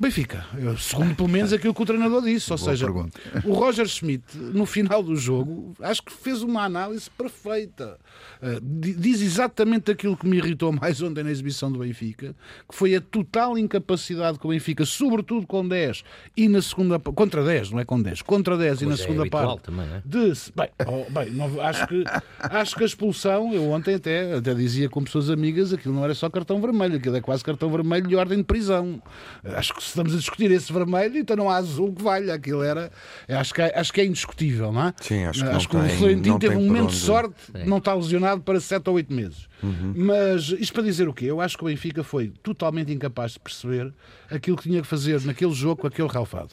Benfica, 0.00 0.46
segundo 0.78 1.16
pelo 1.16 1.28
menos 1.28 1.52
aquilo 1.52 1.74
que 1.74 1.82
o 1.82 1.84
treinador 1.84 2.22
disse. 2.22 2.52
Ou 2.52 2.58
Boa 2.58 2.70
seja, 2.70 2.86
pergunta. 2.86 3.18
o 3.44 3.52
Roger 3.52 3.86
Schmidt, 3.88 4.38
no 4.38 4.64
final 4.64 5.02
do 5.02 5.16
jogo, 5.16 5.74
acho 5.80 6.02
que 6.04 6.12
fez 6.12 6.40
uma 6.40 6.62
análise 6.62 7.10
perfeita. 7.10 7.98
Uh, 8.40 8.60
diz 8.62 9.20
exatamente 9.20 9.90
aquilo 9.90 10.16
que 10.16 10.24
me 10.24 10.36
irritou 10.36 10.70
mais 10.70 11.02
ontem 11.02 11.24
na 11.24 11.32
exibição 11.32 11.72
do 11.72 11.80
Benfica, 11.80 12.36
que 12.68 12.76
foi 12.76 12.94
a 12.94 13.00
total 13.00 13.58
incapacidade 13.58 14.38
que 14.38 14.46
o 14.46 14.50
Benfica, 14.50 14.86
sobretudo 14.86 15.48
com 15.48 15.66
10 15.66 16.04
e 16.36 16.46
na 16.46 16.62
segunda 16.62 17.00
contra 17.00 17.42
10, 17.42 17.72
não 17.72 17.80
é 17.80 17.84
com 17.84 18.00
10, 18.00 18.22
contra 18.22 18.56
10 18.56 18.82
e 18.82 18.86
na 18.86 18.94
é 18.94 18.96
segunda 18.96 19.28
parte. 19.28 19.62
Também, 19.62 19.84
é? 19.84 20.02
de, 20.04 20.32
bem, 20.54 20.68
oh, 20.86 21.10
bem 21.10 21.30
não, 21.30 21.60
acho, 21.60 21.88
que, 21.88 22.04
acho 22.38 22.76
que 22.76 22.84
a 22.84 22.86
expulsão, 22.86 23.52
eu 23.52 23.68
ontem 23.70 23.96
até, 23.96 24.34
até 24.34 24.54
dizia 24.54 24.88
com 24.88 25.02
pessoas 25.02 25.28
amigas, 25.28 25.72
aquilo 25.72 25.92
não 25.92 26.04
era 26.04 26.14
só 26.14 26.30
cartão 26.30 26.60
vermelho, 26.60 26.96
aquilo 26.96 27.16
é 27.16 27.20
quase 27.20 27.42
cartão 27.42 27.68
vermelho 27.68 28.06
de 28.06 28.14
ordem 28.14 28.38
de 28.38 28.44
prisão. 28.44 29.02
Acho 29.42 29.74
que 29.74 29.87
estamos 29.88 30.14
a 30.14 30.16
discutir 30.16 30.50
esse 30.50 30.72
vermelho, 30.72 31.18
então 31.18 31.36
não 31.36 31.48
há 31.48 31.56
azul 31.56 31.92
que 31.92 32.02
valha. 32.02 32.34
Aquilo 32.34 32.62
era. 32.62 32.90
Acho 33.28 33.54
que, 33.54 33.62
é, 33.62 33.78
acho 33.78 33.92
que 33.92 34.00
é 34.00 34.04
indiscutível, 34.04 34.72
não 34.72 34.88
é? 34.88 34.94
Sim, 35.00 35.24
acho 35.24 35.44
que, 35.44 35.50
acho 35.50 35.68
que 35.68 35.76
o 35.76 35.88
Florentino 35.88 36.38
teve 36.38 36.56
um 36.56 36.66
momento 36.66 36.90
de 36.90 36.96
sorte, 36.96 37.34
Sim. 37.46 37.64
não 37.64 37.78
está 37.78 37.94
lesionado 37.94 38.40
para 38.42 38.60
7 38.60 38.88
ou 38.88 38.96
8 38.96 39.12
meses. 39.12 39.48
Uhum. 39.62 39.92
Mas 39.96 40.48
isto 40.50 40.72
para 40.72 40.82
dizer 40.82 41.08
o 41.08 41.12
quê? 41.12 41.26
Eu 41.26 41.40
acho 41.40 41.56
que 41.56 41.64
o 41.64 41.66
Benfica 41.66 42.04
foi 42.04 42.32
totalmente 42.42 42.92
incapaz 42.92 43.32
de 43.32 43.40
perceber 43.40 43.92
aquilo 44.30 44.56
que 44.56 44.64
tinha 44.64 44.80
que 44.80 44.86
fazer 44.86 45.20
naquele 45.22 45.52
jogo 45.52 45.82
com 45.82 45.86
aquele 45.86 46.08
relfado. 46.08 46.50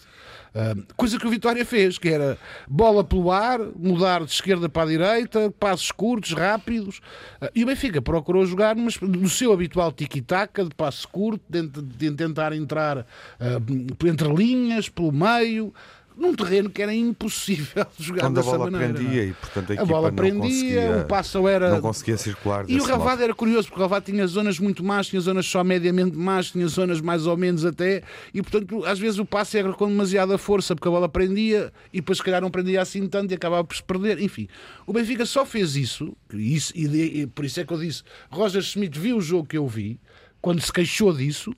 Coisa 0.96 1.20
que 1.20 1.28
o 1.28 1.30
Vitória 1.30 1.66
fez, 1.66 1.98
que 1.98 2.08
era 2.08 2.38
bola 2.68 3.04
pelo 3.04 3.30
ar, 3.32 3.60
mudar 3.76 4.24
de 4.24 4.32
esquerda 4.32 4.70
para 4.70 4.84
a 4.84 4.86
direita, 4.86 5.54
passos 5.60 5.92
curtos, 5.92 6.32
rápidos. 6.32 7.00
Uh, 7.42 7.50
e 7.54 7.64
o 7.64 7.68
Benfica 7.68 8.02
procurou 8.02 8.46
jogar 8.46 8.76
mas, 8.76 9.00
no 9.02 9.28
seu 9.28 9.52
habitual 9.52 9.92
tiki-taka, 9.92 10.64
de 10.64 10.74
passo 10.74 11.08
curto, 11.10 11.44
de, 11.50 11.68
de, 11.68 11.82
de 11.82 12.12
tentar 12.12 12.54
entrar 12.54 13.00
uh, 13.00 14.08
entre 14.08 14.34
linhas, 14.34 14.88
pelo 14.88 15.12
meio 15.12 15.74
num 16.18 16.34
terreno 16.34 16.70
que 16.70 16.82
era 16.82 16.94
impossível 16.94 17.86
jogar 18.00 18.22
Quando 18.22 18.36
dessa 18.36 18.56
a 18.56 18.58
bola 18.58 18.72
maneira. 18.72 18.94
prendia 18.94 19.24
e, 19.24 19.34
portanto, 19.34 19.74
a, 19.74 19.82
a 19.82 19.86
bola 19.86 20.12
prendia, 20.12 20.98
o 21.02 21.06
passo 21.06 21.48
era. 21.48 21.70
Não 21.70 21.82
conseguia 21.82 22.18
circular. 22.18 22.66
E 22.68 22.80
o 22.80 22.84
Ravado 22.84 23.24
era 23.24 23.34
curioso, 23.34 23.68
porque 23.68 23.80
o 23.80 23.84
Ravado 23.84 24.06
tinha 24.06 24.26
zonas 24.28 24.60
muito 24.60 24.84
más, 24.84 25.08
tinha 25.08 25.20
zonas 25.20 25.46
só 25.46 25.64
mediamente 25.64 26.16
más, 26.16 26.52
tinha 26.52 26.68
zonas 26.68 27.02
mais 27.02 27.26
ou 27.28 27.36
menos 27.36 27.66
até, 27.66 28.02
e 28.34 28.42
portanto, 28.42 28.86
às 28.86 29.00
vezes 29.00 29.20
o 29.20 29.26
passo 29.26 29.58
era 29.58 29.72
com 29.74 29.88
demasiada 29.88 30.38
força, 30.38 30.76
porque 30.76 30.88
a 30.88 30.92
bola 30.92 31.10
prendia 31.10 31.72
e 31.92 31.98
depois, 31.98 32.18
se 32.18 32.24
calhar, 32.24 32.42
não 32.42 32.52
prendia 32.52 32.82
assim 32.82 33.08
tanto 33.08 33.32
e 33.32 33.36
acabava 33.36 33.64
por 33.64 33.76
se 33.76 33.84
perder. 33.84 34.20
Enfim, 34.22 34.48
o 34.86 34.94
Benfica 34.94 35.26
só 35.26 35.46
fez 35.46 35.76
isso, 35.76 36.16
isso 36.34 36.72
e, 36.76 37.22
e 37.22 37.28
por 37.28 37.46
isso 37.46 37.60
é 37.60 37.66
que 37.66 37.74
eu 37.74 37.78
disse: 37.78 38.04
Roger 38.30 38.62
Schmidt 38.62 38.98
viu 38.98 39.18
o 39.18 39.22
jogo 39.22 39.48
que 39.48 39.58
eu 39.58 39.68
vi, 39.68 40.00
quando 40.42 40.62
se 40.62 40.72
queixou 40.72 41.14
disso 41.14 41.54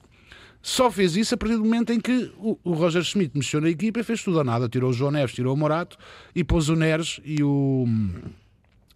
só 0.68 0.92
fez 0.92 1.16
isso 1.16 1.34
a 1.34 1.38
partir 1.38 1.56
do 1.56 1.64
momento 1.64 1.94
em 1.94 2.00
que 2.00 2.30
o, 2.38 2.60
o 2.62 2.74
Roger 2.74 3.02
Schmidt 3.02 3.38
mexeu 3.38 3.62
na 3.62 3.70
equipa 3.70 4.02
e 4.02 4.04
fez 4.04 4.22
tudo 4.22 4.40
ou 4.40 4.44
nada. 4.44 4.68
Tirou 4.68 4.90
o 4.90 4.94
João 4.94 5.12
Neves, 5.12 5.34
tirou 5.34 5.54
o 5.54 5.58
Morato 5.58 5.98
e 6.36 6.44
pôs 6.44 6.68
o 6.68 6.76
Neres 6.76 7.22
e 7.24 7.42
o, 7.42 7.86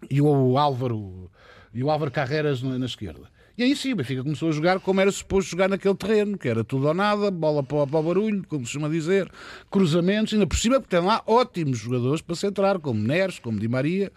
e 0.10 0.22
o 0.22 0.58
Álvaro 0.58 1.32
e 1.74 1.82
o 1.82 1.90
Álvaro 1.90 2.12
Carreras 2.12 2.62
na, 2.62 2.78
na 2.78 2.86
esquerda. 2.86 3.32
E 3.58 3.64
aí 3.64 3.74
sim, 3.74 3.94
o 3.94 3.96
Benfica 3.96 4.22
começou 4.22 4.50
a 4.50 4.52
jogar 4.52 4.82
como 4.82 5.00
era 5.00 5.10
suposto 5.14 5.52
jogar 5.52 5.70
naquele 5.70 5.96
terreno, 5.96 6.38
que 6.38 6.50
era 6.50 6.62
tudo 6.62 6.90
ou 6.90 6.94
nada, 6.94 7.32
bola 7.32 7.64
para, 7.64 7.88
para 7.88 8.00
o 8.00 8.04
barulho, 8.04 8.44
como 8.50 8.66
se 8.66 8.74
chama 8.74 8.90
dizer, 8.90 9.32
cruzamentos, 9.70 10.34
ainda 10.34 10.48
por 10.48 10.58
cima, 10.58 10.78
porque 10.78 10.94
tem 10.94 11.06
lá 11.06 11.24
ótimos 11.26 11.78
jogadores 11.78 12.22
para 12.22 12.36
centrar, 12.36 12.80
como 12.80 13.00
Neres, 13.00 13.40
como 13.40 13.58
Di 13.58 13.70
Maria, 13.70 14.12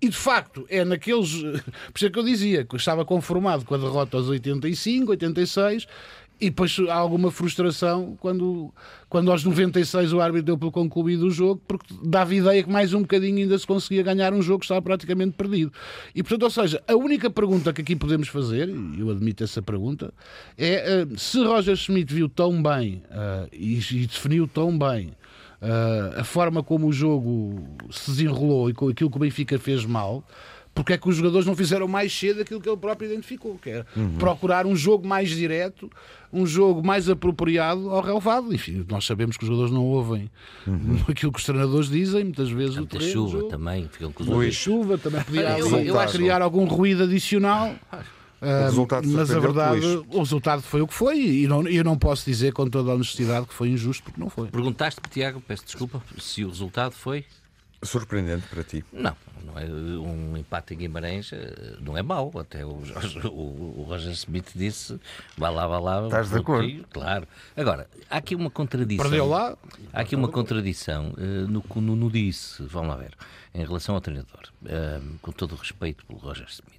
e 0.00 0.08
de 0.08 0.16
facto 0.16 0.66
é 0.68 0.84
naqueles. 0.84 1.32
Por 1.92 1.96
isso 1.96 2.06
é 2.06 2.10
que 2.10 2.18
eu 2.18 2.22
dizia 2.22 2.64
que 2.64 2.76
estava 2.76 3.04
conformado 3.04 3.64
com 3.64 3.74
a 3.74 3.78
derrota 3.78 4.18
aos 4.18 4.28
85, 4.28 5.12
86, 5.12 5.86
e 6.40 6.50
depois 6.50 6.76
há 6.88 6.94
alguma 6.94 7.30
frustração 7.30 8.16
quando, 8.20 8.72
quando 9.08 9.30
aos 9.30 9.44
96 9.44 10.12
o 10.12 10.20
árbitro 10.20 10.46
deu 10.46 10.58
pelo 10.58 10.72
concluído 10.72 11.26
o 11.26 11.30
jogo, 11.30 11.62
porque 11.66 11.94
dava 12.02 12.34
ideia 12.34 12.62
que 12.62 12.70
mais 12.70 12.92
um 12.92 13.02
bocadinho 13.02 13.38
ainda 13.38 13.58
se 13.58 13.66
conseguia 13.66 14.02
ganhar 14.02 14.32
um 14.32 14.42
jogo 14.42 14.60
que 14.60 14.64
estava 14.64 14.82
praticamente 14.82 15.32
perdido. 15.36 15.72
E 16.14 16.22
portanto, 16.22 16.42
ou 16.42 16.50
seja, 16.50 16.82
a 16.88 16.94
única 16.94 17.30
pergunta 17.30 17.72
que 17.72 17.82
aqui 17.82 17.94
podemos 17.94 18.28
fazer, 18.28 18.68
e 18.68 19.00
eu 19.00 19.10
admito 19.10 19.44
essa 19.44 19.62
pergunta, 19.62 20.12
é 20.58 21.04
uh, 21.04 21.18
se 21.18 21.42
Roger 21.44 21.76
Schmidt 21.76 22.12
viu 22.12 22.28
tão 22.28 22.62
bem 22.62 23.02
uh, 23.10 23.48
e, 23.52 23.78
e, 23.78 24.06
definiu 24.06 24.48
tão 24.48 24.76
bem 24.76 25.08
uh, 25.62 26.20
a 26.20 26.24
forma 26.24 26.62
como 26.62 26.88
o 26.88 26.92
jogo 26.92 27.62
se 27.90 28.10
desenrolou 28.10 28.68
e 28.68 28.74
com 28.74 28.88
aquilo 28.88 29.10
que 29.10 29.16
o 29.16 29.20
Benfica 29.20 29.58
fez 29.58 29.84
mal 29.84 30.24
porque 30.74 30.94
é 30.94 30.98
que 30.98 31.08
os 31.08 31.16
jogadores 31.16 31.46
não 31.46 31.54
fizeram 31.54 31.86
mais 31.86 32.12
cedo 32.12 32.40
aquilo 32.40 32.60
que 32.60 32.68
ele 32.68 32.76
próprio 32.76 33.10
identificou, 33.10 33.56
que 33.56 33.70
era 33.70 33.86
uhum. 33.96 34.16
procurar 34.18 34.66
um 34.66 34.74
jogo 34.74 35.06
mais 35.06 35.30
direto, 35.30 35.88
um 36.32 36.44
jogo 36.44 36.84
mais 36.84 37.08
apropriado 37.08 37.88
ao 37.90 38.02
relevado. 38.02 38.52
Enfim, 38.52 38.84
nós 38.88 39.06
sabemos 39.06 39.36
que 39.36 39.44
os 39.44 39.48
jogadores 39.48 39.72
não 39.72 39.84
ouvem 39.84 40.28
uhum. 40.66 40.98
aquilo 41.08 41.30
que 41.30 41.38
os 41.38 41.44
treinadores 41.44 41.88
dizem, 41.88 42.24
muitas 42.24 42.50
vezes 42.50 42.76
o 42.76 42.86
treino, 42.86 43.12
chuva 43.12 43.38
jogo. 43.38 43.48
também, 43.48 43.88
ficam 43.88 44.10
com 44.10 44.24
os 44.24 44.54
chuva 44.54 44.98
também 44.98 45.22
podia 45.22 45.58
eu, 45.58 45.70
eu, 45.70 45.96
eu 45.96 46.08
criar 46.08 46.42
algum 46.42 46.64
ruído 46.64 47.04
adicional. 47.04 47.74
O 48.42 48.64
resultado 48.64 49.08
mas 49.08 49.30
a 49.30 49.38
verdade, 49.38 49.86
o 50.10 50.18
resultado 50.18 50.60
foi 50.60 50.82
o 50.82 50.86
que 50.86 50.92
foi 50.92 51.18
e 51.18 51.46
não, 51.46 51.66
eu 51.66 51.82
não 51.82 51.96
posso 51.96 52.26
dizer 52.26 52.52
com 52.52 52.68
toda 52.68 52.90
a 52.90 52.94
honestidade 52.94 53.46
que 53.46 53.54
foi 53.54 53.70
injusto 53.70 54.02
porque 54.02 54.20
não 54.20 54.28
foi. 54.28 54.48
Perguntaste-me, 54.48 55.08
Tiago, 55.08 55.40
peço 55.40 55.64
desculpa, 55.64 56.02
se 56.18 56.44
o 56.44 56.48
resultado 56.48 56.92
foi 56.92 57.24
Surpreendente 57.84 58.46
para 58.48 58.62
ti? 58.62 58.84
Não, 58.92 59.14
não 59.44 59.58
é 59.58 59.64
um 59.64 60.36
empate 60.36 60.74
em 60.74 60.78
Guimarães 60.78 61.32
eh, 61.32 61.76
não 61.80 61.96
é 61.96 62.02
mau. 62.02 62.32
Até 62.38 62.64
o, 62.64 62.80
o, 63.24 63.80
o 63.80 63.82
Roger 63.88 64.12
Smith 64.12 64.50
disse: 64.54 64.98
vá 65.36 65.50
lá, 65.50 65.66
vá 65.66 65.78
lá. 65.78 66.04
Estás 66.06 66.30
de 66.30 66.38
acordo? 66.38 66.84
Claro. 66.90 67.28
Agora, 67.56 67.88
há 68.10 68.16
aqui 68.16 68.34
uma 68.34 68.50
contradição. 68.50 69.04
Perdeu 69.04 69.26
lá? 69.26 69.56
Há 69.92 70.00
aqui 70.00 70.16
uma 70.16 70.28
contradição 70.28 71.12
uh, 71.16 71.48
no, 71.48 71.62
no, 71.80 71.96
no 71.96 72.10
disse, 72.10 72.62
vamos 72.62 72.88
lá 72.90 72.96
ver, 72.96 73.14
em 73.54 73.64
relação 73.64 73.94
ao 73.94 74.00
treinador, 74.00 74.52
uh, 74.62 75.18
com 75.20 75.32
todo 75.32 75.52
o 75.52 75.56
respeito 75.56 76.04
pelo 76.06 76.18
Roger 76.18 76.46
Smith. 76.48 76.73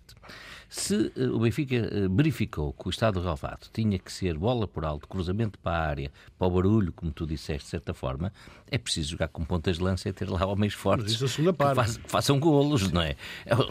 Se 0.70 1.12
uh, 1.16 1.36
o 1.36 1.40
Benfica 1.40 1.76
uh, 1.76 2.16
verificou 2.16 2.74
que 2.74 2.88
o 2.88 2.90
estado 2.90 3.20
relevado 3.20 3.68
tinha 3.72 3.98
que 4.00 4.12
ser 4.12 4.38
bola 4.38 4.68
por 4.68 4.86
alto, 4.86 5.08
cruzamento 5.08 5.60
para 5.60 5.78
a 5.78 5.88
área, 5.88 6.12
para 6.38 6.48
o 6.48 6.52
barulho, 6.52 6.92
como 6.94 7.12
tu 7.12 7.26
disseste, 7.26 7.66
de 7.66 7.70
certa 7.70 7.94
forma, 7.94 8.32
é 8.70 8.78
preciso 8.78 9.12
jogar 9.12 9.28
com 9.28 9.44
pontas 9.44 9.78
de 9.78 9.84
lança 9.84 10.10
e 10.10 10.14
ter 10.14 10.30
lá 10.30 10.46
homens 10.46 10.74
fortes 10.74 11.16
que, 11.18 11.54
faz, 11.76 11.98
que, 11.98 12.10
façam 12.10 12.40
golos, 12.40 12.92
não 12.92 13.02
é? 13.02 13.16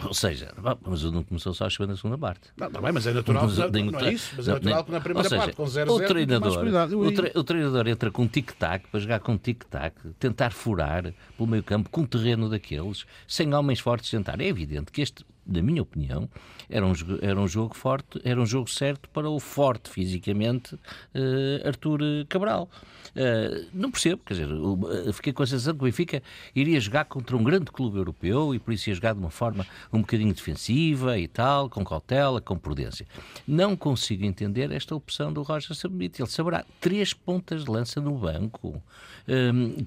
Ou 0.04 0.14
seja, 0.14 0.52
mas 0.86 1.02
não 1.04 1.22
começou 1.24 1.52
só 1.52 1.66
a 1.66 1.70
chover 1.70 1.88
na 1.88 1.96
segunda 1.96 2.18
parte. 2.18 2.50
Não, 2.56 2.70
não, 2.70 2.80
mas 2.80 3.06
é 3.06 3.12
natural, 3.12 3.48
não, 3.48 3.70
não, 3.70 3.90
não 3.92 4.00
é 4.00 4.12
isso, 4.12 4.32
mas 4.36 4.48
é 4.48 4.52
natural 4.52 4.84
que 4.84 4.92
na 4.92 5.00
primeira 5.00 5.28
seja, 5.28 5.42
parte, 5.42 5.56
com 5.56 5.66
0 5.66 5.92
o 5.92 6.00
treinador, 6.00 6.64
o, 6.96 7.12
tre 7.12 7.32
o 7.34 7.44
treinador 7.44 7.88
entra 7.88 8.10
com 8.10 8.26
tic-tac 8.26 8.88
para 8.88 9.00
jogar 9.00 9.20
com 9.20 9.36
tic-tac, 9.36 9.96
tentar 10.18 10.52
furar 10.52 11.12
pelo 11.36 11.48
meio 11.48 11.62
campo 11.62 11.90
com 11.90 12.02
um 12.02 12.06
terreno 12.06 12.48
daqueles, 12.48 13.04
sem 13.26 13.52
homens 13.54 13.80
fortes 13.80 14.10
tentar. 14.10 14.40
É 14.40 14.46
evidente 14.46 14.92
que 14.92 15.02
este 15.02 15.24
na 15.46 15.62
minha 15.62 15.82
opinião, 15.82 16.28
era 16.68 16.86
um, 16.86 16.92
era 17.20 17.38
um 17.38 17.46
jogo 17.46 17.74
forte, 17.76 18.20
era 18.24 18.40
um 18.40 18.46
jogo 18.46 18.70
certo 18.70 19.08
para 19.10 19.28
o 19.28 19.38
forte 19.38 19.90
fisicamente 19.90 20.74
uh, 20.74 21.66
Arthur 21.66 22.00
Cabral. 22.28 22.68
Uh, 23.10 23.66
não 23.72 23.90
percebo, 23.90 24.22
quer 24.24 24.34
dizer, 24.34 24.52
uh, 24.52 25.12
fiquei 25.12 25.32
com 25.32 25.42
a 25.42 25.46
sensação 25.46 25.74
que 25.74 25.80
o 25.80 25.84
Benfica 25.84 26.22
iria 26.54 26.80
jogar 26.80 27.04
contra 27.04 27.36
um 27.36 27.44
grande 27.44 27.66
clube 27.66 27.98
europeu 27.98 28.54
e 28.54 28.58
por 28.58 28.72
isso 28.72 28.88
ia 28.88 28.94
jogar 28.94 29.12
de 29.12 29.20
uma 29.20 29.30
forma 29.30 29.66
um 29.92 30.00
bocadinho 30.00 30.32
defensiva 30.32 31.18
e 31.18 31.28
tal, 31.28 31.68
com 31.68 31.84
cautela, 31.84 32.40
com 32.40 32.56
prudência. 32.56 33.06
Não 33.46 33.76
consigo 33.76 34.24
entender 34.24 34.72
esta 34.72 34.94
opção 34.94 35.32
do 35.32 35.42
Roger 35.42 35.74
Sabit. 35.74 36.20
Ele 36.20 36.30
saberá 36.30 36.64
três 36.80 37.12
pontas 37.12 37.64
de 37.64 37.70
lança 37.70 38.00
no 38.00 38.16
banco, 38.16 38.82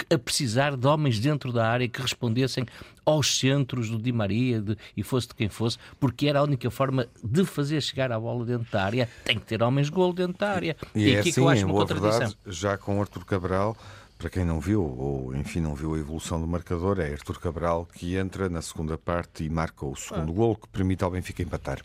a 0.10 0.18
precisar 0.18 0.76
de 0.76 0.88
homens 0.88 1.20
dentro 1.20 1.52
da 1.52 1.68
área 1.68 1.88
que 1.88 2.02
respondessem 2.02 2.66
aos 3.08 3.40
centros 3.40 3.90
do 3.90 3.98
Di 3.98 4.12
Maria 4.12 4.62
de, 4.62 4.78
e 4.96 5.02
fosse 5.02 5.30
de 5.30 5.36
quem 5.36 5.48
fosse, 5.48 5.78
porque 5.98 6.28
era 6.28 6.40
a 6.40 6.44
única 6.44 6.70
forma 6.70 7.08
de 7.24 7.46
fazer 7.46 7.82
chegar 7.82 8.12
a 8.12 8.20
bola 8.20 8.46
dentro 8.46 8.70
da 8.70 8.84
área. 8.84 9.10
Tem 9.24 9.40
que 9.40 9.46
ter 9.46 9.64
homens 9.64 9.88
de 9.88 9.94
golo 9.94 10.12
dentro 10.12 10.38
da 10.38 10.52
área. 10.52 10.76
E, 10.94 11.06
e 11.06 11.16
é 11.16 11.20
aqui 11.20 11.30
assim, 11.30 11.32
que 11.36 11.40
eu 11.40 11.48
acho 11.48 11.66
uma 11.66 11.74
contradição. 11.74 12.12
Verdade, 12.12 12.38
já 12.48 12.78
com 12.78 13.00
Artur 13.00 13.24
Cabral, 13.24 13.78
para 14.18 14.30
quem 14.30 14.44
não 14.44 14.60
viu, 14.60 14.84
ou 14.84 15.34
enfim 15.34 15.62
não 15.62 15.74
viu 15.74 15.96
a 15.96 15.98
evolução 15.98 16.42
do 16.42 16.46
marcador, 16.46 17.00
é 17.00 17.14
Artur 17.14 17.40
Cabral 17.40 17.88
que 17.96 18.18
entra 18.18 18.50
na 18.50 18.62
segunda 18.62 18.98
parte 18.98 19.46
e 19.46 19.50
marca 19.50 19.86
o 19.86 19.96
segundo 19.96 20.34
ah. 20.34 20.36
gol 20.36 20.56
que 20.58 20.68
permite 20.68 21.02
ao 21.06 21.10
Benfica 21.10 21.42
empatar. 21.42 21.80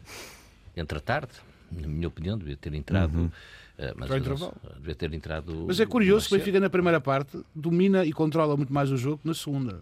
Entra 0.76 0.98
tarde, 0.98 1.32
na 1.70 1.86
minha 1.86 2.08
opinião, 2.08 2.36
devia 2.36 2.56
ter 2.56 2.74
entrado. 2.74 3.16
Uhum. 3.16 3.30
Uh, 3.78 3.94
mas 3.96 4.10
devia 4.78 4.94
ter 4.94 5.14
entrado. 5.14 5.66
Mas 5.68 5.78
é 5.78 5.86
curioso 5.86 6.28
que 6.28 6.34
o 6.34 6.38
Benfica 6.38 6.58
na 6.58 6.68
primeira 6.68 7.00
parte 7.00 7.38
domina 7.54 8.04
e 8.04 8.12
controla 8.12 8.56
muito 8.56 8.72
mais 8.72 8.90
o 8.90 8.96
jogo 8.96 9.18
que 9.18 9.28
na 9.28 9.34
segunda. 9.34 9.80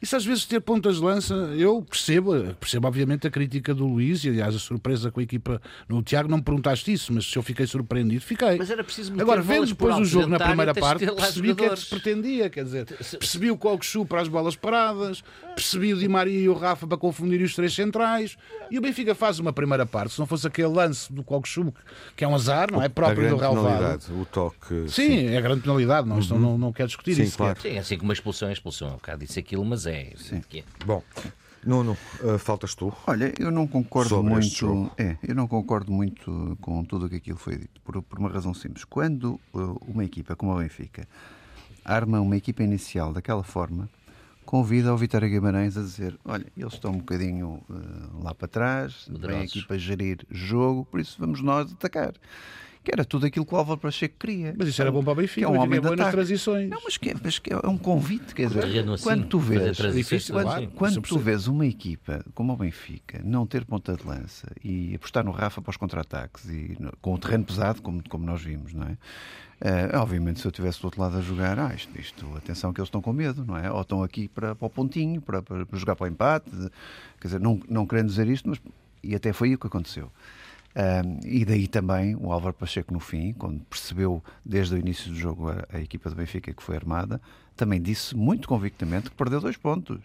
Isso 0.00 0.14
às 0.14 0.24
vezes 0.24 0.44
ter 0.44 0.60
pontas 0.60 0.96
de 0.96 1.02
lança, 1.02 1.34
eu 1.56 1.82
percebo, 1.82 2.54
percebo 2.54 2.86
obviamente 2.86 3.26
a 3.26 3.30
crítica 3.30 3.74
do 3.74 3.84
Luís 3.84 4.22
e 4.24 4.28
aliás 4.28 4.54
a 4.54 4.58
surpresa 4.58 5.10
com 5.10 5.18
a 5.18 5.22
equipa 5.24 5.60
no 5.88 6.00
Tiago, 6.02 6.28
não 6.28 6.36
me 6.36 6.42
perguntaste 6.42 6.92
isso, 6.92 7.12
mas 7.12 7.26
se 7.26 7.36
eu 7.36 7.42
fiquei 7.42 7.66
surpreendido, 7.66 8.20
fiquei. 8.20 8.58
Mas 8.58 8.70
era 8.70 8.84
preciso 8.84 9.12
Agora, 9.20 9.42
vendo 9.42 9.66
depois 9.66 9.96
o 9.96 10.04
jogo 10.04 10.28
na 10.28 10.38
primeira 10.38 10.72
parte, 10.72 11.04
percebi 11.04 11.50
o 11.50 11.56
que 11.56 11.64
é 11.64 11.70
que 11.70 11.80
se 11.80 11.86
pretendia, 11.86 12.48
quer 12.48 12.64
dizer, 12.64 12.86
percebi 13.18 13.50
o 13.50 13.56
Coxu 13.56 14.06
para 14.06 14.20
as 14.20 14.28
bolas 14.28 14.54
paradas, 14.54 15.24
percebi 15.56 15.92
o 15.92 15.98
Di 15.98 16.06
Maria 16.06 16.38
e 16.38 16.48
o 16.48 16.54
Rafa 16.54 16.86
para 16.86 16.96
confundir 16.96 17.42
os 17.42 17.56
três 17.56 17.74
centrais, 17.74 18.36
e 18.70 18.78
o 18.78 18.80
Benfica 18.80 19.16
faz 19.16 19.40
uma 19.40 19.52
primeira 19.52 19.84
parte, 19.84 20.14
se 20.14 20.20
não 20.20 20.26
fosse 20.26 20.46
aquele 20.46 20.68
lance 20.68 21.12
do 21.12 21.24
Coxu, 21.24 21.74
que 22.16 22.22
é 22.22 22.28
um 22.28 22.36
azar, 22.36 22.70
não 22.70 22.80
é 22.80 22.88
próprio 22.88 23.30
do 23.30 23.36
Relvado. 23.36 24.14
O 24.14 24.24
toque. 24.24 24.88
Sim, 24.88 25.08
sim, 25.08 25.26
é 25.26 25.38
a 25.38 25.40
grande 25.40 25.62
penalidade, 25.62 26.06
não, 26.08 26.18
uhum. 26.18 26.38
não, 26.38 26.58
não 26.58 26.72
quero 26.72 26.86
discutir 26.86 27.16
sim, 27.16 27.22
isso. 27.22 27.36
Claro. 27.36 27.60
Sim, 27.60 27.78
assim 27.78 27.98
como 27.98 28.12
a 28.12 28.14
expulsão 28.14 28.48
é 28.48 28.52
expulsão, 28.52 28.90
um 28.90 28.92
bocado 28.92 29.24
disse 29.24 29.40
aquilo, 29.40 29.64
mas 29.64 29.87
é. 29.88 30.12
Sim. 30.16 30.42
É. 30.54 30.62
Bom, 30.84 31.02
Nuno, 31.64 31.96
uh, 32.22 32.38
faltas 32.38 32.74
tu. 32.74 32.92
Olha, 33.06 33.32
eu 33.38 33.50
não 33.50 33.66
concordo 33.66 34.22
muito. 34.22 34.90
É, 34.96 35.16
eu 35.22 35.34
não 35.34 35.48
concordo 35.48 35.92
muito 35.92 36.56
com 36.60 36.84
tudo 36.84 37.06
o 37.06 37.08
que 37.08 37.16
aquilo 37.16 37.38
foi 37.38 37.58
dito, 37.58 37.80
por, 37.82 38.00
por 38.02 38.18
uma 38.18 38.28
razão 38.28 38.54
simples. 38.54 38.84
Quando 38.84 39.40
uh, 39.52 39.78
uma 39.86 40.04
equipa 40.04 40.36
como 40.36 40.52
a 40.52 40.62
Benfica 40.62 41.06
arma 41.84 42.20
uma 42.20 42.36
equipa 42.36 42.62
inicial 42.62 43.12
daquela 43.12 43.42
forma, 43.42 43.88
convida 44.44 44.94
o 44.94 44.96
Vitória 44.96 45.28
Guimarães 45.28 45.76
a 45.76 45.82
dizer: 45.82 46.18
olha, 46.24 46.46
eles 46.56 46.74
estão 46.74 46.92
um 46.92 46.98
bocadinho 46.98 47.62
uh, 47.68 48.22
lá 48.22 48.34
para 48.34 48.48
trás, 48.48 49.08
vem 49.08 49.42
aqui 49.42 49.62
para 49.62 49.76
gerir 49.76 50.24
jogo, 50.30 50.84
por 50.84 51.00
isso 51.00 51.16
vamos 51.18 51.42
nós 51.42 51.72
atacar 51.72 52.14
que 52.88 52.94
era 52.94 53.04
tudo 53.04 53.26
aquilo 53.26 53.44
que 53.44 53.54
o 53.54 53.56
Álvaro 53.58 53.78
Pacheco 53.78 54.14
queria. 54.18 54.54
Mas 54.56 54.68
isso 54.68 54.80
era 54.80 54.90
bom 54.90 55.02
para 55.02 55.12
o 55.12 55.16
Benfica, 55.16 55.46
é 55.46 55.48
um 55.48 55.60
homem 55.60 55.78
de 55.78 55.94
nas 55.94 56.10
transições. 56.10 56.70
Não, 56.70 56.80
mas 56.82 56.96
que, 56.96 57.10
é, 57.10 57.14
mas 57.22 57.38
que 57.38 57.52
é 57.52 57.56
um 57.68 57.76
convite, 57.76 58.34
quer 58.34 58.48
dizer, 58.48 58.64
assim, 58.64 59.02
quando 59.02 59.26
tu 59.26 59.38
vês, 59.38 59.76
difícil, 59.76 60.34
quando, 60.34 60.68
quando 60.70 61.02
tu 61.02 61.18
vês 61.18 61.46
uma 61.46 61.66
equipa 61.66 62.24
como 62.34 62.54
o 62.54 62.56
Benfica 62.56 63.20
não 63.22 63.46
ter 63.46 63.66
ponta 63.66 63.94
de 63.94 64.06
lança 64.06 64.50
e 64.64 64.94
apostar 64.94 65.22
no 65.22 65.30
Rafa 65.30 65.60
para 65.60 65.70
os 65.70 65.76
contra-ataques 65.76 66.46
e 66.46 66.76
no, 66.80 66.90
com 67.02 67.12
o 67.12 67.18
terreno 67.18 67.44
pesado, 67.44 67.82
como, 67.82 68.02
como 68.08 68.24
nós 68.24 68.40
vimos, 68.40 68.72
não 68.72 68.84
é? 68.84 68.96
Uh, 69.60 69.98
obviamente, 69.98 70.40
se 70.40 70.46
eu 70.46 70.50
estivesse 70.50 70.80
do 70.80 70.84
outro 70.84 71.00
lado 71.02 71.18
a 71.18 71.20
jogar, 71.20 71.58
ah, 71.58 71.74
isto, 71.74 71.90
isto, 72.00 72.26
atenção 72.36 72.72
que 72.72 72.80
eles 72.80 72.86
estão 72.86 73.02
com 73.02 73.12
medo, 73.12 73.44
não 73.44 73.56
é? 73.56 73.70
Ou 73.70 73.82
estão 73.82 74.02
aqui 74.02 74.28
para, 74.28 74.54
para 74.54 74.66
o 74.66 74.70
pontinho, 74.70 75.20
para, 75.20 75.42
para, 75.42 75.66
para 75.66 75.78
jogar 75.78 75.96
para 75.96 76.04
o 76.04 76.06
empate, 76.08 76.50
quer 77.20 77.26
dizer, 77.26 77.40
não, 77.40 77.60
não 77.68 77.84
querendo 77.84 78.06
dizer 78.06 78.28
isto, 78.28 78.48
mas 78.48 78.60
e 79.02 79.14
até 79.14 79.32
foi 79.32 79.54
o 79.54 79.58
que 79.58 79.66
aconteceu. 79.66 80.10
Um, 80.78 81.18
e 81.26 81.44
daí 81.44 81.66
também 81.66 82.14
o 82.14 82.32
Álvaro 82.32 82.54
Pacheco, 82.54 82.94
no 82.94 83.00
fim, 83.00 83.32
quando 83.32 83.58
percebeu 83.64 84.22
desde 84.44 84.76
o 84.76 84.78
início 84.78 85.10
do 85.10 85.16
jogo 85.16 85.50
a, 85.50 85.64
a 85.72 85.80
equipa 85.80 86.08
do 86.08 86.14
Benfica 86.14 86.54
que 86.54 86.62
foi 86.62 86.76
armada, 86.76 87.20
também 87.56 87.82
disse 87.82 88.16
muito 88.16 88.46
convictamente 88.46 89.10
que 89.10 89.16
perdeu 89.16 89.40
dois 89.40 89.56
pontos. 89.56 89.98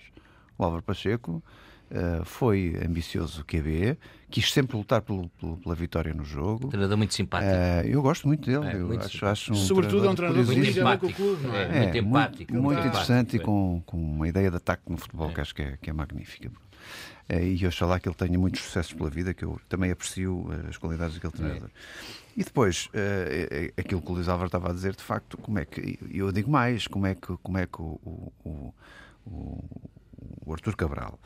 O 0.58 0.64
Álvaro 0.64 0.82
Pacheco 0.82 1.44
uh, 1.92 2.26
foi 2.26 2.76
ambicioso 2.84 3.46
QB, 3.46 4.00
quis 4.32 4.52
sempre 4.52 4.76
lutar 4.76 5.04
pelo, 5.04 5.30
pelo, 5.40 5.58
pela 5.58 5.76
vitória 5.76 6.12
no 6.12 6.26
jogo. 6.26 6.70
Treinador 6.70 6.98
muito 6.98 7.14
simpático. 7.14 7.52
Uh, 7.52 7.88
eu 7.88 8.02
gosto 8.02 8.28
muito 8.28 8.50
dele. 8.50 8.66
É, 8.66 8.76
eu 8.76 8.88
muito 8.88 9.06
acho, 9.06 9.26
acho 9.28 9.54
um 9.54 9.56
Sobretudo 9.56 10.08
é 10.08 10.10
um 10.10 10.16
treinador 10.16 10.44
muito 10.44 10.80
empático. 10.80 11.14
Clube, 11.14 11.48
é? 11.56 11.62
é? 11.62 11.82
muito 11.82 11.98
empático. 12.00 12.52
Muito, 12.52 12.66
muito 12.66 12.88
interessante 12.88 13.36
e 13.36 13.40
com, 13.40 13.84
com 13.86 13.98
uma 13.98 14.28
ideia 14.28 14.50
de 14.50 14.58
ataque 14.58 14.84
no 14.90 14.98
futebol 14.98 15.30
que 15.32 15.40
acho 15.40 15.54
que 15.54 15.62
é, 15.62 15.78
que 15.80 15.92
é 15.92 15.94
magnífica. 15.94 16.52
Eh, 17.30 17.54
e 17.54 17.68
oxalá 17.68 18.00
que 18.00 18.08
ele 18.08 18.16
tenha 18.16 18.38
muitos 18.38 18.62
sucessos 18.62 18.94
pela 18.94 19.10
vida, 19.10 19.34
que 19.34 19.44
eu 19.44 19.60
também 19.70 19.92
aprecio 19.92 20.48
eh, 20.52 20.70
as 20.70 20.78
qualidades 20.78 21.16
daquele 21.16 21.34
treinador. 21.34 21.70
É. 21.70 22.14
E 22.36 22.44
depois, 22.44 22.88
uh, 22.88 23.74
aquilo 23.78 24.02
que 24.02 24.12
o 24.12 24.16
Luís 24.16 24.28
Álvaro 24.28 24.48
estava 24.48 24.72
a 24.72 24.74
dizer, 24.74 24.96
de 24.96 25.04
facto, 25.04 25.38
como 25.38 25.60
é 25.60 25.66
que, 25.66 26.00
eu 26.12 26.32
digo 26.32 26.50
mais, 26.50 26.88
como 26.88 27.06
é 27.06 27.14
que, 27.14 27.38
como 27.44 27.60
é 27.60 27.68
que 27.68 27.80
o, 27.80 28.00
o, 28.44 28.74
o, 29.24 29.64
o 30.44 30.54
Arthur 30.54 30.76
Cabral 30.76 31.20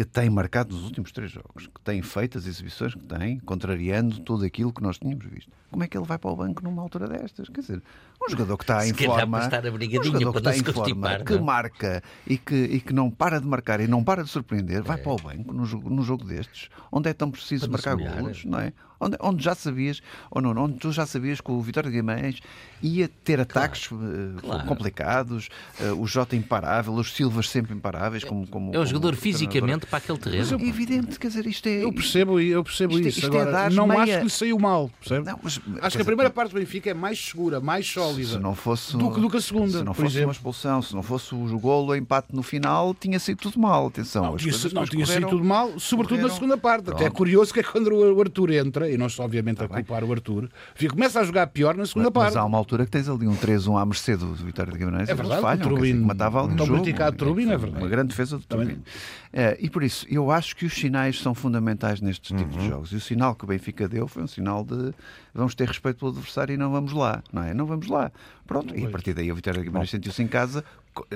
que 0.00 0.04
tem 0.06 0.30
marcado 0.30 0.74
nos 0.74 0.82
últimos 0.84 1.12
três 1.12 1.30
jogos, 1.30 1.66
que 1.66 1.80
tem 1.82 2.00
feito 2.00 2.38
as 2.38 2.46
exibições 2.46 2.94
que 2.94 3.04
tem, 3.04 3.38
contrariando 3.40 4.18
tudo 4.20 4.46
aquilo 4.46 4.72
que 4.72 4.82
nós 4.82 4.98
tínhamos 4.98 5.26
visto. 5.26 5.50
Como 5.70 5.84
é 5.84 5.86
que 5.86 5.94
ele 5.94 6.06
vai 6.06 6.16
para 6.16 6.30
o 6.30 6.36
banco 6.36 6.64
numa 6.64 6.80
altura 6.80 7.06
destas? 7.06 7.50
Quer 7.50 7.60
dizer, 7.60 7.82
um 8.22 8.30
jogador 8.30 8.56
que 8.56 8.64
está 8.64 8.86
em 8.86 8.94
forma, 8.94 9.38
um 9.38 10.04
jogador 10.04 10.32
que 10.32 10.38
está 10.38 10.56
em 10.56 10.64
forma, 10.64 11.18
que 11.18 11.38
marca 11.38 12.02
e 12.26 12.38
que, 12.38 12.54
e 12.54 12.80
que 12.80 12.94
não 12.94 13.10
para 13.10 13.38
de 13.38 13.46
marcar 13.46 13.78
e 13.78 13.86
não 13.86 14.02
para 14.02 14.24
de 14.24 14.30
surpreender, 14.30 14.82
vai 14.82 14.98
é. 14.98 15.02
para 15.02 15.12
o 15.12 15.16
banco 15.16 15.52
num 15.52 15.66
jogo, 15.66 15.90
num 15.90 16.02
jogo 16.02 16.24
destes, 16.24 16.70
onde 16.90 17.10
é 17.10 17.12
tão 17.12 17.30
preciso 17.30 17.68
para 17.68 17.72
marcar 17.72 17.94
golos, 17.94 18.42
não 18.46 18.58
é? 18.58 18.72
Onde, 19.00 19.16
onde 19.20 19.42
já 19.42 19.54
sabias, 19.54 20.02
ou 20.30 20.42
não, 20.42 20.50
onde 20.64 20.74
tu 20.74 20.92
já 20.92 21.06
sabias 21.06 21.40
que 21.40 21.50
o 21.50 21.60
Vitória 21.60 21.90
de 21.90 21.96
Guimarães 21.96 22.40
ia 22.82 23.08
ter 23.24 23.40
ataques 23.40 23.88
claro, 23.88 24.04
uh, 24.04 24.40
claro. 24.42 24.66
complicados, 24.66 25.48
uh, 25.80 26.00
o 26.00 26.06
Jota 26.06 26.36
imparável, 26.36 26.92
os 26.94 27.12
Silvas 27.12 27.48
sempre 27.48 27.74
imparáveis. 27.74 28.24
Como, 28.24 28.46
como, 28.46 28.74
é 28.74 28.78
um 28.78 28.86
jogador 28.86 29.14
fisicamente 29.14 29.86
para 29.86 29.98
aquele 29.98 30.18
terreno. 30.18 30.46
Mas 30.50 30.52
é 30.52 30.66
evidente, 30.66 31.18
quer 31.18 31.28
dizer, 31.28 31.46
isto 31.46 31.66
é. 31.66 31.84
Eu 31.84 31.92
percebo, 31.92 32.40
eu 32.40 32.62
percebo 32.62 32.94
isto, 32.94 33.04
é- 33.04 33.08
isso. 33.08 33.18
Isto 33.20 33.36
é 33.36 33.40
Agora, 33.40 33.66
é 33.66 33.70
não 33.70 33.86
meia... 33.86 34.02
acho 34.02 34.16
que 34.18 34.24
lhe 34.24 34.30
saiu 34.30 34.58
mal, 34.58 34.90
percebe? 35.00 35.26
Não, 35.26 35.40
mas, 35.42 35.60
acho 35.82 35.96
que 35.96 36.02
a 36.02 36.04
primeira 36.04 36.30
parte 36.30 36.52
do 36.52 36.58
Benfica 36.58 36.90
é 36.90 36.94
mais 36.94 37.18
segura, 37.18 37.60
mais 37.60 37.86
sólida 37.86 38.30
se 38.30 38.38
não 38.38 38.54
fosse, 38.54 38.96
do, 38.96 39.10
que, 39.10 39.20
do 39.20 39.30
que 39.30 39.36
a 39.36 39.40
segunda. 39.40 39.78
Se 39.78 39.84
não 39.84 39.94
fosse 39.94 40.08
exemplo. 40.08 40.28
uma 40.28 40.32
expulsão, 40.32 40.82
se 40.82 40.94
não 40.94 41.02
fosse 41.02 41.34
o 41.34 41.58
golo, 41.58 41.92
o 41.92 41.96
empate 41.96 42.28
no 42.32 42.42
final, 42.42 42.94
tinha 42.94 43.18
sido 43.18 43.38
tudo 43.38 43.58
mal. 43.58 43.86
Atenção, 43.86 44.24
não, 44.24 44.36
tinha, 44.36 44.54
não, 44.72 44.84
tinha 44.84 45.06
sido 45.06 45.28
tudo 45.28 45.44
mal, 45.44 45.78
sobretudo 45.78 46.18
correram. 46.18 46.28
na 46.28 46.34
segunda 46.34 46.56
parte. 46.56 46.84
Pronto. 46.84 46.96
Até 46.96 47.06
é 47.06 47.10
curioso 47.10 47.52
que 47.52 47.60
é 47.60 47.62
quando 47.62 47.88
o 47.92 48.20
Arthur 48.20 48.50
entra, 48.52 48.89
e 48.90 48.98
não 48.98 49.06
estou 49.06 49.24
obviamente 49.24 49.62
a 49.62 49.68
culpar 49.68 50.04
o 50.04 50.12
Arthur, 50.12 50.48
começa 50.90 51.20
a 51.20 51.24
jogar 51.24 51.46
pior 51.48 51.74
na 51.74 51.86
segunda 51.86 52.08
mas, 52.08 52.14
parte. 52.14 52.34
Mas 52.34 52.36
há 52.36 52.44
uma 52.44 52.58
altura 52.58 52.84
que 52.84 52.90
tens 52.90 53.08
ali 53.08 53.26
um 53.26 53.36
3-1 53.36 53.80
à 53.80 53.86
mercê 53.86 54.16
do 54.16 54.34
Vitória 54.34 54.72
de 54.72 54.78
Guimarães. 54.78 55.08
É 55.08 55.14
verdade, 55.14 55.40
falham, 55.40 55.66
o 55.66 55.68
Turbino, 55.68 56.06
matava 56.06 56.42
ali 56.42 56.52
Estão 56.52 56.66
criticado 56.66 57.16
Turbino, 57.16 57.52
é 57.52 57.56
verdade. 57.56 57.82
Uma 57.82 57.88
grande 57.88 58.08
defesa 58.08 58.38
do 58.38 58.44
Turbino. 58.44 58.82
É, 59.32 59.56
e 59.60 59.70
por 59.70 59.82
isso, 59.82 60.04
eu 60.10 60.30
acho 60.30 60.56
que 60.56 60.66
os 60.66 60.74
sinais 60.74 61.20
são 61.20 61.34
fundamentais 61.34 62.00
nestes 62.00 62.36
tipos 62.36 62.56
uhum. 62.56 62.62
de 62.62 62.68
jogos. 62.68 62.92
E 62.92 62.96
o 62.96 63.00
sinal 63.00 63.34
que 63.34 63.44
o 63.44 63.46
Benfica 63.46 63.88
deu 63.88 64.08
foi 64.08 64.22
um 64.22 64.26
sinal 64.26 64.64
de 64.64 64.92
vamos 65.32 65.54
ter 65.54 65.68
respeito 65.68 65.98
pelo 65.98 66.10
adversário 66.10 66.52
e 66.52 66.56
não 66.56 66.72
vamos 66.72 66.92
lá. 66.92 67.22
Não 67.32 67.42
é? 67.42 67.54
Não 67.54 67.64
vamos 67.64 67.86
lá. 67.86 68.10
Pronto, 68.50 68.76
e 68.76 68.84
a 68.84 68.90
partir 68.90 69.14
daí 69.14 69.30
o 69.30 69.36
Vitória 69.36 69.60
de 69.60 69.66
Guimarães 69.68 69.90
sentiu-se 69.90 70.20
em 70.20 70.26
casa 70.26 70.64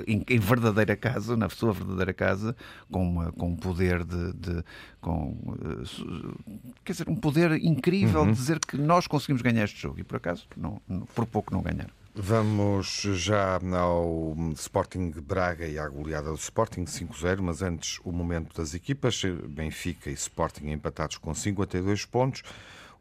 em, 0.06 0.24
em, 0.28 0.38
verdadeira 0.38 0.94
casa, 0.94 1.36
na 1.36 1.48
sua 1.48 1.72
verdadeira 1.72 2.12
casa, 2.12 2.54
com, 2.88 3.02
uma, 3.02 3.32
com 3.32 3.48
um 3.48 3.56
poder 3.56 4.04
de. 4.04 4.32
de 4.34 4.64
com, 5.00 5.30
uh, 5.32 6.64
quer 6.84 6.92
dizer, 6.92 7.08
um 7.08 7.16
poder 7.16 7.52
incrível 7.60 8.20
uhum. 8.20 8.30
de 8.30 8.34
dizer 8.34 8.60
que 8.60 8.76
nós 8.76 9.08
conseguimos 9.08 9.42
ganhar 9.42 9.64
este 9.64 9.82
jogo. 9.82 9.98
E 9.98 10.04
por 10.04 10.18
acaso, 10.18 10.46
não, 10.56 10.80
por 11.12 11.26
pouco 11.26 11.52
não 11.52 11.60
ganharam. 11.60 11.90
Vamos 12.14 13.00
já 13.14 13.58
ao 13.76 14.36
Sporting 14.54 15.10
Braga 15.20 15.66
e 15.66 15.76
à 15.76 15.88
goleada 15.88 16.30
do 16.30 16.36
Sporting 16.36 16.84
5-0, 16.84 17.40
mas 17.40 17.62
antes 17.62 17.98
o 18.04 18.12
momento 18.12 18.56
das 18.56 18.74
equipas. 18.74 19.20
Benfica 19.48 20.08
e 20.08 20.12
Sporting 20.12 20.68
empatados 20.68 21.18
com 21.18 21.34
52 21.34 22.04
pontos. 22.04 22.44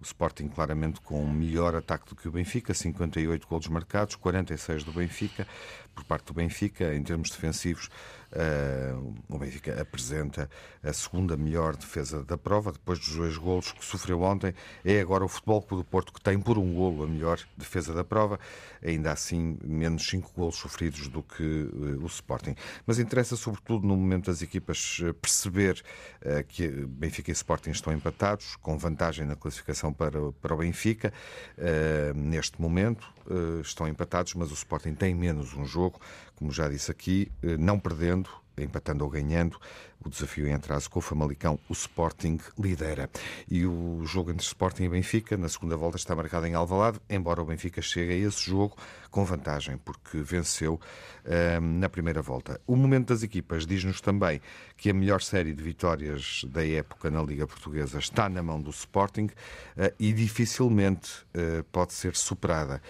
O 0.03 0.05
Sporting 0.05 0.49
claramente 0.49 0.99
com 0.99 1.23
um 1.23 1.31
melhor 1.31 1.73
ataque 1.75 2.09
do 2.09 2.13
que 2.13 2.27
o 2.27 2.31
Benfica, 2.31 2.73
58 2.73 3.47
golos 3.47 3.69
marcados, 3.69 4.17
46 4.17 4.83
do 4.83 4.91
Benfica. 4.91 5.47
Por 5.95 6.03
parte 6.03 6.25
do 6.25 6.33
Benfica, 6.33 6.93
em 6.93 7.01
termos 7.01 7.29
defensivos, 7.29 7.89
Uh, 8.33 9.13
o 9.29 9.37
Benfica 9.37 9.79
apresenta 9.79 10.49
a 10.81 10.91
segunda 10.91 11.37
melhor 11.37 11.75
defesa 11.75 12.23
da 12.23 12.35
prova, 12.35 12.71
depois 12.71 12.97
dos 12.97 13.15
dois 13.15 13.37
golos 13.37 13.71
que 13.71 13.85
sofreu 13.85 14.21
ontem. 14.23 14.55
É 14.83 14.99
agora 14.99 15.23
o 15.23 15.27
Futebol 15.27 15.61
Clube 15.61 15.83
do 15.83 15.87
Porto 15.87 16.11
que 16.11 16.19
tem 16.19 16.39
por 16.39 16.57
um 16.57 16.73
golo 16.73 17.03
a 17.03 17.07
melhor 17.07 17.39
defesa 17.55 17.93
da 17.93 18.03
prova, 18.03 18.39
ainda 18.83 19.11
assim 19.11 19.57
menos 19.63 20.07
cinco 20.07 20.31
golos 20.35 20.55
sofridos 20.55 21.07
do 21.07 21.21
que 21.21 21.43
uh, 21.43 22.03
o 22.03 22.07
Sporting. 22.07 22.55
Mas 22.87 22.97
interessa 22.97 23.35
sobretudo 23.35 23.85
no 23.85 23.95
momento 23.95 24.25
das 24.25 24.41
equipas 24.41 24.99
eh, 25.03 25.13
perceber 25.13 25.83
uh, 26.21 26.43
que 26.47 26.67
Benfica 26.67 27.29
e 27.29 27.33
Sporting 27.33 27.69
estão 27.69 27.93
empatados, 27.93 28.55
com 28.55 28.77
vantagem 28.77 29.27
na 29.27 29.35
classificação 29.35 29.93
para, 29.93 30.31
para 30.41 30.55
o 30.55 30.57
Benfica. 30.57 31.13
neste 32.15 32.59
momento 32.59 33.12
estão 33.61 33.87
empatados, 33.87 34.33
mas 34.33 34.51
o 34.51 34.53
Sporting 34.53 34.93
tem 34.95 35.15
menos 35.15 35.53
um 35.53 35.65
jogo, 35.65 35.99
como 36.35 36.51
já 36.51 36.67
disse 36.67 36.91
aqui, 36.91 37.31
não 37.59 37.79
perdendo 37.79 38.29
empatando 38.57 39.03
ou 39.03 39.09
ganhando. 39.09 39.59
O 40.05 40.09
desafio 40.09 40.45
em 40.45 40.53
atraso 40.53 40.89
com 40.89 40.99
o 40.99 41.01
Famalicão, 41.01 41.57
o 41.69 41.73
Sporting 41.73 42.37
lidera. 42.59 43.09
E 43.49 43.65
o 43.65 44.01
jogo 44.05 44.31
entre 44.31 44.45
Sporting 44.45 44.83
e 44.83 44.89
Benfica, 44.89 45.37
na 45.37 45.47
segunda 45.47 45.77
volta, 45.77 45.95
está 45.95 46.13
marcado 46.13 46.45
em 46.45 46.53
Alvalade, 46.53 46.99
embora 47.09 47.41
o 47.41 47.45
Benfica 47.45 47.81
chegue 47.81 48.11
a 48.11 48.27
esse 48.27 48.41
jogo 48.43 48.75
com 49.09 49.23
vantagem, 49.23 49.77
porque 49.77 50.17
venceu 50.17 50.73
uh, 50.73 51.61
na 51.61 51.87
primeira 51.87 52.21
volta. 52.21 52.59
O 52.67 52.75
momento 52.75 53.09
das 53.09 53.23
equipas 53.23 53.65
diz-nos 53.65 54.01
também 54.01 54.41
que 54.75 54.89
a 54.89 54.93
melhor 54.93 55.21
série 55.21 55.53
de 55.53 55.63
vitórias 55.63 56.43
da 56.49 56.67
época 56.67 57.09
na 57.09 57.21
Liga 57.21 57.47
Portuguesa 57.47 57.99
está 57.99 58.27
na 58.27 58.43
mão 58.43 58.59
do 58.59 58.71
Sporting 58.71 59.27
uh, 59.27 59.93
e 59.97 60.11
dificilmente 60.11 61.11
uh, 61.33 61.63
pode 61.71 61.93
ser 61.93 62.15
superada. 62.15 62.81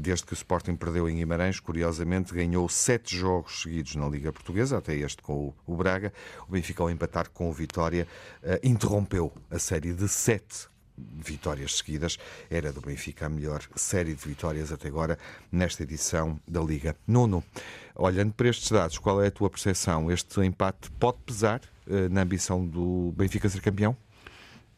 desde 0.00 0.24
que 0.24 0.32
o 0.32 0.34
Sporting 0.34 0.76
perdeu 0.76 1.08
em 1.08 1.16
Guimarães, 1.16 1.60
curiosamente, 1.60 2.32
ganhou 2.32 2.68
sete 2.68 3.16
jogos 3.16 3.62
seguidos 3.62 3.96
na 3.96 4.08
Liga 4.08 4.32
Portuguesa, 4.32 4.78
até 4.78 4.95
este 4.96 5.22
com 5.22 5.52
o 5.66 5.76
Braga. 5.76 6.12
O 6.48 6.52
Benfica, 6.52 6.82
ao 6.82 6.90
empatar 6.90 7.30
com 7.30 7.48
o 7.48 7.52
Vitória, 7.52 8.06
uh, 8.42 8.66
interrompeu 8.66 9.32
a 9.50 9.58
série 9.58 9.92
de 9.92 10.08
sete 10.08 10.68
vitórias 10.96 11.76
seguidas. 11.76 12.18
Era 12.50 12.72
do 12.72 12.80
Benfica 12.80 13.26
a 13.26 13.28
melhor 13.28 13.62
série 13.74 14.14
de 14.14 14.28
vitórias 14.28 14.72
até 14.72 14.88
agora 14.88 15.18
nesta 15.52 15.82
edição 15.82 16.40
da 16.48 16.60
Liga. 16.60 16.96
Nuno, 17.06 17.44
olhando 17.94 18.32
para 18.32 18.48
estes 18.48 18.70
dados, 18.70 18.98
qual 18.98 19.22
é 19.22 19.28
a 19.28 19.30
tua 19.30 19.50
percepção? 19.50 20.10
Este 20.10 20.40
empate 20.40 20.90
pode 20.92 21.18
pesar 21.24 21.60
uh, 21.86 22.08
na 22.10 22.22
ambição 22.22 22.66
do 22.66 23.12
Benfica 23.16 23.48
ser 23.48 23.60
campeão? 23.60 23.96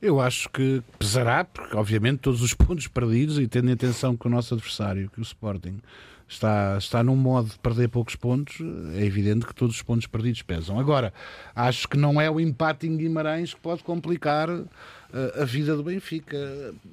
Eu 0.00 0.20
acho 0.20 0.48
que 0.50 0.80
pesará, 0.96 1.44
porque 1.44 1.76
obviamente 1.76 2.20
todos 2.20 2.40
os 2.40 2.54
pontos 2.54 2.86
perdidos 2.86 3.36
e 3.38 3.48
tendo 3.48 3.68
em 3.68 3.72
atenção 3.72 4.16
que 4.16 4.28
o 4.28 4.30
nosso 4.30 4.54
adversário, 4.54 5.10
que 5.10 5.18
o 5.18 5.22
Sporting, 5.22 5.80
está, 6.28 6.76
está 6.78 7.02
num 7.02 7.16
modo 7.16 7.48
de 7.48 7.58
perder 7.58 7.88
poucos 7.88 8.14
pontos, 8.14 8.58
é 8.94 9.04
evidente 9.04 9.46
que 9.46 9.54
todos 9.54 9.76
os 9.76 9.82
pontos 9.82 10.06
perdidos 10.06 10.42
pesam. 10.42 10.78
Agora, 10.78 11.12
acho 11.56 11.88
que 11.88 11.96
não 11.96 12.20
é 12.20 12.30
o 12.30 12.38
empate 12.38 12.86
em 12.86 12.96
Guimarães 12.96 13.54
que 13.54 13.60
pode 13.60 13.82
complicar 13.82 14.50
uh, 14.50 14.68
a 15.40 15.44
vida 15.44 15.74
do 15.74 15.82
Benfica 15.82 16.36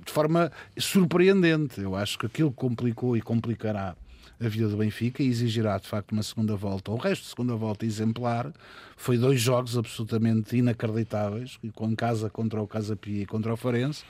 de 0.05 0.11
forma 0.11 0.51
surpreendente. 0.77 1.81
Eu 1.81 1.95
acho 1.95 2.17
que 2.17 2.25
aquilo 2.25 2.51
complicou 2.51 3.17
e 3.17 3.21
complicará 3.21 3.95
a 4.39 4.47
vida 4.47 4.67
do 4.67 4.77
Benfica 4.77 5.21
e 5.21 5.27
exigirá 5.27 5.77
de 5.77 5.87
facto 5.87 6.11
uma 6.11 6.23
segunda 6.23 6.55
volta, 6.55 6.91
o 6.91 6.97
resto 6.97 7.23
de 7.23 7.29
segunda 7.29 7.55
volta 7.55 7.85
exemplar. 7.85 8.51
Foi 8.97 9.17
dois 9.17 9.41
jogos 9.41 9.77
absolutamente 9.77 10.55
inacreditáveis, 10.55 11.59
com 11.73 11.93
casa 11.95 12.29
contra 12.29 12.61
o 12.61 12.67
Casa 12.67 12.95
Pia 12.95 13.23
e 13.23 13.25
contra 13.25 13.53
o 13.53 13.57
Farense, 13.57 14.03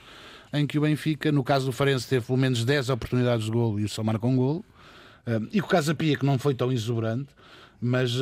em 0.52 0.66
que 0.66 0.78
o 0.78 0.82
Benfica, 0.82 1.30
no 1.32 1.42
caso 1.42 1.66
do 1.66 1.72
Farense, 1.72 2.08
teve 2.08 2.26
pelo 2.26 2.38
menos 2.38 2.64
10 2.64 2.90
oportunidades 2.90 3.46
de 3.46 3.50
golo 3.50 3.80
e 3.80 3.88
só 3.88 4.02
marcou 4.02 4.30
um 4.30 4.36
golo 4.36 4.64
e 5.52 5.60
o 5.60 5.66
Casa 5.66 5.94
Pia, 5.94 6.16
que 6.16 6.24
não 6.24 6.38
foi 6.38 6.54
tão 6.54 6.72
exuberante, 6.72 7.28
mas 7.80 8.12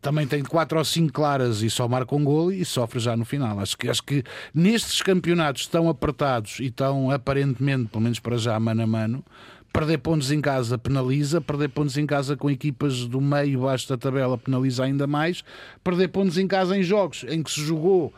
também 0.00 0.26
tem 0.26 0.42
quatro 0.42 0.78
ou 0.78 0.84
cinco 0.84 1.12
claras 1.12 1.62
e 1.62 1.70
só 1.70 1.88
marca 1.88 2.14
um 2.14 2.24
gol 2.24 2.52
e 2.52 2.64
sofre 2.64 3.00
já 3.00 3.16
no 3.16 3.24
final. 3.24 3.58
Acho 3.60 3.76
que, 3.76 3.88
acho 3.88 4.02
que 4.02 4.22
nestes 4.54 5.00
campeonatos 5.02 5.66
tão 5.66 5.88
apertados 5.88 6.58
e 6.60 6.70
tão 6.70 7.10
aparentemente, 7.10 7.88
pelo 7.90 8.02
menos 8.02 8.18
para 8.18 8.36
já, 8.36 8.58
mano 8.60 8.82
a 8.82 8.86
mano, 8.86 9.24
perder 9.72 9.98
pontos 9.98 10.30
em 10.30 10.40
casa 10.40 10.76
penaliza, 10.76 11.40
perder 11.40 11.68
pontos 11.68 11.96
em 11.96 12.06
casa 12.06 12.36
com 12.36 12.50
equipas 12.50 13.06
do 13.06 13.20
meio 13.20 13.52
e 13.52 13.56
baixo 13.56 13.88
da 13.88 13.96
tabela 13.96 14.36
penaliza 14.36 14.84
ainda 14.84 15.06
mais, 15.06 15.42
perder 15.82 16.08
pontos 16.08 16.36
em 16.36 16.46
casa 16.46 16.76
em 16.76 16.82
jogos 16.82 17.24
em 17.28 17.42
que 17.42 17.50
se 17.50 17.64
jogou 17.64 18.12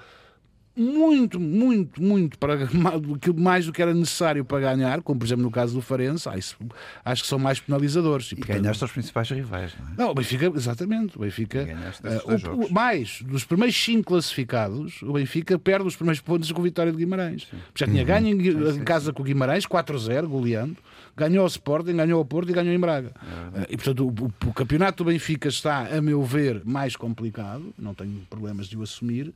muito, 0.76 1.38
muito, 1.38 2.02
muito 2.02 2.38
para 2.38 2.58
mais 3.36 3.66
do 3.66 3.72
que 3.72 3.80
era 3.80 3.94
necessário 3.94 4.44
para 4.44 4.60
ganhar, 4.60 5.02
como 5.02 5.20
por 5.20 5.26
exemplo 5.26 5.44
no 5.44 5.50
caso 5.50 5.74
do 5.74 5.80
Farense, 5.80 6.28
acho 6.28 7.22
que 7.22 7.28
são 7.28 7.38
mais 7.38 7.60
penalizadores. 7.60 8.32
E, 8.32 8.36
portanto, 8.36 8.60
ganhaste 8.60 8.82
aos 8.82 8.92
principais 8.92 9.30
rivais, 9.30 9.72
não 9.78 9.86
é? 9.86 9.94
Não, 9.96 10.10
o 10.10 10.14
Benfica, 10.14 10.52
exatamente, 10.54 11.16
o 11.16 11.20
Benfica, 11.20 11.64
uh, 11.64 12.66
o, 12.66 12.72
mais 12.72 13.22
dos 13.22 13.44
primeiros 13.44 13.76
cinco 13.76 14.08
classificados, 14.08 15.00
o 15.02 15.12
Benfica 15.12 15.58
perde 15.58 15.86
os 15.86 15.94
primeiros 15.94 16.20
pontos 16.20 16.50
com 16.50 16.60
a 16.60 16.64
vitória 16.64 16.90
de 16.90 16.98
Guimarães. 16.98 17.46
Sim. 17.50 17.56
Já 17.74 17.86
tinha 17.86 18.00
uhum. 18.00 18.06
ganho 18.06 18.28
em, 18.28 18.42
sim, 18.42 18.72
sim, 18.72 18.80
em 18.80 18.84
casa 18.84 19.12
com 19.12 19.22
o 19.22 19.24
Guimarães, 19.24 19.66
4-0, 19.66 20.26
goleando, 20.26 20.76
ganhou 21.16 21.44
o 21.44 21.48
Sporting, 21.48 21.94
ganhou 21.96 22.20
o 22.20 22.24
Porto 22.24 22.50
e 22.50 22.52
ganhou 22.52 22.74
em 22.74 22.80
Braga. 22.80 23.12
É 23.54 23.60
uh, 23.60 23.66
e 23.70 23.76
portanto, 23.76 24.06
o, 24.06 24.24
o, 24.24 24.50
o 24.50 24.52
campeonato 24.52 25.04
do 25.04 25.10
Benfica 25.10 25.48
está, 25.48 25.86
a 25.86 26.02
meu 26.02 26.22
ver, 26.24 26.62
mais 26.64 26.96
complicado, 26.96 27.72
não 27.78 27.94
tenho 27.94 28.26
problemas 28.28 28.66
de 28.66 28.76
o 28.76 28.82
assumir 28.82 29.32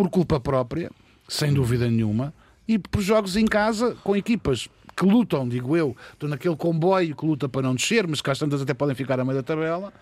por 0.00 0.08
culpa 0.08 0.40
própria, 0.40 0.90
sem 1.28 1.52
dúvida 1.52 1.86
nenhuma, 1.86 2.32
e 2.66 2.78
por 2.78 3.02
jogos 3.02 3.36
em 3.36 3.44
casa 3.44 3.94
com 4.02 4.16
equipas 4.16 4.66
que 4.96 5.04
lutam, 5.04 5.46
digo 5.46 5.76
eu, 5.76 5.94
estou 6.14 6.26
naquele 6.26 6.56
comboio 6.56 7.14
que 7.14 7.26
luta 7.26 7.50
para 7.50 7.60
não 7.60 7.74
descer, 7.74 8.06
mas 8.08 8.22
que 8.22 8.30
às 8.30 8.38
tantas 8.38 8.62
até 8.62 8.72
podem 8.72 8.94
ficar 8.94 9.20
a 9.20 9.24
meio 9.26 9.36
da 9.36 9.42
tabela 9.42 9.92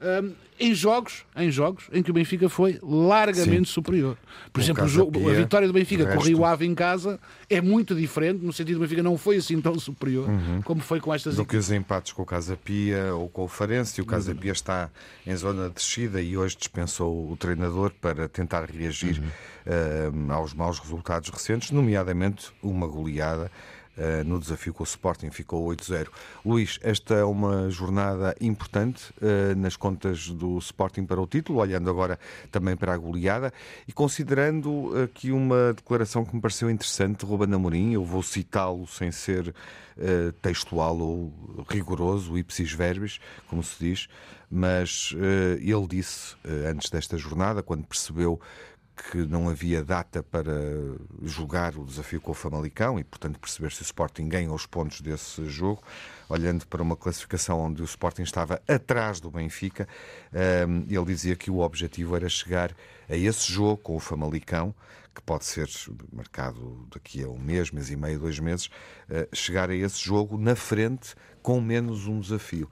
um, 0.00 0.32
em 0.60 0.74
jogos, 0.74 1.24
em 1.36 1.50
jogos 1.50 1.88
em 1.92 2.02
que 2.02 2.10
o 2.10 2.14
Benfica 2.14 2.48
foi 2.48 2.78
largamente 2.82 3.68
Sim. 3.68 3.74
superior. 3.74 4.16
Por 4.52 4.60
o 4.60 4.62
exemplo, 4.62 4.84
o 4.84 4.88
jogo, 4.88 5.28
a 5.28 5.32
vitória 5.32 5.66
do 5.66 5.72
Benfica 5.74 6.06
com 6.06 6.18
o 6.18 6.20
Rio 6.20 6.44
Ave 6.44 6.66
em 6.66 6.74
casa 6.74 7.18
é 7.48 7.60
muito 7.60 7.94
diferente, 7.94 8.44
no 8.44 8.52
sentido 8.52 8.76
do 8.76 8.80
Benfica 8.80 9.02
não 9.02 9.16
foi 9.16 9.36
assim 9.36 9.60
tão 9.60 9.78
superior 9.78 10.28
uhum. 10.28 10.62
como 10.62 10.80
foi 10.80 11.00
com 11.00 11.12
estas 11.14 11.36
Do 11.36 11.44
que 11.44 11.56
os 11.56 11.70
empates 11.70 12.12
com 12.12 12.22
o 12.22 12.26
Casa 12.26 12.56
Pia 12.56 13.14
ou 13.14 13.28
com 13.28 13.44
o 13.44 13.48
Farense, 13.48 14.00
e 14.00 14.02
o 14.02 14.06
Casa 14.06 14.34
Pia 14.34 14.52
está 14.52 14.90
em 15.26 15.36
zona 15.36 15.68
de 15.68 15.74
descida 15.74 16.20
e 16.20 16.36
hoje 16.36 16.56
dispensou 16.56 17.30
o 17.30 17.36
treinador 17.36 17.92
para 18.00 18.28
tentar 18.28 18.64
reagir 18.64 19.20
uhum. 19.20 20.28
uh, 20.28 20.32
aos 20.32 20.54
maus 20.54 20.78
resultados 20.78 21.28
recentes, 21.30 21.70
nomeadamente 21.70 22.50
uma 22.62 22.86
goleada 22.86 23.50
uh, 23.98 24.24
no 24.24 24.38
desafio 24.38 24.72
com 24.72 24.82
o 24.82 24.86
Sporting, 24.86 25.30
ficou 25.30 25.68
8-0. 25.68 26.08
Luís, 26.44 26.78
esta 26.82 27.14
é 27.14 27.24
uma 27.24 27.68
jornada 27.68 28.34
importante 28.40 29.12
uh, 29.20 29.54
nas 29.56 29.76
contas 29.76 30.28
do 30.28 30.56
Sporting 30.58 31.04
para 31.04 31.20
o 31.20 31.26
título, 31.26 31.58
olhando 31.58 31.90
agora 31.90 32.18
também 32.50 32.76
para 32.76 32.94
a 32.94 32.96
goleada 32.96 33.52
e 33.86 33.92
considerando 33.92 34.92
aqui 35.02 35.32
uma 35.32 35.74
declaração 35.74 36.24
que 36.24 36.34
me 36.34 36.40
pareceu 36.40 36.70
interessante 36.70 37.20
de 37.20 37.26
Ruben 37.26 37.52
Amorim, 37.52 37.92
eu 37.92 38.04
vou 38.04 38.22
citá-lo 38.22 38.86
sem 38.86 39.10
ser 39.10 39.48
uh, 39.48 40.32
textual 40.40 40.98
ou 40.98 41.32
rigoroso, 41.68 42.38
ipsis 42.38 42.72
verbis, 42.72 43.18
como 43.48 43.62
se 43.62 43.76
diz, 43.78 44.08
mas 44.50 45.14
ele 45.60 45.86
disse 45.86 46.34
antes 46.66 46.88
desta 46.88 47.18
jornada, 47.18 47.62
quando 47.62 47.84
percebeu 47.84 48.40
que 49.10 49.18
não 49.18 49.48
havia 49.48 49.82
data 49.82 50.22
para 50.22 50.52
julgar 51.22 51.76
o 51.76 51.84
desafio 51.84 52.20
com 52.20 52.32
o 52.32 52.34
Famalicão 52.34 52.98
e, 52.98 53.04
portanto, 53.04 53.38
perceber 53.38 53.72
se 53.72 53.82
o 53.82 53.84
Sporting 53.84 54.28
ganha 54.28 54.52
os 54.52 54.66
pontos 54.66 55.00
desse 55.00 55.44
jogo. 55.46 55.82
Olhando 56.28 56.66
para 56.66 56.82
uma 56.82 56.96
classificação 56.96 57.60
onde 57.60 57.80
o 57.80 57.84
Sporting 57.84 58.22
estava 58.22 58.60
atrás 58.68 59.20
do 59.20 59.30
Benfica, 59.30 59.88
ehm, 60.32 60.84
ele 60.88 61.04
dizia 61.06 61.36
que 61.36 61.50
o 61.50 61.60
objetivo 61.60 62.14
era 62.16 62.28
chegar 62.28 62.74
a 63.08 63.16
esse 63.16 63.50
jogo 63.50 63.78
com 63.78 63.96
o 63.96 64.00
Famalicão, 64.00 64.74
que 65.14 65.22
pode 65.22 65.44
ser 65.46 65.68
marcado 66.12 66.86
daqui 66.92 67.24
a 67.24 67.28
um 67.28 67.38
mês, 67.38 67.70
mês 67.70 67.90
e 67.90 67.96
meio, 67.96 68.18
dois 68.20 68.38
meses, 68.38 68.70
eh, 69.08 69.28
chegar 69.32 69.70
a 69.70 69.74
esse 69.74 69.98
jogo 69.98 70.38
na 70.38 70.54
frente 70.54 71.14
com 71.42 71.60
menos 71.60 72.06
um 72.06 72.20
desafio. 72.20 72.70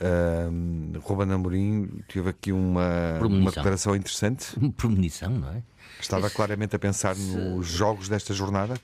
Uh, 0.00 0.98
Ruben 1.00 1.32
Amorim 1.32 1.88
teve 2.06 2.28
aqui 2.28 2.52
uma, 2.52 3.18
uma 3.20 3.50
declaração 3.50 3.96
interessante. 3.96 4.48
Premonição, 4.76 5.30
não 5.30 5.48
é? 5.50 5.62
Estava 6.00 6.28
claramente 6.28 6.76
a 6.76 6.78
pensar 6.78 7.16
nos 7.16 7.66
jogos 7.66 8.08
desta 8.08 8.34
jornada? 8.34 8.74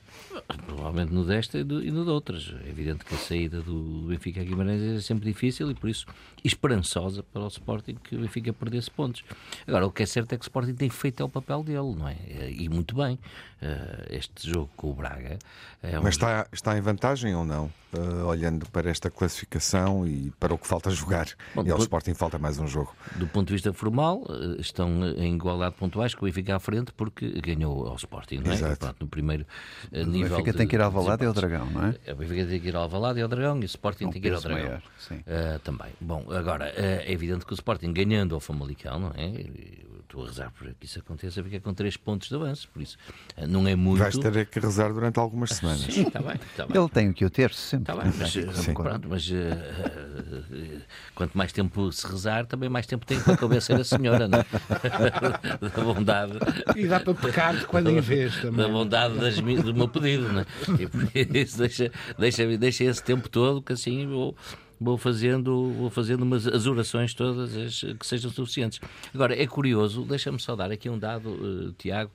Provavelmente 0.65 1.13
no 1.13 1.23
desta 1.23 1.59
e, 1.59 1.63
no 1.63 2.03
de 2.03 2.09
outras. 2.09 2.53
É 2.65 2.69
evidente 2.69 3.05
que 3.05 3.13
a 3.13 3.17
saída 3.17 3.61
do 3.61 4.07
Benfica 4.07 4.41
a 4.41 4.43
Guimarães 4.43 4.81
é 4.81 4.99
sempre 4.99 5.25
difícil 5.25 5.69
e 5.69 5.75
por 5.75 5.89
isso 5.89 6.07
esperançosa 6.43 7.21
para 7.21 7.43
o 7.43 7.47
Sporting 7.47 7.95
que 8.03 8.15
o 8.15 8.19
Benfica 8.19 8.51
perdesse 8.51 8.89
pontos. 8.89 9.23
Agora, 9.67 9.85
o 9.85 9.91
que 9.91 10.03
é 10.03 10.05
certo 10.05 10.33
é 10.33 10.37
que 10.37 10.41
o 10.41 10.47
Sporting 10.47 10.73
tem 10.73 10.89
feito 10.89 11.21
é 11.21 11.25
o 11.25 11.29
papel 11.29 11.63
dele, 11.63 11.95
não 11.95 12.07
é? 12.07 12.17
E 12.49 12.67
muito 12.67 12.95
bem. 12.95 13.19
Eh, 13.61 14.07
este 14.17 14.51
jogo 14.51 14.69
com 14.75 14.91
o 14.91 14.93
Braga. 14.93 15.37
É 15.81 15.99
um 15.99 16.03
Mas 16.03 16.15
está, 16.15 16.47
está 16.51 16.77
em 16.77 16.81
vantagem 16.81 17.35
ou 17.35 17.45
não? 17.45 17.71
Uh, 17.95 18.25
olhando 18.25 18.65
para 18.71 18.89
esta 18.89 19.09
classificação 19.11 20.07
e 20.07 20.31
para 20.39 20.53
o 20.53 20.57
que 20.57 20.65
falta 20.67 20.89
jogar. 20.89 21.27
Bom, 21.53 21.63
e 21.63 21.69
ao 21.69 21.77
Sporting 21.77 22.13
falta 22.13 22.39
mais 22.39 22.57
um 22.57 22.65
jogo. 22.65 22.95
Do 23.15 23.27
ponto 23.27 23.47
de 23.47 23.53
vista 23.53 23.71
formal, 23.71 24.23
eh, 24.29 24.59
estão 24.59 24.89
em 25.15 25.35
igualdade 25.35 25.75
pontuais 25.75 26.15
com 26.15 26.25
o 26.25 26.27
Benfica 26.27 26.55
à 26.55 26.59
frente 26.59 26.91
porque 26.93 27.29
ganhou 27.39 27.87
ao 27.87 27.95
Sporting, 27.95 28.37
não 28.37 28.51
é? 28.51 28.55
Exato. 28.55 28.77
Pronto, 28.77 28.97
no 29.01 29.07
primeiro 29.07 29.45
uh, 29.91 30.05
nível. 30.05 30.25
O 30.25 30.29
Benfica 30.29 30.51
de, 30.53 30.57
tem 30.57 30.67
que 30.67 30.75
ir 30.75 30.81
ao 30.81 30.91
Valado 30.91 31.23
e 31.23 31.27
ao 31.27 31.33
Dragão, 31.33 31.69
não 31.69 31.85
é? 31.85 32.11
O 32.11 32.15
Benfica 32.15 32.45
tem 32.47 32.59
que 32.59 32.67
ir 32.67 32.75
ao 32.75 32.89
Valado 32.89 33.19
e 33.19 33.21
ao 33.21 33.27
Dragão 33.27 33.59
e 33.59 33.63
o 33.63 33.65
Sporting 33.65 34.05
um 34.05 34.09
tem 34.09 34.21
que 34.21 34.27
ir 34.27 34.33
ao 34.33 34.41
Dragão. 34.41 34.63
Maior, 34.65 34.81
uh, 35.11 35.59
também. 35.59 35.91
Bom, 36.01 36.25
agora, 36.31 36.73
é 36.75 37.11
evidente 37.11 37.45
que 37.45 37.53
o 37.53 37.55
Sporting 37.55 37.93
ganhando 37.93 38.33
ao 38.33 38.41
Famalicão, 38.41 38.99
não 38.99 39.11
é? 39.15 39.93
estou 40.13 40.23
a 40.23 40.27
rezar 40.27 40.51
para 40.51 40.71
que 40.73 40.85
isso 40.85 40.99
aconteça, 40.99 41.41
porque 41.41 41.57
é 41.57 41.59
com 41.59 41.73
3 41.73 41.97
pontos 41.97 42.29
de 42.29 42.35
avanço, 42.35 42.69
por 42.71 42.81
isso 42.81 42.97
eh, 43.35 43.47
não 43.47 43.67
é 43.67 43.75
muito. 43.75 43.99
Vais 43.99 44.17
ter 44.17 44.45
que 44.45 44.59
rezar 44.59 44.93
durante 44.93 45.19
algumas 45.19 45.49
semanas. 45.51 45.81
Sim, 45.81 46.07
está 46.07 46.21
bem, 46.21 46.35
está 46.35 46.67
bem. 46.67 46.79
Ele 46.79 46.89
tem 46.89 47.11
que 47.11 47.25
o 47.25 47.29
ter 47.29 47.51
sempre. 47.53 47.82
Está 47.83 47.95
bem, 47.97 48.13
mas, 48.17 48.35
eh, 48.37 48.73
pronto, 48.73 49.09
mas 49.09 49.29
uh, 49.29 50.81
quanto 51.13 51.37
mais 51.37 51.51
tempo 51.51 51.91
se 51.91 52.07
rezar, 52.07 52.45
também 52.45 52.69
mais 52.69 52.87
tempo 52.87 53.05
tem 53.05 53.19
para 53.19 53.35
convencer 53.35 53.75
a 53.75 53.83
senhora, 53.83 54.25
não 54.25 54.39
é? 54.39 54.45
da 55.69 55.83
bondade. 55.83 56.33
E 56.77 56.87
dá 56.87 57.01
para 57.01 57.13
pecar 57.13 57.57
de 57.57 57.65
quando 57.65 57.89
em 57.89 57.99
vez 57.99 58.37
também. 58.37 58.65
Da 58.65 58.71
bondade 58.71 59.19
das, 59.19 59.35
do 59.35 59.73
meu 59.73 59.89
pedido, 59.89 60.31
não 60.31 60.41
é? 60.41 60.45
E 60.79 60.87
por 60.87 61.09
isso 61.13 61.57
deixa, 61.57 61.91
deixa, 62.17 62.57
deixa 62.57 62.85
esse 62.85 63.03
tempo 63.03 63.27
todo 63.27 63.61
que 63.61 63.73
assim 63.73 64.07
vou 64.07 64.33
vou 64.79 64.97
fazendo, 64.97 65.71
vou 65.71 65.89
fazendo 65.89 66.23
umas, 66.23 66.45
as 66.45 66.67
orações 66.67 67.13
todas 67.13 67.55
as, 67.55 67.79
que 67.97 68.05
sejam 68.05 68.29
suficientes. 68.29 68.79
Agora, 69.13 69.41
é 69.41 69.47
curioso, 69.47 70.03
deixa-me 70.03 70.39
só 70.39 70.55
dar 70.55 70.71
aqui 70.71 70.89
um 70.89 70.99
dado, 70.99 71.29
uh, 71.29 71.71
Tiago, 71.73 72.11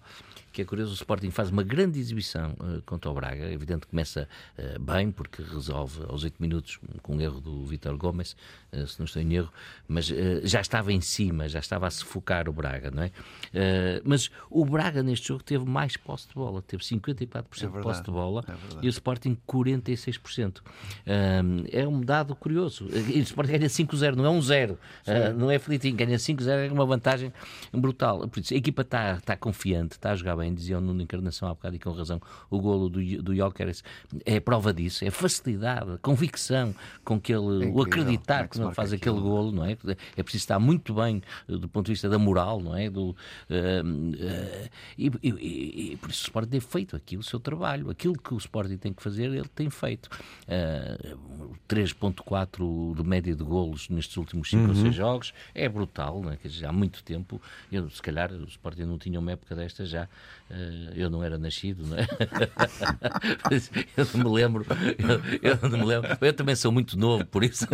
que 0.52 0.62
é 0.62 0.64
curioso, 0.64 0.92
o 0.92 0.94
Sporting 0.94 1.30
faz 1.30 1.51
uma 1.51 1.62
grande 1.62 1.99
exibição 1.99 2.53
uh, 2.53 2.82
contra 2.84 3.11
o 3.11 3.14
Braga. 3.14 3.44
É 3.44 3.53
evidente 3.53 3.80
que 3.80 3.88
começa 3.88 4.28
uh, 4.59 4.78
bem, 4.80 5.11
porque 5.11 5.42
resolve 5.42 6.03
aos 6.09 6.24
8 6.24 6.36
minutos 6.40 6.78
com 7.03 7.16
um 7.16 7.20
erro 7.20 7.40
do 7.40 7.64
Vítor 7.64 7.96
Gomes, 7.96 8.36
uh, 8.72 8.86
se 8.86 8.99
não 8.99 9.05
estou 9.05 9.22
em 9.22 9.34
erro, 9.34 9.53
mas 9.86 10.07
já 10.44 10.61
estava 10.61 10.92
em 10.92 11.01
cima, 11.01 11.49
já 11.49 11.59
estava 11.59 11.86
a 11.86 11.90
sufocar 11.90 12.49
o 12.49 12.53
Braga, 12.53 12.90
não 12.90 13.03
é? 13.03 13.11
mas 14.05 14.30
o 14.51 14.64
Braga 14.64 15.03
neste 15.03 15.28
jogo 15.28 15.42
teve 15.42 15.64
mais 15.64 15.96
posse 15.96 16.28
de 16.28 16.34
bola, 16.34 16.62
teve 16.62 16.82
54% 16.82 17.44
é 17.62 17.66
de 17.66 17.82
posse 17.82 18.03
de 18.03 18.11
bola 18.11 18.44
é 18.49 18.55
e 18.82 18.86
o 18.86 18.90
Sporting 18.90 19.36
46%. 19.46 20.61
é 21.70 21.86
um 21.86 22.01
dado 22.01 22.34
curioso. 22.34 22.88
E 23.09 23.18
o 23.18 23.22
Sporting 23.22 23.53
ganha 23.53 23.68
5-0, 23.68 24.14
não 24.14 24.26
é 24.26 24.30
um 24.30 24.40
0, 24.40 24.78
não 25.36 25.51
é 25.51 25.59
felitinho, 25.59 25.96
ganha 25.96 26.16
5-0, 26.16 26.68
é 26.68 26.72
uma 26.72 26.86
vantagem 26.86 27.32
brutal. 27.72 28.26
Por 28.28 28.40
isso, 28.40 28.55
a 28.55 28.57
equipa 28.57 28.82
está, 28.82 29.14
está 29.14 29.36
confiante, 29.36 29.92
está 29.92 30.12
a 30.12 30.16
jogar 30.16 30.36
bem, 30.39 30.55
dizia 30.55 30.78
o 30.78 30.80
Nuno 30.80 31.03
Encarnação 31.03 31.49
há 31.49 31.55
bocado 31.55 31.76
e 31.76 31.78
com 31.78 31.91
razão, 31.91 32.20
o 32.51 32.61
golo 32.61 32.89
do, 32.89 33.22
do 33.22 33.34
Jokeres 33.34 33.82
é 34.24 34.41
prova 34.41 34.72
disso, 34.72 35.05
é 35.05 35.11
facilidade, 35.11 35.99
convicção 36.01 36.74
com 37.05 37.20
que 37.20 37.32
ele, 37.32 37.66
é 37.66 37.68
o 37.70 37.82
acreditar 37.82 38.49
que 38.49 38.59
não 38.59 38.72
faz 38.72 38.93
aquele 38.93 39.20
golo, 39.20 39.53
não 39.53 39.64
é? 39.64 39.72
É 40.16 40.22
preciso 40.22 40.43
estar 40.43 40.59
muito 40.59 40.95
bem 40.95 41.22
eh, 41.49 41.57
do 41.57 41.68
ponto 41.68 41.86
de 41.86 41.93
vista 41.93 42.09
da 42.09 42.18
moral, 42.18 42.61
não 42.61 42.76
é? 42.76 42.89
Do, 42.89 43.11
uh, 43.11 43.14
uh, 43.14 44.68
e, 44.97 45.11
e, 45.22 45.93
e, 45.93 45.97
por 45.97 46.11
isso 46.11 46.22
o 46.22 46.24
Sporting 46.24 46.51
tem 46.51 46.61
feito 46.61 46.97
aqui 46.97 47.16
o 47.16 47.22
seu 47.22 47.41
trabalho, 47.41 47.91
aquilo 47.91 48.18
que 48.18 48.34
o 48.34 48.36
Sporting 48.36 48.76
tem 48.76 48.93
que 48.93 49.03
fazer, 49.03 49.24
ele 49.24 49.49
tem 49.55 49.70
feito. 49.70 50.09
Uh, 50.47 51.18
3.4 51.68 52.97
de 52.97 53.03
média 53.03 53.34
de 53.34 53.45
golos 53.45 53.89
nestes 53.89 54.16
últimos 54.16 54.51
5 54.51 54.62
uhum. 54.62 54.68
ou 54.70 54.74
6 54.74 54.95
jogos, 54.95 55.34
é 55.55 55.68
brutal, 55.68 56.22
não 56.22 56.32
é? 56.32 56.36
Quer 56.36 56.49
dizer, 56.49 56.66
há 56.66 56.72
muito 56.72 57.03
tempo, 57.03 57.41
eu, 57.70 57.89
se 57.91 58.03
calhar 58.03 58.32
o 58.32 58.45
Sporting 58.45 58.82
não 58.82 58.99
tinha 58.99 59.18
uma 59.18 59.32
época 59.32 59.55
desta 59.55 59.84
já, 59.84 60.09
eu 60.95 61.11
não 61.11 61.22
era 61.22 61.37
nascido, 61.37 61.87
não 61.87 61.99
é? 61.99 62.07
eu 63.97 64.07
não 64.14 64.24
me 64.24 64.37
lembro, 64.37 64.66
eu, 64.99 65.51
eu, 65.51 65.68
não 65.68 65.79
me 65.79 65.85
lembro. 65.85 66.16
Eu 66.20 66.33
também 66.33 66.57
sou 66.57 66.72
muito 66.72 66.99
novo, 66.99 67.24
por 67.26 67.45
isso, 67.45 67.66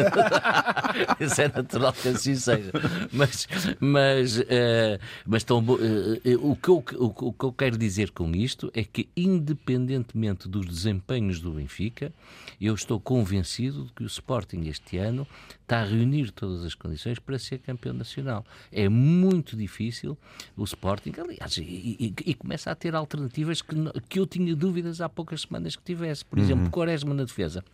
isso 1.21 1.41
é 1.41 1.49
natural 1.49 1.93
que 1.93 2.09
assim 2.09 2.35
seja. 2.35 2.73
Mas, 3.13 3.47
mas, 3.79 4.39
uh, 4.39 4.99
mas 5.25 5.45
tão, 5.45 5.59
uh, 5.59 6.51
o, 6.51 6.57
que 6.57 6.69
eu, 6.69 6.85
o 6.99 7.33
que 7.33 7.45
eu 7.45 7.53
quero 7.53 7.79
dizer 7.79 8.11
com 8.11 8.31
isto 8.35 8.71
é 8.75 8.83
que, 8.83 9.09
independentemente 9.17 10.49
dos 10.49 10.67
desempenhos 10.67 11.41
do 11.41 11.53
Benfica, 11.53 12.13
eu 12.61 12.75
estou 12.75 12.99
convencido 12.99 13.85
de 13.85 13.93
que 13.93 14.03
o 14.03 14.07
Sporting 14.07 14.63
este 14.67 14.97
ano 14.99 15.27
está 15.65 15.81
a 15.81 15.85
reunir 15.85 16.31
todas 16.31 16.63
as 16.63 16.75
condições 16.75 17.19
para 17.19 17.39
ser 17.39 17.59
campeão 17.59 17.95
nacional. 17.95 18.45
É 18.71 18.89
muito 18.89 19.57
difícil 19.57 20.17
o 20.57 20.65
Sporting, 20.65 21.13
aliás, 21.19 21.57
e, 21.57 21.63
e, 21.63 22.15
e 22.27 22.35
começa 22.45 22.71
a 22.71 22.75
ter 22.75 22.95
alternativas 22.95 23.63
que, 23.63 23.75
que 24.09 24.21
eu 24.21 24.27
tinha 24.27 24.55
dúvidas 24.55 25.01
há 25.01 25.09
poucas 25.09 25.41
semanas 25.41 25.75
que 25.75 25.83
tivesse. 25.83 26.25
Por 26.25 26.39
exemplo, 26.39 26.65
uhum. 26.65 26.71
Quaresma 26.71 27.15
na 27.15 27.25
defesa. 27.25 27.65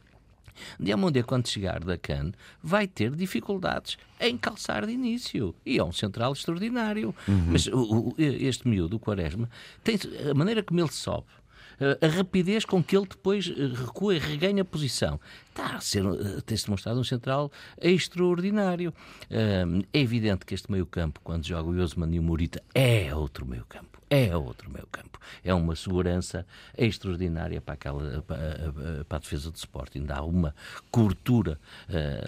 Diamondé, 0.78 1.22
quando 1.22 1.48
chegar 1.48 1.82
da 1.82 1.96
CAN, 1.96 2.32
vai 2.62 2.86
ter 2.86 3.10
dificuldades 3.10 3.98
em 4.20 4.36
calçar 4.36 4.86
de 4.86 4.92
início. 4.92 5.54
E 5.66 5.78
é 5.78 5.84
um 5.84 5.92
central 5.92 6.32
extraordinário. 6.32 7.14
Uhum. 7.26 7.46
Mas 7.48 7.66
o, 7.66 7.80
o, 7.80 8.14
este 8.18 8.68
miúdo, 8.68 8.96
o 8.96 9.00
Quaresma, 9.00 9.50
tem, 9.82 9.98
a 10.30 10.34
maneira 10.34 10.62
como 10.62 10.80
ele 10.80 10.92
sobe, 10.92 11.26
a 12.00 12.06
rapidez 12.08 12.64
com 12.66 12.84
que 12.84 12.94
ele 12.94 13.06
depois 13.06 13.50
eh, 13.56 13.66
recua 13.74 14.14
e 14.14 14.18
reganha 14.18 14.60
a 14.60 14.64
posição. 14.66 15.18
Está 15.48 15.76
a 15.76 15.80
ser, 15.80 16.04
eh, 16.04 16.40
tem-se 16.44 16.66
demonstrado 16.66 17.00
um 17.00 17.04
central 17.04 17.50
extraordinário. 17.80 18.92
É 19.30 19.98
evidente 19.98 20.44
que 20.44 20.52
este 20.52 20.70
meio-campo, 20.70 21.20
quando 21.24 21.46
joga 21.46 21.70
o 21.70 21.82
Osman 21.82 22.14
e 22.14 22.18
o 22.18 22.22
Morita, 22.22 22.62
é 22.74 23.14
outro 23.14 23.46
meio-campo 23.46 23.89
é 24.10 24.36
outro 24.36 24.68
meio 24.68 24.86
campo. 24.88 25.20
É 25.44 25.54
uma 25.54 25.76
segurança 25.76 26.44
extraordinária 26.76 27.60
para, 27.60 27.74
aquela, 27.74 28.22
para, 28.22 29.04
para 29.08 29.16
a 29.16 29.20
defesa 29.20 29.50
do 29.50 29.56
Sporting. 29.56 30.04
Dá 30.04 30.22
uma 30.22 30.54
cobertura 30.90 31.58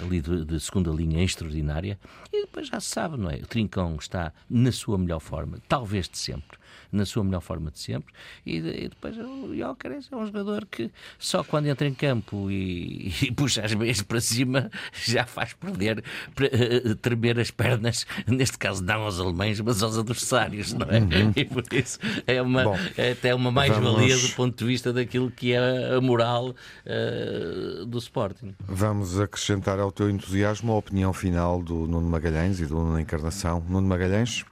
ali 0.00 0.20
de, 0.20 0.44
de, 0.44 0.60
segunda 0.60 0.90
linha 0.92 1.22
extraordinária 1.22 1.98
e 2.32 2.42
depois 2.42 2.68
já 2.68 2.78
se 2.78 2.86
sabe, 2.86 3.16
não 3.16 3.28
é? 3.28 3.36
O 3.36 3.46
Trincão 3.46 3.96
está 3.96 4.32
na 4.48 4.70
sua 4.70 4.96
melhor 4.96 5.18
forma, 5.18 5.58
talvez 5.68 6.08
de 6.08 6.16
sempre 6.16 6.61
na 6.92 7.06
sua 7.06 7.24
melhor 7.24 7.40
forma 7.40 7.70
de 7.70 7.80
sempre. 7.80 8.12
E, 8.44 8.56
e 8.58 8.88
depois 8.88 9.16
o 9.18 9.56
Jóqueres 9.56 10.08
é 10.12 10.16
um 10.16 10.26
jogador 10.26 10.66
que 10.66 10.90
só 11.18 11.42
quando 11.42 11.66
entra 11.66 11.88
em 11.88 11.94
campo 11.94 12.50
e, 12.50 13.12
e 13.22 13.32
puxa 13.32 13.64
as 13.64 13.74
meias 13.74 14.02
para 14.02 14.20
cima 14.20 14.70
já 14.92 15.24
faz 15.24 15.54
perder, 15.54 15.98
uh, 16.00 16.94
tremer 16.96 17.40
as 17.40 17.50
pernas, 17.50 18.06
neste 18.26 18.58
caso 18.58 18.84
não 18.84 19.02
aos 19.02 19.18
alemães, 19.18 19.60
mas 19.60 19.82
aos 19.82 19.96
adversários, 19.96 20.72
não 20.72 20.86
é? 20.88 20.98
Uhum. 20.98 21.32
E 21.34 21.44
por 21.44 21.64
isso 21.72 21.98
é, 22.26 22.42
uma, 22.42 22.64
Bom, 22.64 22.78
é 22.96 23.12
até 23.12 23.34
uma 23.34 23.50
mais-valia 23.50 24.14
vamos... 24.16 24.30
do 24.30 24.36
ponto 24.36 24.58
de 24.58 24.64
vista 24.64 24.92
daquilo 24.92 25.30
que 25.30 25.52
é 25.52 25.94
a 25.96 26.00
moral 26.00 26.50
uh, 26.50 27.86
do 27.86 27.98
Sporting. 27.98 28.54
Vamos 28.66 29.18
acrescentar 29.18 29.78
ao 29.78 29.90
teu 29.90 30.10
entusiasmo 30.10 30.72
a 30.72 30.76
opinião 30.76 31.12
final 31.12 31.62
do 31.62 31.86
Nuno 31.86 32.08
Magalhães 32.08 32.60
e 32.60 32.66
do 32.66 32.74
Nuno 32.74 33.00
Encarnação. 33.00 33.64
Nuno 33.68 33.88
Magalhães? 33.88 34.44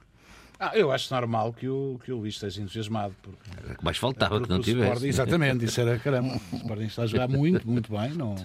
Ah, 0.63 0.73
eu 0.75 0.91
acho 0.91 1.11
normal 1.11 1.51
que 1.53 1.67
o, 1.67 1.99
que 2.05 2.11
o 2.11 2.17
Luís 2.17 2.35
esteja 2.35 2.61
entusiasmado. 2.61 3.15
Porque, 3.19 3.83
mais 3.83 3.97
faltava 3.97 4.35
porque 4.35 4.45
que 4.45 4.53
não 4.53 4.61
tivesse. 4.61 4.85
Sporting, 4.85 5.07
exatamente, 5.07 5.65
isso 5.65 5.81
era 5.81 5.97
caramba. 5.97 6.39
O 6.53 6.55
Sporting 6.57 6.83
está 6.83 7.01
a 7.01 7.05
jogar 7.07 7.27
muito, 7.27 7.67
muito 7.67 7.91
bem, 7.91 8.09
não, 8.13 8.35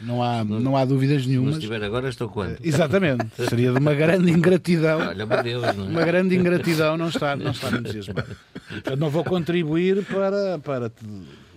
não, 0.00 0.20
há, 0.20 0.42
não 0.42 0.76
há 0.76 0.84
dúvidas 0.84 1.24
nenhuma. 1.24 1.52
Se 1.52 1.58
estiver 1.58 1.80
agora, 1.84 2.08
estou 2.08 2.28
quanto? 2.28 2.60
Exatamente, 2.60 3.26
seria 3.48 3.70
de 3.70 3.78
uma 3.78 3.94
grande 3.94 4.32
ingratidão. 4.32 4.98
Olha, 4.98 5.24
meu 5.24 5.42
Deus, 5.44 5.76
não 5.76 5.84
é? 5.84 5.88
Uma 5.90 6.04
grande 6.04 6.34
ingratidão 6.34 6.96
não 6.96 7.08
estar, 7.08 7.36
não 7.36 7.52
estar 7.52 7.72
entusiasmado. 7.72 8.36
Eu 8.84 8.96
não 8.96 9.08
vou 9.08 9.22
contribuir 9.22 10.04
para, 10.06 10.58
para 10.58 10.90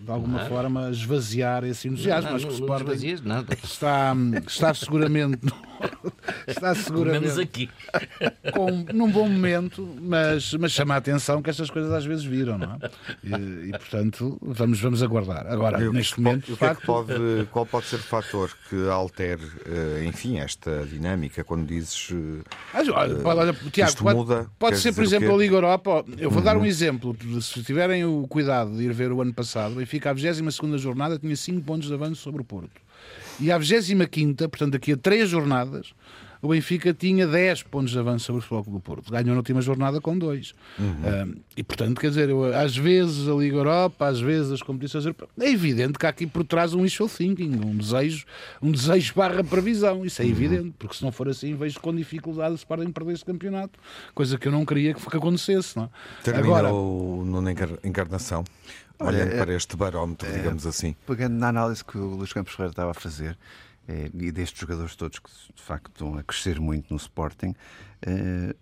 de 0.08 0.14
alguma 0.14 0.40
não. 0.40 0.50
forma 0.50 0.90
esvaziar 0.90 1.66
esse 1.66 1.90
entusiasmo. 1.90 2.32
Não, 2.32 2.38
não, 2.38 2.48
que 2.48 2.54
o 2.54 2.54
Sporting 2.54 3.16
nada. 3.26 3.54
Está, 3.62 4.16
está 4.48 4.74
seguramente 4.74 5.40
está 6.48 6.74
seguramente 6.74 7.26
menos 7.26 7.38
aqui 7.38 7.70
com, 8.54 8.86
num 8.94 9.12
bom 9.12 9.28
momento, 9.28 9.96
mas, 10.02 10.54
mas 10.54 10.72
chama 10.72 10.94
a 10.94 10.98
atenção 10.98 11.42
que 11.42 11.50
estas 11.50 11.70
coisas 11.70 11.92
às 11.92 12.06
vezes 12.06 12.24
viram, 12.24 12.58
não 12.58 12.74
é? 12.74 12.90
E, 13.22 13.68
e 13.68 13.72
portanto 13.72 14.38
vamos, 14.42 14.80
vamos 14.80 15.04
aguardar. 15.04 15.46
Agora, 15.48 15.82
eu, 15.82 15.92
neste 15.92 16.22
momento, 16.22 16.54
o 16.54 16.58
que 16.58 16.64
é 16.64 16.74
que 16.74 16.86
pode, 16.86 17.14
qual 17.52 17.66
pode 17.66 17.88
ser 17.88 17.98
o 17.98 18.00
fator 18.00 18.50
que 18.70 18.88
altere, 18.88 19.44
eh, 19.66 20.06
enfim, 20.06 20.40
esta 20.40 20.86
dinâmica 20.86 21.44
quando 21.44 21.68
dizes 21.68 22.14
mas, 22.74 22.88
olha, 22.90 23.28
olha, 23.28 23.54
Tiago, 23.72 23.98
pode, 23.98 24.18
muda, 24.18 24.48
pode 24.58 24.78
ser, 24.78 24.94
por 24.94 25.04
exemplo, 25.04 25.34
a 25.34 25.38
Liga 25.38 25.56
Europa. 25.56 26.06
Eu 26.18 26.30
vou 26.30 26.40
uhum. 26.40 26.46
dar 26.46 26.56
um 26.56 26.60
uhum. 26.60 26.66
exemplo. 26.66 27.16
Se 27.42 27.64
tiverem 27.64 28.06
o 28.06 28.26
cuidado 28.28 28.76
de 28.76 28.84
ir 28.84 28.94
ver 28.94 29.12
o 29.12 29.22
ano 29.22 29.34
passado, 29.34 29.76
o 29.76 29.82
Benfica, 29.98 30.10
a 30.10 30.14
22 30.14 30.82
jornada, 30.82 31.18
tinha 31.18 31.36
5 31.36 31.62
pontos 31.62 31.88
de 31.88 31.94
avanço 31.94 32.22
sobre 32.22 32.42
o 32.42 32.46
Porto. 32.46 32.82
E 33.40 33.52
à 33.52 33.58
25, 33.58 34.50
portanto, 34.50 34.72
daqui 34.72 34.94
a 34.94 34.98
3 34.98 35.30
jornadas, 35.30 35.94
o 36.42 36.50
Benfica 36.50 36.94
tinha 36.94 37.26
10 37.26 37.64
pontos 37.64 37.92
de 37.92 38.00
avanço 38.00 38.26
sobre 38.26 38.40
o 38.40 38.42
Futebol 38.42 38.74
do 38.76 38.80
Porto. 38.80 39.12
Ganhou 39.12 39.30
na 39.30 39.38
última 39.38 39.62
jornada 39.62 40.00
com 40.00 40.18
2. 40.18 40.54
Uhum. 40.78 41.36
e, 41.56 41.64
portanto, 41.64 42.00
quer 42.00 42.10
dizer, 42.10 42.30
eu, 42.30 42.46
às 42.56 42.76
vezes 42.76 43.28
a 43.28 43.34
Liga 43.34 43.58
Europa, 43.58 44.08
às 44.08 44.20
vezes 44.20 44.52
as 44.52 44.62
competições 44.62 45.06
europeias, 45.06 45.32
é 45.40 45.50
evidente 45.50 45.98
que 45.98 46.06
há 46.06 46.10
aqui 46.10 46.28
por 46.28 46.44
trás 46.44 46.74
um 46.74 46.82
wishful 46.82 47.10
thinking, 47.10 47.60
um 47.66 47.76
desejo, 47.76 48.26
um 48.62 48.72
desejo 48.72 49.14
barra 49.16 49.44
previsão. 49.44 50.06
Isso 50.06 50.22
é 50.22 50.26
uhum. 50.26 50.32
evidente, 50.32 50.74
porque 50.78 50.96
se 50.96 51.04
não 51.04 51.12
for 51.12 51.28
assim, 51.28 51.56
vejo 51.56 51.80
com 51.80 51.96
dificuldade 51.96 52.58
se 52.58 52.66
podem 52.66 52.92
perder 52.92 53.14
esse 53.14 53.26
campeonato, 53.26 53.80
coisa 54.14 54.38
que 54.38 54.48
eu 54.48 54.52
não 54.52 54.66
queria 54.66 54.94
que, 54.94 55.18
acontecesse. 55.18 55.76
Não? 55.76 55.86
É? 55.86 56.24
Terminou 56.24 56.56
Agora, 56.56 56.70
numa 56.70 57.52
encarnação. 57.84 58.44
Olhando 59.00 59.32
Olha, 59.32 59.38
para 59.38 59.54
este 59.54 59.76
barómetro, 59.76 60.28
é, 60.28 60.34
digamos 60.34 60.66
assim. 60.66 60.96
Pegando 61.06 61.34
na 61.34 61.50
análise 61.50 61.84
que 61.84 61.98
o 61.98 62.16
Luís 62.16 62.34
Campos 62.34 62.54
Ferreira 62.54 62.72
estava 62.72 62.92
a 62.92 62.94
fazer, 62.96 63.38
é, 63.88 64.10
e 64.14 64.32
destes 64.32 64.60
jogadores 64.60 64.96
todos 64.96 65.20
que 65.20 65.30
de 65.56 65.62
facto 65.62 65.92
estão 65.94 66.18
a 66.18 66.24
crescer 66.24 66.60
muito 66.60 66.88
no 66.90 66.98
Sporting, 66.98 67.56
é, 68.02 68.56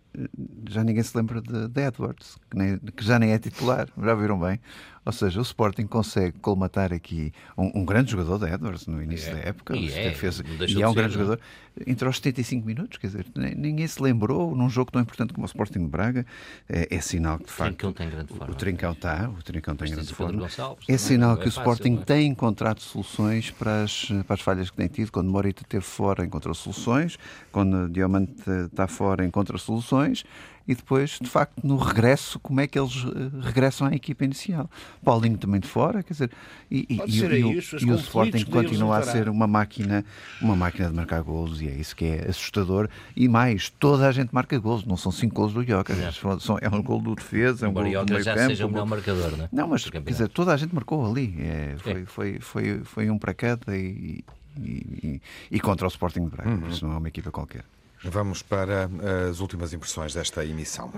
já 0.70 0.84
ninguém 0.84 1.04
se 1.04 1.18
lembra 1.18 1.42
de, 1.42 1.68
de 1.68 1.82
Edwards, 1.82 2.38
que, 2.50 2.58
nem, 2.58 2.78
que, 2.78 3.04
já 3.04 3.18
nem 3.18 3.32
é 3.32 3.40
titular, 3.40 3.88
já 3.98 4.14
viram 4.14 4.40
bem? 4.40 4.60
Ou 5.06 5.12
seja, 5.12 5.40
o 5.40 5.44
Sporting 5.44 5.86
consegue 5.86 6.40
colmatar 6.40 6.92
aqui 6.92 7.32
um, 7.56 7.82
um 7.82 7.86
grande 7.86 8.12
jogador 8.12 8.40
de 8.40 8.52
Edwards 8.52 8.88
no 8.88 9.02
início 9.02 9.30
é. 9.32 9.36
da 9.36 9.40
época. 9.50 9.76
E 9.76 9.92
é, 9.94 10.12
fez, 10.12 10.42
e 10.68 10.82
é 10.82 10.88
um 10.88 10.94
grande 10.94 11.16
não? 11.16 11.24
jogador. 11.26 11.40
Entre 11.86 12.08
os 12.08 12.16
75 12.16 12.66
minutos, 12.66 12.98
quer 12.98 13.08
dizer, 13.08 13.26
ninguém 13.36 13.86
se 13.86 14.02
lembrou 14.02 14.56
num 14.56 14.70
jogo 14.70 14.92
tão 14.92 15.02
importante 15.02 15.34
como 15.34 15.46
o 15.46 15.48
Sporting 15.48 15.80
de 15.80 15.88
Braga. 15.88 16.26
É, 16.68 16.88
é 16.96 17.02
sinal 17.02 17.38
que 17.38 17.46
de 17.46 17.52
facto. 17.52 17.74
O 17.74 17.76
Trincão 17.76 17.94
tem 17.94 18.10
grande 18.10 18.34
forma. 18.34 18.54
O 18.54 18.56
Trincão 18.56 18.92
está, 18.94 19.30
o 19.30 19.44
Trincão 19.44 19.76
tem 19.76 19.92
grande 19.92 20.14
forma. 20.14 20.48
É 20.88 20.98
sinal 20.98 21.38
que 21.38 21.46
o 21.46 21.46
é 21.46 21.50
Sporting 21.50 22.00
é? 22.02 22.06
tem 22.06 22.28
encontrado 22.28 22.80
soluções 22.80 23.52
para 23.52 23.84
as, 23.84 24.06
para 24.26 24.34
as 24.34 24.42
falhas 24.42 24.70
que 24.72 24.78
tem 24.78 24.88
tido. 24.88 25.12
Quando 25.12 25.30
Morita 25.30 25.62
esteve 25.62 25.86
fora, 25.86 26.26
encontrou 26.26 26.56
soluções. 26.56 27.20
Quando 27.52 27.90
Diamante 27.90 28.34
está 28.72 28.88
fora, 28.88 29.24
encontra 29.24 29.58
soluções 29.58 30.26
e 30.68 30.74
depois, 30.74 31.20
de 31.22 31.30
facto, 31.30 31.54
no 31.64 31.78
regresso, 31.78 32.40
como 32.40 32.60
é 32.60 32.68
que 32.68 32.78
eles 32.78 33.04
uh, 33.04 33.32
regressam 33.40 33.88
à 33.88 33.94
equipa 33.94 34.26
inicial. 34.26 34.70
Paulinho 35.04 35.38
também 35.38 35.60
de 35.60 35.68
fora, 35.68 36.02
quer 36.02 36.14
dizer, 36.14 36.32
e, 36.72 36.86
e, 36.90 37.02
e, 37.06 37.20
e, 37.20 37.44
o, 37.44 37.52
e 37.52 37.92
o 37.92 37.96
Sporting 37.96 38.46
continua 38.46 38.98
a 38.98 39.04
ser 39.04 39.30
uma 39.30 39.46
máquina, 39.46 40.04
uma 40.42 40.56
máquina 40.56 40.90
de 40.90 40.96
marcar 40.96 41.22
golos 41.22 41.62
e 41.62 41.68
é 41.68 41.76
isso 41.76 41.96
que 41.96 42.06
é 42.06 42.28
assustador. 42.28 42.90
E 43.16 43.28
mais, 43.28 43.70
toda 43.70 44.08
a 44.08 44.12
gente 44.12 44.34
marca 44.34 44.58
golos, 44.58 44.86
não 44.86 44.98
são 44.98 45.12
cinco 45.12 45.36
golos 45.36 45.54
do 45.54 45.62
Ioca, 45.62 45.94
é 45.94 46.70
um 46.70 46.82
gol 46.82 47.02
do 47.02 47.16
defesa, 47.16 47.66
é 47.66 47.70
um 47.70 47.74
gol 47.74 47.84
do 47.84 48.14
meio 48.14 48.24
já 48.24 48.34
campo. 48.34 48.48
seja 48.48 48.66
o 48.66 48.70
melhor 48.70 48.88
marcador, 48.88 49.38
não 49.38 49.46
é? 49.46 49.50
Não, 49.52 49.68
mas 49.68 49.88
quer 49.88 50.02
dizer, 50.02 50.30
toda 50.30 50.54
a 50.54 50.58
gente 50.58 50.74
marcou 50.74 51.06
ali. 51.06 51.36
É, 51.40 51.76
foi, 51.78 52.02
é. 52.02 52.06
Foi, 52.06 52.40
foi, 52.40 52.80
foi 52.84 53.10
um 53.10 53.18
para 53.18 53.34
cada 53.34 53.78
e, 53.78 54.24
e, 54.60 55.22
e, 55.52 55.60
contra 55.60 55.86
o 55.86 55.90
Sporting 55.90 56.26
de 56.26 56.30
Braga. 56.30 56.50
Uhum. 56.50 56.70
Isso 56.70 56.86
não 56.86 56.94
é 56.94 56.98
uma 56.98 57.08
equipa 57.08 57.32
qualquer. 57.32 57.64
Vamos 58.12 58.42
para 58.42 58.90
as 59.30 59.40
últimas 59.40 59.74
impressões 59.74 60.14
desta 60.14 60.46
emissão. 60.46 60.92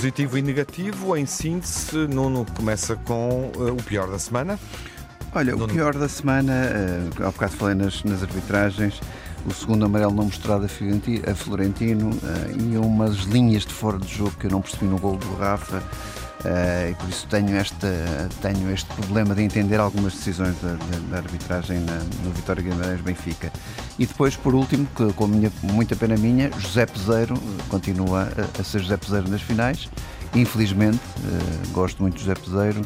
Positivo 0.00 0.38
e 0.38 0.42
negativo, 0.42 1.16
em 1.16 1.26
síntese, 1.26 1.94
Nuno 2.06 2.46
começa 2.56 2.96
com 2.96 3.52
uh, 3.54 3.72
o 3.72 3.82
pior 3.82 4.08
da 4.08 4.18
semana. 4.18 4.58
Olha, 5.32 5.54
o 5.54 5.68
pior 5.68 5.94
da 5.94 6.08
semana, 6.08 6.52
uh, 6.52 7.24
há 7.24 7.30
bocado 7.30 7.52
falei 7.52 7.76
nas, 7.76 8.02
nas 8.02 8.20
arbitragens, 8.20 9.00
o 9.46 9.54
segundo 9.54 9.84
amarelo 9.84 10.12
não 10.12 10.24
mostrado 10.24 10.64
a 10.64 11.34
Florentino 11.36 12.10
uh, 12.10 12.60
e 12.60 12.76
umas 12.76 13.18
linhas 13.18 13.64
de 13.64 13.72
fora 13.72 13.96
de 13.96 14.12
jogo 14.12 14.32
que 14.32 14.46
eu 14.46 14.50
não 14.50 14.60
percebi 14.60 14.86
no 14.86 14.98
gol 14.98 15.16
do 15.16 15.36
Rafa. 15.36 15.76
Uh, 16.40 16.90
e 16.90 16.94
por 16.94 17.08
isso 17.08 17.28
tenho, 17.28 17.56
esta, 17.56 17.86
tenho 18.42 18.72
este 18.72 18.92
problema 18.94 19.32
de 19.32 19.42
entender 19.42 19.78
algumas 19.78 20.14
decisões 20.14 20.56
da, 20.60 20.70
da, 20.70 20.98
da 21.10 21.16
arbitragem 21.18 21.78
na, 21.78 21.98
no 22.24 22.32
Vitória 22.32 22.60
Guimarães 22.60 23.00
Benfica. 23.00 23.52
E 24.00 24.06
depois, 24.06 24.34
por 24.34 24.52
último, 24.52 24.84
que, 24.96 25.12
com 25.12 25.28
minha, 25.28 25.52
muita 25.62 25.94
pena 25.94 26.16
minha, 26.16 26.50
José 26.58 26.86
Peseiro 26.86 27.34
continua 27.68 28.32
a, 28.36 28.60
a 28.60 28.64
ser 28.64 28.80
José 28.80 28.96
Peseiro 28.96 29.28
nas 29.28 29.42
finais. 29.42 29.88
Infelizmente, 30.34 30.98
uh, 30.98 31.68
gosto 31.72 32.00
muito 32.02 32.14
de 32.14 32.20
José 32.20 32.34
Peseiro 32.34 32.82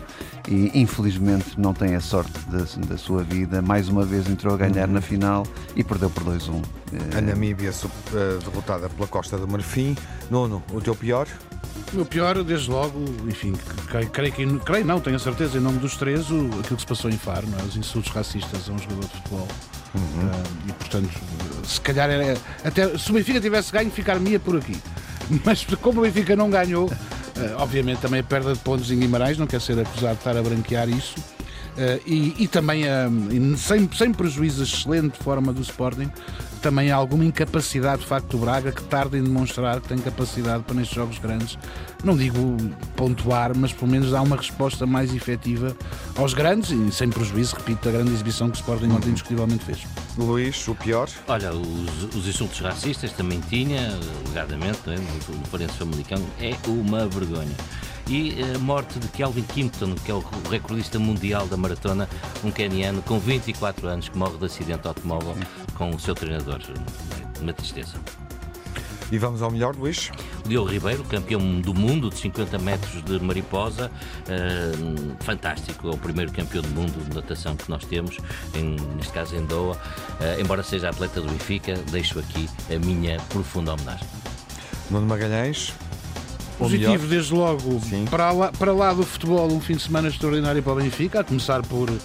e 0.49 0.70
infelizmente 0.74 1.59
não 1.59 1.74
tem 1.74 1.95
a 1.95 2.01
sorte 2.01 2.32
da, 2.49 2.64
da 2.86 2.97
sua 2.97 3.22
vida. 3.22 3.61
Mais 3.61 3.88
uma 3.88 4.05
vez 4.05 4.28
entrou 4.28 4.55
a 4.55 4.57
ganhar 4.57 4.88
uhum. 4.88 4.95
na 4.95 5.01
final 5.01 5.47
e 5.76 5.84
perdeu 5.84 6.09
por 6.11 6.24
2-1. 6.24 6.62
A 7.16 7.20
Namíbia 7.20 7.72
derrotada 8.42 8.88
pela 8.88 9.07
Costa 9.07 9.36
do 9.36 9.49
Marfim. 9.49 9.97
Nono, 10.30 10.62
o 10.72 10.80
teu 10.80 10.95
pior? 10.95 11.26
O 11.92 11.97
meu 11.97 12.07
pior, 12.07 12.42
desde 12.42 12.70
logo, 12.70 12.99
enfim, 13.28 13.53
creio, 13.88 14.32
que 14.32 14.59
creio 14.61 14.84
não, 14.84 15.01
tenho 15.01 15.16
a 15.16 15.18
certeza, 15.18 15.59
em 15.59 15.61
nome 15.61 15.78
dos 15.78 15.97
três, 15.97 16.30
o, 16.30 16.47
aquilo 16.61 16.76
que 16.76 16.80
se 16.80 16.86
passou 16.86 17.11
em 17.11 17.16
Faro, 17.16 17.47
é? 17.61 17.62
os 17.62 17.76
insultos 17.76 18.12
racistas 18.12 18.68
a 18.68 18.72
um 18.72 18.78
jogador 18.78 19.03
de 19.03 19.16
futebol. 19.16 19.49
Uhum. 19.95 20.01
Uh, 20.01 20.68
e 20.68 20.72
portanto, 20.72 21.09
se 21.64 21.80
calhar 21.80 22.11
era. 22.11 22.36
Até 22.64 22.99
se 22.99 23.11
o 23.11 23.14
Benfica 23.14 23.40
tivesse 23.40 23.70
ganho, 23.70 23.90
ficar-me 23.90 24.38
por 24.38 24.57
aqui. 24.57 24.76
Mas 25.45 25.64
como 25.80 26.01
o 26.01 26.03
Benfica 26.03 26.34
não 26.34 26.51
ganhou, 26.51 26.86
uh, 26.86 26.92
obviamente 27.59 28.01
também 28.01 28.20
a 28.20 28.24
perda 28.24 28.53
de 28.53 28.59
pontos 28.61 28.91
em 28.91 28.99
Guimarães, 28.99 29.39
não 29.39 29.47
quer 29.47 29.61
ser 29.61 29.78
acusado 29.78 30.14
de 30.14 30.20
estar 30.20 30.37
a 30.37 30.43
branquear 30.43 30.89
isso. 30.89 31.14
Uh, 31.74 32.00
e, 32.06 32.44
e, 32.44 32.48
também, 32.48 32.84
sem, 33.56 33.90
sem 33.92 34.12
prejuízo, 34.12 34.62
a 34.62 34.64
excelente 34.64 35.18
forma 35.18 35.52
do 35.52 35.60
Sporting 35.60 36.10
também 36.64 36.90
há 36.90 36.96
alguma 36.96 37.26
incapacidade, 37.26 38.00
de 38.00 38.08
facto, 38.08 38.28
do 38.28 38.38
Braga, 38.38 38.72
que 38.72 38.82
tarda 38.84 39.18
em 39.18 39.22
demonstrar 39.22 39.82
que 39.82 39.88
tem 39.88 39.98
capacidade 39.98 40.62
para 40.62 40.74
nestes 40.74 40.96
jogos 40.96 41.18
grandes, 41.18 41.58
não 42.02 42.16
digo 42.16 42.56
pontuar, 42.96 43.54
mas 43.54 43.70
pelo 43.70 43.90
menos 43.90 44.10
dar 44.10 44.22
uma 44.22 44.34
resposta 44.34 44.86
mais 44.86 45.14
efetiva 45.14 45.76
aos 46.16 46.32
grandes 46.32 46.70
e 46.70 46.90
sem 46.90 47.10
prejuízo, 47.10 47.56
repito, 47.56 47.86
a 47.86 47.92
grande 47.92 48.14
exibição 48.14 48.48
que 48.48 48.56
o 48.56 48.60
Sporting 48.60 48.86
ontem 48.86 49.10
indiscutivelmente 49.10 49.62
fez. 49.62 49.86
Luís, 50.16 50.66
o 50.66 50.74
pior? 50.74 51.06
Olha, 51.28 51.52
os, 51.52 52.14
os 52.14 52.26
insultos 52.26 52.60
racistas 52.60 53.12
também 53.12 53.40
tinha, 53.50 53.98
alegadamente, 54.24 54.78
é? 54.86 54.96
no, 54.96 55.44
Forense 55.50 55.74
Famalicão, 55.74 56.22
é 56.40 56.54
uma 56.66 57.06
vergonha 57.06 57.54
e 58.09 58.36
a 58.55 58.59
morte 58.59 58.98
de 58.98 59.09
Kelvin 59.09 59.42
Kimpton, 59.42 59.94
que 59.94 60.11
é 60.11 60.14
o 60.14 60.24
recordista 60.50 60.98
mundial 60.98 61.46
da 61.46 61.57
maratona, 61.57 62.09
um 62.42 62.50
keniano 62.50 63.02
com 63.02 63.18
24 63.18 63.86
anos 63.88 64.09
que 64.09 64.18
morre 64.18 64.36
de 64.36 64.44
acidente 64.44 64.82
de 64.82 64.88
automóvel 64.88 65.34
com 65.74 65.90
o 65.90 65.98
seu 65.98 66.14
treinador. 66.14 66.61
Uma 67.40 67.52
tristeza. 67.52 67.94
E 69.12 69.18
vamos 69.18 69.42
ao 69.42 69.50
melhor, 69.50 69.76
Luís? 69.76 70.11
Diogo 70.46 70.68
Ribeiro, 70.68 71.05
campeão 71.05 71.61
do 71.61 71.72
mundo 71.74 72.11
de 72.11 72.16
50 72.16 72.59
metros 72.59 73.02
de 73.05 73.18
mariposa, 73.20 73.90
uh, 73.90 75.24
fantástico, 75.24 75.88
é 75.88 75.90
o 75.92 75.96
primeiro 75.96 76.32
campeão 76.32 76.62
do 76.62 76.68
mundo 76.70 77.09
de 77.09 77.14
natação 77.14 77.57
que 77.57 77.68
nós 77.70 77.84
temos, 77.84 78.18
em, 78.55 78.76
neste 78.96 79.12
caso 79.12 79.36
em 79.36 79.44
Doha. 79.44 79.76
Uh, 79.76 80.40
embora 80.40 80.62
seja 80.62 80.90
atleta 80.90 81.20
do 81.20 81.28
Benfica, 81.28 81.74
deixo 81.90 82.18
aqui 82.18 82.48
a 82.74 82.78
minha 82.78 83.18
profunda 83.28 83.74
homenagem. 83.74 84.07
Nuno 84.90 85.07
Magalhães, 85.07 85.72
Positivo, 86.59 87.07
desde 87.07 87.34
logo, 87.34 87.80
para 88.11 88.30
lá, 88.30 88.52
para 88.52 88.72
lá 88.72 88.92
do 88.92 89.02
futebol, 89.02 89.52
um 89.52 89.61
fim 89.61 89.74
de 89.74 89.82
semana 89.82 90.09
extraordinário 90.09 90.62
para 90.62 90.72
o 90.72 90.76
Benfica, 90.76 91.20
a 91.20 91.24
começar 91.24 91.62
por 91.62 91.90
uh, 91.90 91.98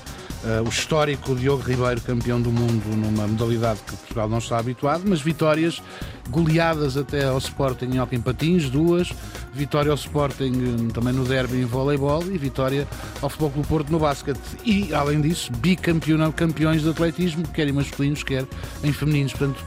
o 0.66 0.70
histórico 0.70 1.36
Diogo 1.36 1.64
Ribeiro, 1.64 2.02
campeão 2.02 2.42
do 2.42 2.52
mundo 2.52 2.84
numa 2.96 3.28
modalidade 3.28 3.80
que 3.86 3.96
Portugal 3.96 4.28
não 4.28 4.40
está 4.40 4.58
habituado, 4.58 5.04
mas 5.06 5.22
vitórias 5.22 5.82
goleadas 6.30 6.98
até 6.98 7.26
ao 7.26 7.38
Sporting 7.38 7.86
em 7.86 7.98
Alquim 7.98 8.22
Patins, 8.22 8.70
duas, 8.70 9.12
vitória 9.54 9.92
ao 9.92 9.96
Sporting 9.96 10.52
eh, 10.90 10.94
também 10.94 11.14
no 11.14 11.26
derby 11.26 11.58
em 11.58 11.66
voleibol 11.66 12.24
e 12.24 12.38
vitória 12.38 12.88
ao 13.22 13.30
Futebol 13.30 13.52
Clube 13.52 13.68
Porto 13.68 13.92
no 13.92 14.00
basquete. 14.00 14.40
E, 14.64 14.94
além 14.94 15.22
disso, 15.22 15.52
bicampeão 15.54 16.32
campeões 16.32 16.84
de 16.84 16.90
atletismo, 16.90 17.48
quer 17.48 17.68
em 17.68 17.72
masculinos, 17.72 18.24
quer 18.24 18.46
em 18.84 18.94
femininos. 18.94 19.34
Portanto, 19.34 19.64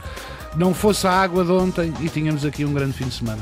não 0.55 0.73
fosse 0.73 1.07
a 1.07 1.11
água 1.11 1.43
de 1.43 1.51
ontem 1.51 1.93
e 1.99 2.09
tínhamos 2.09 2.45
aqui 2.45 2.63
um 2.63 2.73
grande 2.73 2.93
fim 2.93 3.05
de 3.05 3.15
semana. 3.15 3.41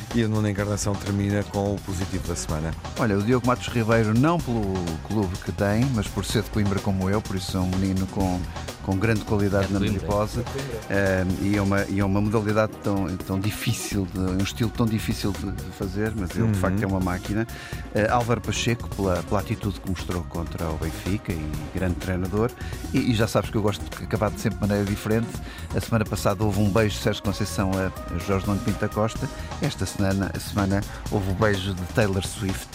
E 0.13 0.23
a 0.23 0.27
nona 0.27 0.49
encarnação 0.49 0.93
termina 0.93 1.41
com 1.43 1.75
o 1.75 1.79
positivo 1.79 2.27
da 2.27 2.35
semana. 2.35 2.73
Olha, 2.99 3.17
o 3.17 3.23
Diogo 3.23 3.47
Matos 3.47 3.67
Ribeiro, 3.67 4.13
não 4.17 4.37
pelo 4.37 4.73
clube 5.07 5.37
que 5.37 5.51
tem, 5.53 5.85
mas 5.95 6.07
por 6.07 6.25
ser 6.25 6.43
de 6.43 6.49
Coimbra 6.49 6.79
como 6.79 7.09
eu, 7.09 7.21
por 7.21 7.37
isso 7.37 7.55
é 7.55 7.59
um 7.61 7.69
menino 7.69 8.05
com 8.07 8.39
com 8.83 8.97
grande 8.97 9.21
qualidade 9.21 9.67
é 9.69 9.73
na 9.73 9.79
mariposa 9.79 10.41
uh, 10.41 11.43
e, 11.43 11.55
é 11.55 11.61
uma, 11.61 11.85
e 11.85 11.99
é 11.99 12.05
uma 12.05 12.21
modalidade 12.21 12.71
tão, 12.83 13.07
tão 13.17 13.39
difícil, 13.39 14.07
de, 14.13 14.19
um 14.19 14.37
estilo 14.37 14.69
tão 14.69 14.85
difícil 14.85 15.31
de, 15.31 15.51
de 15.51 15.71
fazer, 15.71 16.13
mas 16.15 16.31
ele 16.31 16.43
uhum. 16.43 16.51
de 16.51 16.59
facto 16.59 16.83
é 16.83 16.87
uma 16.87 16.99
máquina. 16.99 17.47
Uh, 17.93 18.11
Álvaro 18.11 18.41
Pacheco, 18.41 18.89
pela, 18.95 19.21
pela 19.23 19.39
atitude 19.39 19.79
que 19.79 19.89
mostrou 19.89 20.23
contra 20.23 20.67
o 20.69 20.77
Benfica 20.77 21.31
e 21.31 21.51
grande 21.73 21.95
treinador, 21.95 22.51
e, 22.93 23.11
e, 23.11 23.13
já 23.13 23.27
sabes 23.27 23.49
que 23.49 23.57
eu 23.57 23.61
gosto 23.61 23.83
de 23.83 24.03
acabar 24.03 24.31
de 24.31 24.39
sempre 24.39 24.59
de 24.59 24.67
maneira 24.67 24.89
diferente. 24.89 25.29
A 25.75 25.79
semana 25.79 26.05
passada 26.05 26.43
houve 26.43 26.59
um 26.59 26.69
beijo 26.69 26.95
de 26.95 27.01
Sérgio 27.01 27.23
Conceição 27.23 27.71
a, 27.73 28.13
a 28.13 28.17
Jorge 28.19 28.47
Nuno 28.47 28.59
Pinta 28.59 28.89
Costa, 28.89 29.29
esta 29.61 29.85
semana, 29.85 30.00
semana 30.39 30.81
houve 31.11 31.31
o 31.31 31.33
beijo 31.35 31.73
de 31.73 31.83
Taylor 31.93 32.25
Swift 32.25 32.67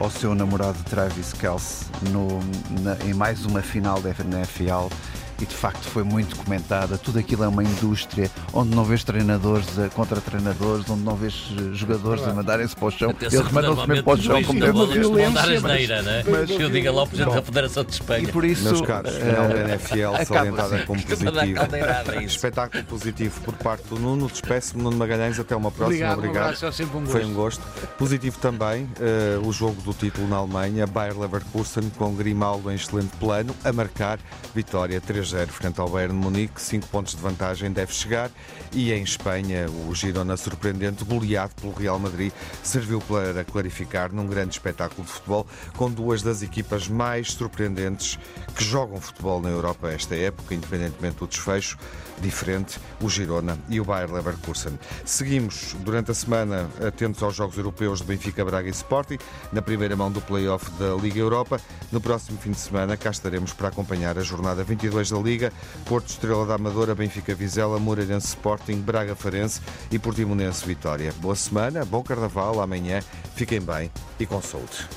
ao 0.00 0.10
seu 0.10 0.34
namorado 0.34 0.78
Travis 0.84 1.32
Kelce 1.32 1.84
no, 2.10 2.40
na, 2.80 2.96
em 3.04 3.14
mais 3.14 3.44
uma 3.44 3.62
final 3.62 4.00
da 4.00 4.10
NFL 4.10 4.88
e 5.42 5.46
de 5.46 5.56
facto 5.56 5.82
foi 5.82 6.04
muito 6.04 6.36
comentada. 6.36 6.96
Tudo 6.96 7.18
aquilo 7.18 7.42
é 7.42 7.48
uma 7.48 7.64
indústria 7.64 8.30
onde 8.52 8.74
não 8.76 8.84
vês 8.84 9.02
treinadores 9.02 9.66
contra 9.92 10.20
treinadores, 10.20 10.88
onde 10.88 11.02
não 11.02 11.16
vês 11.16 11.48
eh, 11.58 11.74
jogadores 11.74 12.22
a 12.22 12.32
mandarem-se 12.32 12.76
para 12.76 12.86
o 12.86 12.90
chão. 12.92 13.14
Eles 13.20 13.50
mandam-se 13.50 13.88
mesmo 13.88 14.04
para 14.04 14.12
o 14.12 14.22
chão 14.22 14.42
como 14.44 14.64
uma 14.64 14.86
violência. 14.86 15.60
Mas, 15.60 15.88
né? 15.88 16.24
mas, 16.30 16.50
eu 16.50 16.70
diga 16.70 16.92
lá 16.92 17.02
o 17.02 17.06
Presidente 17.08 17.34
da 17.34 17.42
Federação 17.42 17.84
de 17.84 17.92
Espanha. 17.92 18.22
E 18.22 18.32
por 18.32 18.44
isso, 18.44 18.62
Meus 18.62 18.80
caros, 18.82 19.12
final 19.16 19.48
da 19.48 19.60
NFL 19.68 20.24
salientada 20.24 20.86
como 20.86 21.02
positivo. 21.02 22.22
Espetáculo 22.24 22.84
positivo 22.84 23.40
por 23.40 23.54
parte 23.54 23.88
do 23.88 23.98
Nuno. 23.98 24.28
Despeço-me, 24.28 24.82
Nuno 24.84 24.96
Magalhães. 24.96 25.40
Até 25.40 25.56
uma 25.56 25.72
próxima. 25.72 26.12
Obrigado. 26.12 26.54
Obrigado. 26.54 27.02
Um 27.02 27.06
Foi 27.06 27.24
um 27.24 27.34
gosto. 27.34 27.62
Positivo 27.98 28.38
também 28.38 28.84
uh, 28.84 29.46
o 29.46 29.52
jogo 29.52 29.80
do 29.82 29.92
título 29.92 30.28
na 30.28 30.36
Alemanha. 30.36 30.86
Bayer 30.86 31.18
Leverkusen 31.18 31.90
com 31.98 32.14
Grimaldo 32.14 32.70
em 32.70 32.76
excelente 32.76 33.16
plano 33.16 33.54
a 33.64 33.72
marcar 33.72 34.20
vitória 34.54 35.00
3 35.00 35.31
0 35.32 35.50
frente 35.50 35.80
ao 35.80 35.88
Bayern 35.88 36.14
de 36.14 36.20
Munique. 36.20 36.60
5 36.60 36.86
pontos 36.88 37.14
de 37.14 37.22
vantagem 37.22 37.72
deve 37.72 37.92
chegar. 37.92 38.30
E 38.74 38.90
em 38.90 39.02
Espanha, 39.02 39.66
o 39.68 39.94
Girona 39.94 40.34
surpreendente, 40.34 41.04
goleado 41.04 41.52
pelo 41.60 41.74
Real 41.74 41.98
Madrid, 41.98 42.32
serviu 42.62 43.02
para 43.02 43.44
clarificar 43.44 44.10
num 44.10 44.26
grande 44.26 44.52
espetáculo 44.52 45.06
de 45.06 45.12
futebol 45.12 45.46
com 45.76 45.90
duas 45.90 46.22
das 46.22 46.42
equipas 46.42 46.88
mais 46.88 47.32
surpreendentes 47.32 48.18
que 48.56 48.64
jogam 48.64 48.98
futebol 48.98 49.42
na 49.42 49.50
Europa 49.50 49.90
esta 49.90 50.16
época, 50.16 50.54
independentemente 50.54 51.16
do 51.16 51.26
desfecho 51.26 51.76
diferente, 52.22 52.78
o 53.00 53.10
Girona 53.10 53.58
e 53.68 53.80
o 53.80 53.84
Bayer 53.84 54.10
Leverkusen. 54.10 54.78
Seguimos 55.04 55.74
durante 55.80 56.10
a 56.10 56.14
semana 56.14 56.70
atentos 56.86 57.22
aos 57.22 57.34
Jogos 57.34 57.58
Europeus 57.58 57.98
de 57.98 58.06
Benfica, 58.06 58.44
Braga 58.44 58.68
e 58.68 58.70
Sporting, 58.70 59.18
na 59.52 59.60
primeira 59.60 59.96
mão 59.96 60.10
do 60.10 60.20
play-off 60.20 60.70
da 60.72 60.94
Liga 60.94 61.18
Europa. 61.18 61.60
No 61.90 62.00
próximo 62.00 62.38
fim 62.38 62.52
de 62.52 62.58
semana 62.58 62.96
cá 62.96 63.10
estaremos 63.10 63.52
para 63.52 63.68
acompanhar 63.68 64.16
a 64.16 64.22
jornada 64.22 64.62
22 64.62 65.10
da 65.10 65.18
Liga, 65.18 65.52
Porto 65.84 66.08
Estrela 66.08 66.46
da 66.46 66.54
Amadora, 66.54 66.94
Benfica 66.94 67.34
Vizela, 67.34 67.78
Moreirense 67.78 68.28
Sporting 68.62 68.80
Braga 68.80 69.16
Farense 69.16 69.60
e 69.90 69.98
Portimonense 69.98 70.64
Vitória. 70.64 71.12
Boa 71.18 71.34
semana, 71.34 71.84
bom 71.84 72.02
carnaval 72.02 72.60
amanhã, 72.60 73.00
fiquem 73.34 73.60
bem 73.60 73.90
e 74.18 74.24
com 74.24 74.40
saúde. 74.40 74.88